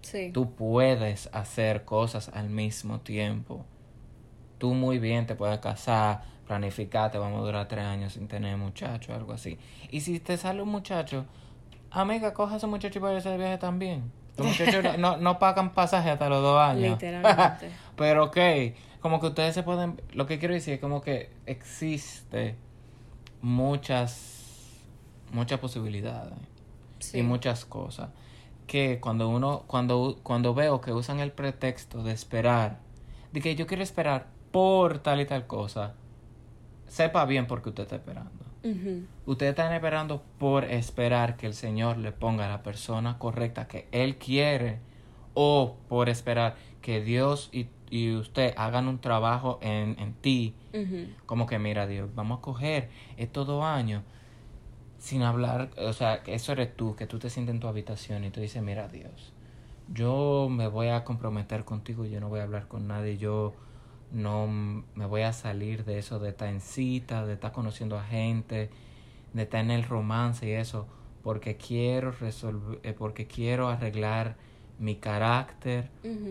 Sí. 0.00 0.30
Tú 0.32 0.52
puedes 0.52 1.28
hacer 1.32 1.84
cosas 1.84 2.30
al 2.32 2.48
mismo 2.48 3.00
tiempo. 3.00 3.64
Tú 4.58 4.74
muy 4.74 4.98
bien 4.98 5.26
te 5.26 5.34
puedes 5.34 5.58
casar, 5.58 6.22
planificate, 6.46 7.18
vamos 7.18 7.40
a 7.40 7.44
durar 7.44 7.68
tres 7.68 7.84
años 7.84 8.12
sin 8.14 8.28
tener 8.28 8.56
muchacho, 8.56 9.14
algo 9.14 9.32
así. 9.32 9.58
Y 9.90 10.00
si 10.00 10.20
te 10.20 10.36
sale 10.36 10.62
un 10.62 10.68
muchacho, 10.68 11.24
amiga, 11.90 12.32
coja 12.32 12.54
a 12.54 12.56
ese 12.56 12.66
muchacho 12.66 12.98
y 12.98 13.02
vaya 13.02 13.30
de 13.30 13.36
viaje 13.36 13.58
también. 13.58 14.10
Los 14.36 14.46
muchachos 14.46 14.84
no, 14.98 15.16
no 15.16 15.38
pagan 15.38 15.72
pasaje 15.72 16.10
hasta 16.10 16.28
los 16.28 16.42
dos 16.42 16.60
años. 16.60 16.92
Literalmente. 16.92 17.70
Pero 17.96 18.24
ok, 18.24 18.36
como 19.02 19.20
que 19.20 19.26
ustedes 19.26 19.52
se 19.54 19.62
pueden... 19.62 20.00
Lo 20.14 20.26
que 20.26 20.38
quiero 20.38 20.54
decir 20.54 20.74
es 20.74 20.80
como 20.80 21.02
que 21.02 21.30
existe 21.44 22.54
muchas, 23.42 24.78
muchas 25.32 25.58
posibilidades 25.60 26.32
Sí. 27.00 27.18
y 27.18 27.22
muchas 27.22 27.64
cosas 27.64 28.10
que 28.68 29.00
cuando 29.00 29.28
uno 29.28 29.64
cuando 29.66 30.20
cuando 30.22 30.54
veo 30.54 30.80
que 30.80 30.92
usan 30.92 31.18
el 31.18 31.32
pretexto 31.32 32.04
de 32.04 32.12
esperar 32.12 32.78
de 33.32 33.40
que 33.40 33.56
yo 33.56 33.66
quiero 33.66 33.82
esperar 33.82 34.28
por 34.52 35.00
tal 35.00 35.20
y 35.20 35.26
tal 35.26 35.48
cosa 35.48 35.94
sepa 36.86 37.24
bien 37.24 37.48
por 37.48 37.60
qué 37.60 37.70
usted 37.70 37.82
está 37.82 37.96
esperando 37.96 38.30
Ujú. 38.62 39.04
ustedes 39.26 39.50
están 39.50 39.72
esperando 39.72 40.22
por 40.38 40.62
esperar 40.62 41.36
que 41.36 41.48
el 41.48 41.54
Señor 41.54 41.98
le 41.98 42.12
ponga 42.12 42.46
a 42.46 42.48
la 42.48 42.62
persona 42.62 43.18
correcta 43.18 43.66
que 43.66 43.88
Él 43.90 44.16
quiere 44.16 44.78
o 45.34 45.74
por 45.88 46.08
esperar 46.08 46.54
que 46.82 47.00
Dios 47.02 47.48
y, 47.52 47.66
y 47.92 48.14
usted 48.14 48.54
hagan 48.56 48.88
un 48.88 49.00
trabajo 49.00 49.58
en, 49.60 49.96
en 49.98 50.14
ti. 50.14 50.54
Como 51.26 51.46
que 51.46 51.58
mira 51.58 51.86
Dios, 51.86 52.08
vamos 52.14 52.38
a 52.38 52.40
coger 52.40 52.88
estos 53.18 53.46
dos 53.46 53.62
años 53.62 54.02
sin 54.96 55.20
hablar, 55.20 55.68
o 55.76 55.92
sea, 55.92 56.22
que 56.22 56.34
eso 56.34 56.52
eres 56.52 56.74
tú, 56.74 56.96
que 56.96 57.06
tú 57.06 57.18
te 57.18 57.28
sientes 57.28 57.54
en 57.54 57.60
tu 57.60 57.68
habitación 57.68 58.24
y 58.24 58.30
tú 58.30 58.40
dices, 58.40 58.62
mira 58.62 58.88
Dios, 58.88 59.34
yo 59.92 60.48
me 60.50 60.68
voy 60.68 60.88
a 60.88 61.04
comprometer 61.04 61.66
contigo, 61.66 62.06
yo 62.06 62.18
no 62.18 62.30
voy 62.30 62.40
a 62.40 62.44
hablar 62.44 62.66
con 62.66 62.88
nadie, 62.88 63.18
yo 63.18 63.52
no 64.10 64.46
me 64.46 65.04
voy 65.04 65.22
a 65.22 65.34
salir 65.34 65.84
de 65.84 65.98
eso, 65.98 66.18
de 66.18 66.30
estar 66.30 66.48
en 66.48 66.62
cita, 66.62 67.26
de 67.26 67.34
estar 67.34 67.52
conociendo 67.52 67.98
a 67.98 68.04
gente, 68.04 68.70
de 69.34 69.42
estar 69.42 69.60
en 69.60 69.70
el 69.70 69.82
romance 69.82 70.48
y 70.48 70.52
eso, 70.52 70.86
porque 71.22 71.58
quiero 71.58 72.10
resolver, 72.12 72.80
eh, 72.84 72.94
porque 72.94 73.26
quiero 73.26 73.68
arreglar 73.68 74.36
mi 74.78 74.96
carácter, 74.96 75.90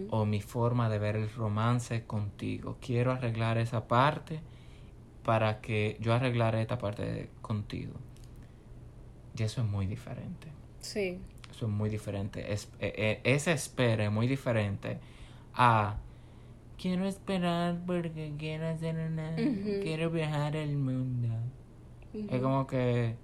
o 0.10 0.26
mi 0.26 0.42
forma 0.42 0.90
de 0.90 1.00
ver 1.00 1.16
el 1.16 1.30
romance 1.32 2.06
contigo. 2.06 2.78
Quiero 2.82 3.12
arreglar 3.12 3.58
esa 3.58 3.88
parte 3.88 4.42
para 5.24 5.62
que 5.62 5.98
yo 6.02 6.14
arreglaré 6.14 6.62
esta 6.62 6.78
parte 6.78 7.06
de- 7.06 7.30
contigo. 7.42 7.94
Y 9.38 9.44
eso 9.44 9.62
es 9.62 9.68
muy 9.68 9.86
diferente. 9.86 10.48
Sí. 10.80 11.20
Eso 11.50 11.66
es 11.68 11.72
muy 11.72 11.90
diferente. 11.90 12.52
Es, 12.52 12.70
eh, 12.80 12.94
eh, 12.98 13.22
esa 13.24 13.52
espera 13.52 14.04
es 14.06 14.12
muy 14.12 14.28
diferente 14.28 15.00
a 15.54 15.98
quiero 16.78 17.06
esperar 17.06 17.80
porque 17.86 18.34
quiero 18.38 18.68
hacer 18.68 18.96
una 18.96 19.36
quiero 19.82 20.10
viajar 20.10 20.56
el 20.56 20.76
mundo. 20.78 21.30
Es 22.30 22.42
como 22.42 22.68
que 22.68 23.16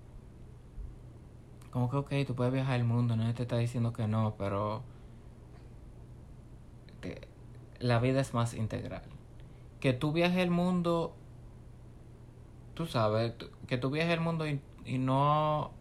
como 1.71 1.89
que 1.89 1.97
ok, 1.97 2.11
tú 2.25 2.35
puedes 2.35 2.53
viajar 2.53 2.79
el 2.79 2.85
mundo, 2.85 3.15
nadie 3.15 3.33
te 3.33 3.43
está 3.43 3.57
diciendo 3.57 3.93
que 3.93 4.07
no, 4.07 4.35
pero 4.37 4.83
la 7.79 7.99
vida 7.99 8.21
es 8.21 8.33
más 8.33 8.53
integral. 8.53 9.03
Que 9.79 9.93
tú 9.93 10.11
viajes 10.11 10.39
el 10.39 10.49
mundo, 10.51 11.13
tú 12.73 12.85
sabes, 12.85 13.33
que 13.67 13.77
tú 13.77 13.89
viajes 13.89 14.13
el 14.13 14.21
mundo 14.21 14.47
y, 14.47 14.59
y 14.85 14.97
no 14.97 15.71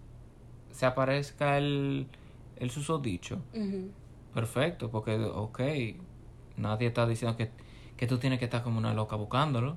se 0.71 0.87
aparezca 0.87 1.59
el, 1.59 2.07
el 2.57 2.71
susodicho. 2.71 3.41
Perfecto, 4.35 4.91
porque 4.91 5.17
ok, 5.17 5.61
nadie 6.57 6.89
está 6.89 7.07
diciendo 7.07 7.37
que, 7.37 7.51
que 7.97 8.07
tú 8.07 8.19
tienes 8.19 8.39
que 8.39 8.45
estar 8.45 8.63
como 8.63 8.79
una 8.79 8.93
loca 8.93 9.17
buscándolo. 9.17 9.77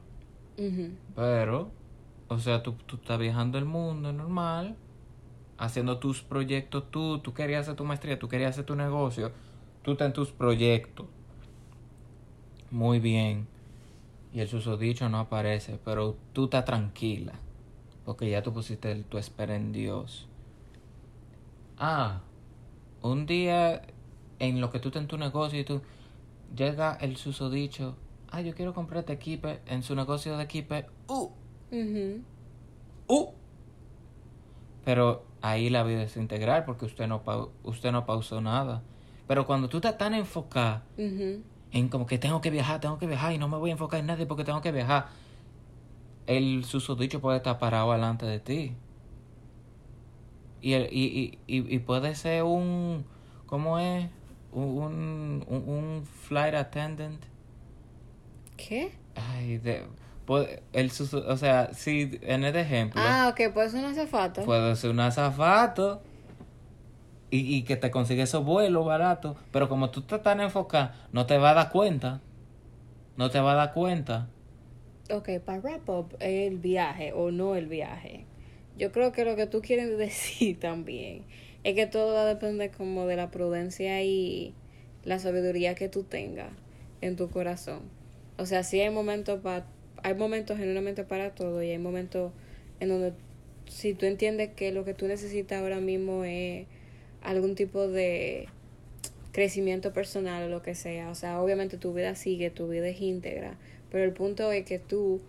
Pero, 1.16 1.72
o 2.28 2.38
sea, 2.40 2.62
tú, 2.64 2.74
tú 2.86 2.98
estás 2.98 3.18
viajando 3.18 3.58
el 3.58 3.66
mundo 3.66 4.12
normal, 4.12 4.76
haciendo 5.58 6.00
tus 6.00 6.22
proyectos 6.24 6.92
tú, 6.92 7.20
tú 7.20 7.34
querías 7.34 7.62
hacer 7.62 7.76
tu 7.76 7.86
maestría, 7.86 8.20
tú 8.20 8.28
querías 8.28 8.52
hacer 8.52 8.66
tu 8.66 8.76
negocio, 8.76 9.32
tú 9.84 9.92
estás 9.94 10.08
en 10.08 10.14
tus 10.14 10.32
proyectos. 10.32 11.08
Muy 12.72 13.00
bien. 13.00 13.48
Y 14.34 14.42
el 14.42 14.48
susodicho 14.48 15.10
no 15.10 15.20
aparece, 15.20 15.80
pero 15.84 16.16
tú 16.34 16.46
estás 16.46 16.66
tranquila, 16.66 17.34
porque 18.06 18.30
ya 18.30 18.44
tú 18.44 18.54
pusiste 18.54 18.92
el- 18.92 19.06
tu 19.06 19.18
espera 19.18 19.56
en 19.56 19.72
Dios. 19.72 20.28
Ah, 21.78 22.22
un 23.02 23.26
día 23.26 23.82
en 24.40 24.62
lo 24.62 24.70
que 24.70 24.80
tú 24.80 24.90
estás 24.90 25.02
en 25.02 25.08
tu 25.08 25.18
negocio 25.18 25.60
y 25.60 25.64
tú 25.64 25.82
llega 26.56 26.96
el 27.02 27.18
susodicho, 27.18 27.96
ah, 28.30 28.42
yo 28.42 28.54
quiero 28.54 28.74
comprarte 28.74 29.14
equipo 29.14 29.48
en 29.66 29.82
su 29.82 29.96
negocio 29.96 30.38
de 30.38 30.44
equipo, 30.44 30.76
uh, 31.08 31.32
Ujú. 31.72 32.22
uh. 33.08 33.30
Pero 34.86 35.26
ahí 35.42 35.70
la 35.70 35.84
vida 35.84 36.04
es 36.04 36.18
integral 36.18 36.66
porque 36.66 36.86
usted 36.86 37.08
no 37.08 37.22
usted 37.64 37.92
no 37.92 38.06
pausó 38.06 38.42
nada. 38.42 38.82
Pero 39.28 39.46
cuando 39.46 39.70
tú 39.70 39.78
estás 39.78 39.98
tan 39.98 40.14
enfocada 40.14 40.84
Ujú. 40.98 41.42
En 41.72 41.90
como 41.90 42.06
que 42.06 42.18
tengo 42.18 42.42
que 42.42 42.50
viajar, 42.50 42.80
tengo 42.80 42.98
que 42.98 43.08
viajar 43.08 43.34
y 43.34 43.38
no 43.38 43.48
me 43.48 43.58
voy 43.58 43.70
a 43.70 43.74
enfocar 43.74 44.00
en 44.00 44.08
nadie 44.08 44.26
porque 44.26 44.44
tengo 44.44 44.62
que 44.62 44.72
viajar, 44.72 45.08
el 46.28 46.64
susodicho 46.66 47.22
puede 47.22 47.38
estar 47.38 47.60
parado 47.60 47.92
delante 47.92 48.26
de 48.26 48.40
ti. 48.40 48.76
Y, 50.62 50.74
el, 50.74 50.90
y, 50.92 51.40
y, 51.48 51.58
y, 51.58 51.76
y 51.76 51.80
puede 51.80 52.16
ser 52.16 52.44
un, 52.44 53.06
¿cómo 53.46 53.80
es? 53.80 54.10
Un, 54.52 55.46
un, 55.48 55.64
un 55.68 56.04
flight 56.06 56.56
attendant. 56.56 57.24
¿Qué? 58.58 58.92
Ay, 59.16 59.58
de, 59.58 59.86
puede- 60.26 60.62
el 60.74 60.92
o 61.28 61.38
sea, 61.38 61.74
si 61.74 62.20
en 62.24 62.44
este 62.44 62.62
ejemplo, 62.62 63.02
Ah, 63.04 63.30
ok, 63.32 63.40
eso 63.58 63.78
no 63.82 63.88
hace 63.88 64.06
falta. 64.06 64.44
puede 64.44 64.76
ser 64.76 64.90
un 64.90 65.00
azafato 65.00 66.02
y, 67.32 67.56
y 67.56 67.64
que 67.64 67.76
te 67.78 67.92
consigue 67.92 68.24
esos 68.24 68.44
vuelos 68.44 68.86
baratos, 68.86 69.38
pero 69.52 69.70
como 69.70 69.90
tú 69.90 70.02
estás 70.02 70.24
tan 70.24 70.42
enfocado, 70.42 70.92
no 71.12 71.26
te 71.26 71.38
vas 71.38 71.52
a 71.52 71.56
dar 71.56 71.72
cuenta. 71.72 72.22
No 73.18 73.30
te 73.30 73.40
vas 73.40 73.54
a 73.54 73.58
dar 73.58 73.74
cuenta. 73.74 74.28
Ok, 75.12 75.30
para 75.44 75.60
wrap 75.60 75.90
up 75.90 76.16
el 76.20 76.58
viaje 76.58 77.14
o 77.14 77.32
no 77.32 77.56
el 77.56 77.68
viaje. 77.68 78.26
Yo 78.78 78.92
creo 78.92 79.12
que 79.12 79.26
lo 79.26 79.36
que 79.36 79.48
tú 79.48 79.62
quieres 79.62 79.98
decir 79.98 80.60
también 80.60 81.24
es 81.64 81.76
que 81.76 81.86
todo 81.88 82.14
va 82.14 82.22
a 82.22 82.26
depender 82.26 82.72
como 82.72 83.06
de 83.08 83.16
la 83.16 83.32
prudencia 83.32 84.02
y 84.04 84.54
la 85.04 85.20
sabiduría 85.20 85.76
que 85.76 85.90
tú 85.90 86.04
tengas 86.04 86.52
en 87.02 87.16
tu 87.16 87.30
corazón. 87.30 87.82
O 88.38 88.46
sea, 88.46 88.64
sí 88.64 88.80
hay 88.80 88.90
momentos 88.90 89.42
para 89.42 89.66
hay 90.04 90.14
momentos 90.14 90.58
genuinamente 90.58 91.04
para 91.04 91.36
todo 91.36 91.62
y 91.64 91.72
hay 91.72 91.78
momentos 91.78 92.32
en 92.80 92.90
donde 92.90 93.14
si 93.68 93.94
tú 93.94 94.06
entiendes 94.06 94.50
que 94.56 94.72
lo 94.72 94.86
que 94.86 94.94
tú 94.94 95.08
necesitas 95.08 95.62
ahora 95.62 95.80
mismo 95.80 96.24
es 96.24 96.68
algún 97.22 97.56
tipo 97.56 97.88
de 97.88 98.48
crecimiento 99.32 99.94
personal 99.94 100.44
o 100.44 100.50
lo 100.50 100.62
que 100.62 100.76
sea. 100.76 101.10
O 101.10 101.16
sea, 101.16 101.42
obviamente 101.42 101.78
tu 101.78 101.94
vida 101.94 102.16
sigue, 102.16 102.50
tu 102.50 102.68
vida 102.68 102.88
es 102.88 103.02
íntegra, 103.02 103.58
pero 103.92 104.04
el 104.04 104.14
punto 104.14 104.52
es 104.52 104.66
que 104.66 104.80
tú 104.80 105.22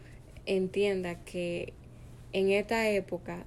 entiendas 0.47 1.18
que 1.24 1.72
en 2.32 2.51
esta 2.51 2.88
época 2.88 3.45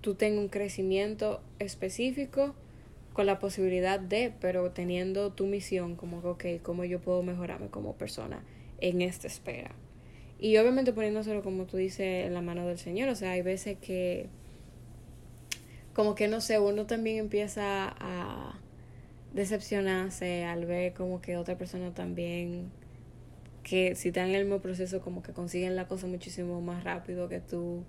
tú 0.00 0.14
tengas 0.14 0.40
un 0.40 0.48
crecimiento 0.48 1.40
específico 1.58 2.54
con 3.12 3.26
la 3.26 3.38
posibilidad 3.38 4.00
de, 4.00 4.32
pero 4.40 4.70
teniendo 4.70 5.32
tu 5.32 5.46
misión 5.46 5.96
como 5.96 6.36
que, 6.38 6.58
¿cómo 6.58 6.84
yo 6.84 7.00
puedo 7.00 7.22
mejorarme 7.22 7.68
como 7.68 7.94
persona 7.94 8.42
en 8.80 9.02
esta 9.02 9.26
espera? 9.26 9.72
Y 10.38 10.56
obviamente 10.56 10.92
poniéndoselo 10.92 11.42
como 11.42 11.66
tú 11.66 11.76
dices 11.76 12.26
en 12.26 12.34
la 12.34 12.40
mano 12.40 12.66
del 12.66 12.78
Señor, 12.78 13.08
o 13.10 13.14
sea, 13.14 13.32
hay 13.32 13.42
veces 13.42 13.78
que 13.78 14.28
como 15.94 16.14
que 16.14 16.28
no 16.28 16.40
sé, 16.40 16.58
uno 16.58 16.86
también 16.86 17.18
empieza 17.18 17.94
a 17.98 18.58
decepcionarse 19.34 20.44
al 20.44 20.66
ver 20.66 20.92
como 20.92 21.20
que 21.20 21.36
otra 21.36 21.56
persona 21.56 21.92
también 21.94 22.70
que 23.62 23.94
si 23.94 24.08
están 24.08 24.28
en 24.28 24.34
el 24.34 24.44
mismo 24.44 24.60
proceso 24.60 25.00
como 25.00 25.22
que 25.22 25.32
consiguen 25.32 25.76
la 25.76 25.86
cosa 25.86 26.06
muchísimo 26.06 26.60
más 26.60 26.84
rápido 26.84 27.28
que 27.28 27.40
tú. 27.40 27.84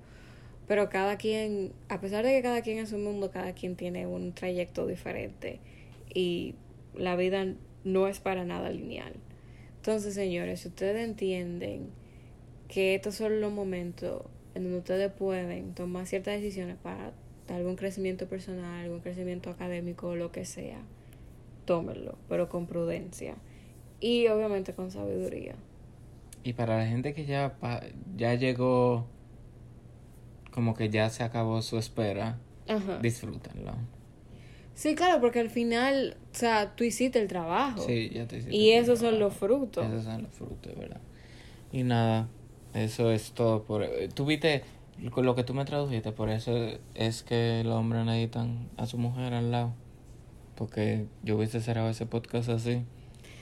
Pero 0.67 0.89
cada 0.89 1.17
quien 1.17 1.73
a 1.89 1.99
pesar 1.99 2.23
de 2.23 2.31
que 2.31 2.41
cada 2.41 2.61
quien 2.61 2.77
es 2.77 2.93
un 2.93 3.03
mundo 3.03 3.31
cada 3.31 3.53
quien 3.53 3.75
tiene 3.75 4.07
un 4.07 4.33
trayecto 4.33 4.87
diferente 4.87 5.59
y 6.13 6.55
la 6.95 7.15
vida 7.15 7.45
no 7.83 8.07
es 8.07 8.19
para 8.19 8.45
nada 8.45 8.69
lineal. 8.69 9.13
Entonces 9.77 10.13
señores 10.13 10.61
si 10.61 10.69
ustedes 10.69 11.03
entienden 11.03 11.89
que 12.69 12.95
estos 12.95 13.15
son 13.15 13.41
los 13.41 13.51
momentos 13.51 14.23
en 14.55 14.63
donde 14.63 14.77
ustedes 14.79 15.11
pueden 15.11 15.73
tomar 15.73 16.05
ciertas 16.05 16.35
decisiones 16.35 16.77
para 16.81 17.11
algún 17.49 17.75
crecimiento 17.75 18.27
personal, 18.27 18.83
algún 18.85 18.99
crecimiento 19.01 19.49
académico, 19.49 20.15
lo 20.15 20.31
que 20.31 20.45
sea, 20.45 20.79
tómenlo, 21.65 22.17
pero 22.29 22.49
con 22.49 22.67
prudencia 22.67 23.35
y 23.99 24.27
obviamente 24.27 24.73
con 24.73 24.91
sabiduría. 24.91 25.55
Y 26.43 26.53
para 26.53 26.77
la 26.77 26.85
gente 26.87 27.13
que 27.13 27.25
ya, 27.25 27.55
pa- 27.59 27.83
ya 28.17 28.33
llegó, 28.35 29.05
como 30.51 30.75
que 30.75 30.89
ya 30.89 31.09
se 31.09 31.23
acabó 31.23 31.61
su 31.61 31.77
espera, 31.77 32.37
Ajá. 32.67 32.99
disfrútenlo. 33.01 33.73
Sí, 34.75 34.95
claro, 34.95 35.21
porque 35.21 35.39
al 35.39 35.49
final, 35.49 36.17
o 36.33 36.35
sea, 36.35 36.75
tú 36.75 36.83
hiciste 36.83 37.19
el 37.21 37.27
trabajo. 37.27 37.81
Sí, 37.85 38.09
ya 38.13 38.27
te 38.27 38.37
hiciste 38.37 38.55
y 38.55 38.71
esos 38.71 38.99
son 38.99 39.19
los 39.19 39.33
frutos. 39.33 39.85
Esos 39.85 40.03
son 40.03 40.23
los 40.23 40.31
frutos, 40.31 40.75
¿verdad? 40.77 40.99
Y 41.71 41.83
nada, 41.83 42.27
Eso 42.73 43.11
es 43.11 43.33
todo 43.33 43.63
por... 43.63 43.85
Tú 44.15 44.25
viste 44.25 44.59
con 44.59 44.67
lo 44.99 45.35
que 45.35 45.43
tú 45.43 45.53
me 45.53 45.65
tradujiste, 45.65 46.11
por 46.11 46.29
eso 46.29 46.51
es 46.95 47.23
que 47.23 47.63
los 47.65 47.75
hombres 47.75 48.05
necesitan 48.05 48.69
a 48.77 48.85
su 48.85 48.97
mujer 48.97 49.33
al 49.33 49.51
lado. 49.51 49.73
Porque 50.55 51.07
yo 51.23 51.35
hubiese 51.37 51.61
cerrado 51.61 51.89
ese 51.89 52.05
podcast 52.05 52.49
así. 52.49 52.83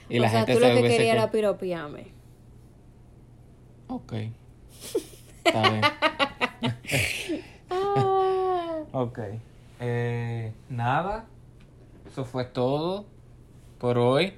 Y 0.08 0.18
o 0.18 0.22
la 0.22 0.28
sea, 0.30 0.40
gente 0.40 0.54
tú 0.54 0.60
lo 0.60 0.66
que 0.66 0.72
hubiese 0.80 0.96
querías 0.96 1.14
que- 1.14 1.18
era 1.20 1.30
piropiarme. 1.30 2.06
Ok. 3.88 4.12
Está 5.44 5.70
bien. 5.70 5.82
Ah. 7.70 8.82
Ok. 8.92 9.18
Eh, 9.80 10.52
nada. 10.68 11.26
Eso 12.06 12.24
fue 12.24 12.44
todo 12.44 13.06
por 13.78 13.98
hoy. 13.98 14.34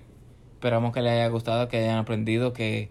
Esperamos 0.55 0.93
que 0.95 1.03
les 1.03 1.13
haya 1.13 1.29
gustado, 1.29 1.69
que 1.69 1.77
hayan 1.79 1.99
aprendido, 1.99 2.53
que, 2.53 2.91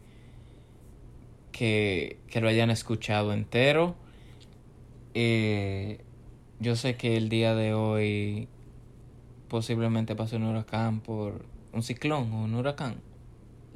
que, 1.52 2.20
que 2.30 2.42
lo 2.42 2.48
hayan 2.50 2.70
escuchado 2.70 3.34
entero. 3.34 3.96
Eh, 5.14 6.00
yo 6.60 6.76
sé 6.76 6.96
que 6.96 7.18
el 7.18 7.30
día 7.30 7.56
de 7.56 7.74
hoy 7.74 8.48
posiblemente 9.48 10.16
pase 10.16 10.38
un 10.38 10.44
huracán 10.44 11.02
por 11.02 11.46
un 11.74 11.84
ciclón 11.84 12.32
o 12.32 12.44
un 12.44 12.56
huracán. 12.56 12.96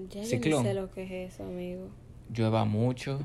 Ya 0.10 0.22
yo 0.22 0.28
Ciclón. 0.28 0.64
no 0.64 0.70
sé 0.70 0.74
lo 0.74 0.92
que 0.92 1.04
es 1.04 1.34
eso, 1.34 1.44
amigo. 1.44 1.90
Llueva 2.34 2.66
mucho 2.66 3.20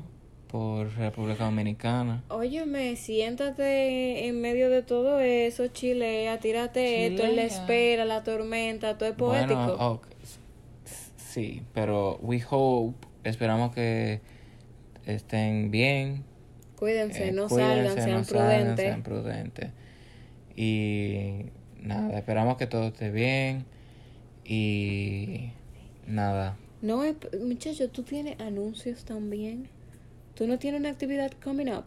por 0.47 0.93
República 0.95 1.45
Dominicana. 1.45 2.23
Óyeme, 2.29 2.95
siéntate 2.95 4.27
en 4.27 4.39
medio 4.39 4.69
de 4.69 4.83
todo 4.83 5.19
eso, 5.19 5.67
chilea, 5.67 6.39
tírate 6.39 7.07
esto, 7.07 7.23
en 7.23 7.35
la 7.35 7.47
Chilea. 7.47 7.61
espera, 7.61 8.05
la 8.05 8.23
tormenta, 8.23 8.97
todo 8.97 9.09
es 9.09 9.15
poético. 9.15 9.77
Bueno, 9.77 10.01
sí, 11.17 11.63
pero 11.73 12.19
we 12.21 12.43
hope, 12.47 13.07
esperamos 13.23 13.73
que 13.73 14.21
estén 15.05 15.71
bien. 15.71 16.23
Cuídense, 16.83 17.29
eh, 17.29 17.31
no 17.31 17.47
cuídense, 17.47 17.75
salgan, 17.87 17.95
sean 18.03 18.11
no 18.17 18.23
salgan, 18.25 18.47
prudentes. 18.59 18.85
sean 18.85 19.03
prudentes. 19.03 19.69
Y 20.57 21.45
nada, 21.81 22.17
esperamos 22.17 22.57
que 22.57 22.67
todo 22.67 22.87
esté 22.87 23.09
bien. 23.09 23.63
Y 24.43 25.51
nada, 26.07 26.57
No, 26.81 27.05
es- 27.05 27.15
muchacho, 27.39 27.89
tú 27.89 28.03
tienes 28.03 28.37
anuncios 28.41 29.05
también. 29.05 29.69
Tú 30.35 30.45
no 30.45 30.59
tienes 30.59 30.81
una 30.81 30.89
actividad 30.89 31.31
coming 31.41 31.67
up. 31.69 31.85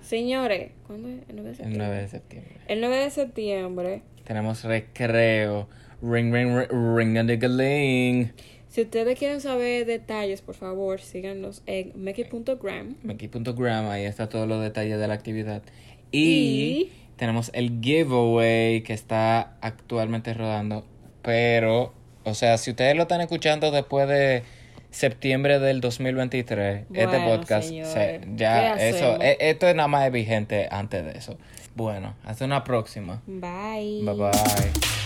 Señores, 0.00 0.70
¿cuándo 0.86 1.08
es? 1.10 1.28
El 1.28 1.36
9 1.36 1.42
de 1.42 1.50
el 1.50 1.56
septiembre. 1.56 1.78
9 1.86 2.00
de 2.00 2.08
septiembre. 2.08 2.56
El 2.68 2.80
9 2.80 2.96
de 2.96 3.10
septiembre. 3.10 4.02
Tenemos 4.24 4.64
recreo. 4.64 5.68
Ring, 6.00 6.32
ring, 6.32 6.56
ring, 6.56 6.96
ring, 6.96 7.18
and 7.18 7.28
the 7.38 7.48
ling. 7.48 8.32
Si 8.72 8.80
ustedes 8.80 9.18
quieren 9.18 9.42
saber 9.42 9.84
detalles, 9.84 10.40
por 10.40 10.54
favor, 10.54 10.98
síganos 10.98 11.62
en 11.66 11.92
meki.gram. 11.94 12.96
Meki.gram, 13.02 13.90
ahí 13.90 14.04
está 14.06 14.30
todos 14.30 14.48
los 14.48 14.62
detalles 14.62 14.98
de 14.98 15.06
la 15.08 15.12
actividad. 15.12 15.60
Y, 16.10 16.22
Y- 16.22 16.92
tenemos 17.16 17.50
el 17.52 17.80
giveaway 17.82 18.82
que 18.82 18.94
está 18.94 19.58
actualmente 19.60 20.32
rodando. 20.32 20.86
Pero, 21.20 21.92
o 22.24 22.32
sea, 22.32 22.56
si 22.56 22.70
ustedes 22.70 22.96
lo 22.96 23.02
están 23.02 23.20
escuchando 23.20 23.70
después 23.70 24.08
de 24.08 24.42
septiembre 24.90 25.58
del 25.58 25.82
2023, 25.82 26.84
este 26.94 27.20
podcast, 27.26 27.68
se- 27.68 27.74
¿qué 27.74 28.20
ya, 28.36 28.74
eso, 28.76 29.20
e- 29.20 29.36
esto 29.38 29.68
es 29.68 29.74
nada 29.74 29.88
más 29.88 30.10
vigente 30.10 30.66
antes 30.70 31.04
de 31.04 31.10
eso. 31.18 31.36
Bueno, 31.74 32.14
hasta 32.24 32.46
una 32.46 32.64
próxima. 32.64 33.20
Bye. 33.26 34.00
Bye 34.02 34.14
bye. 34.14 35.01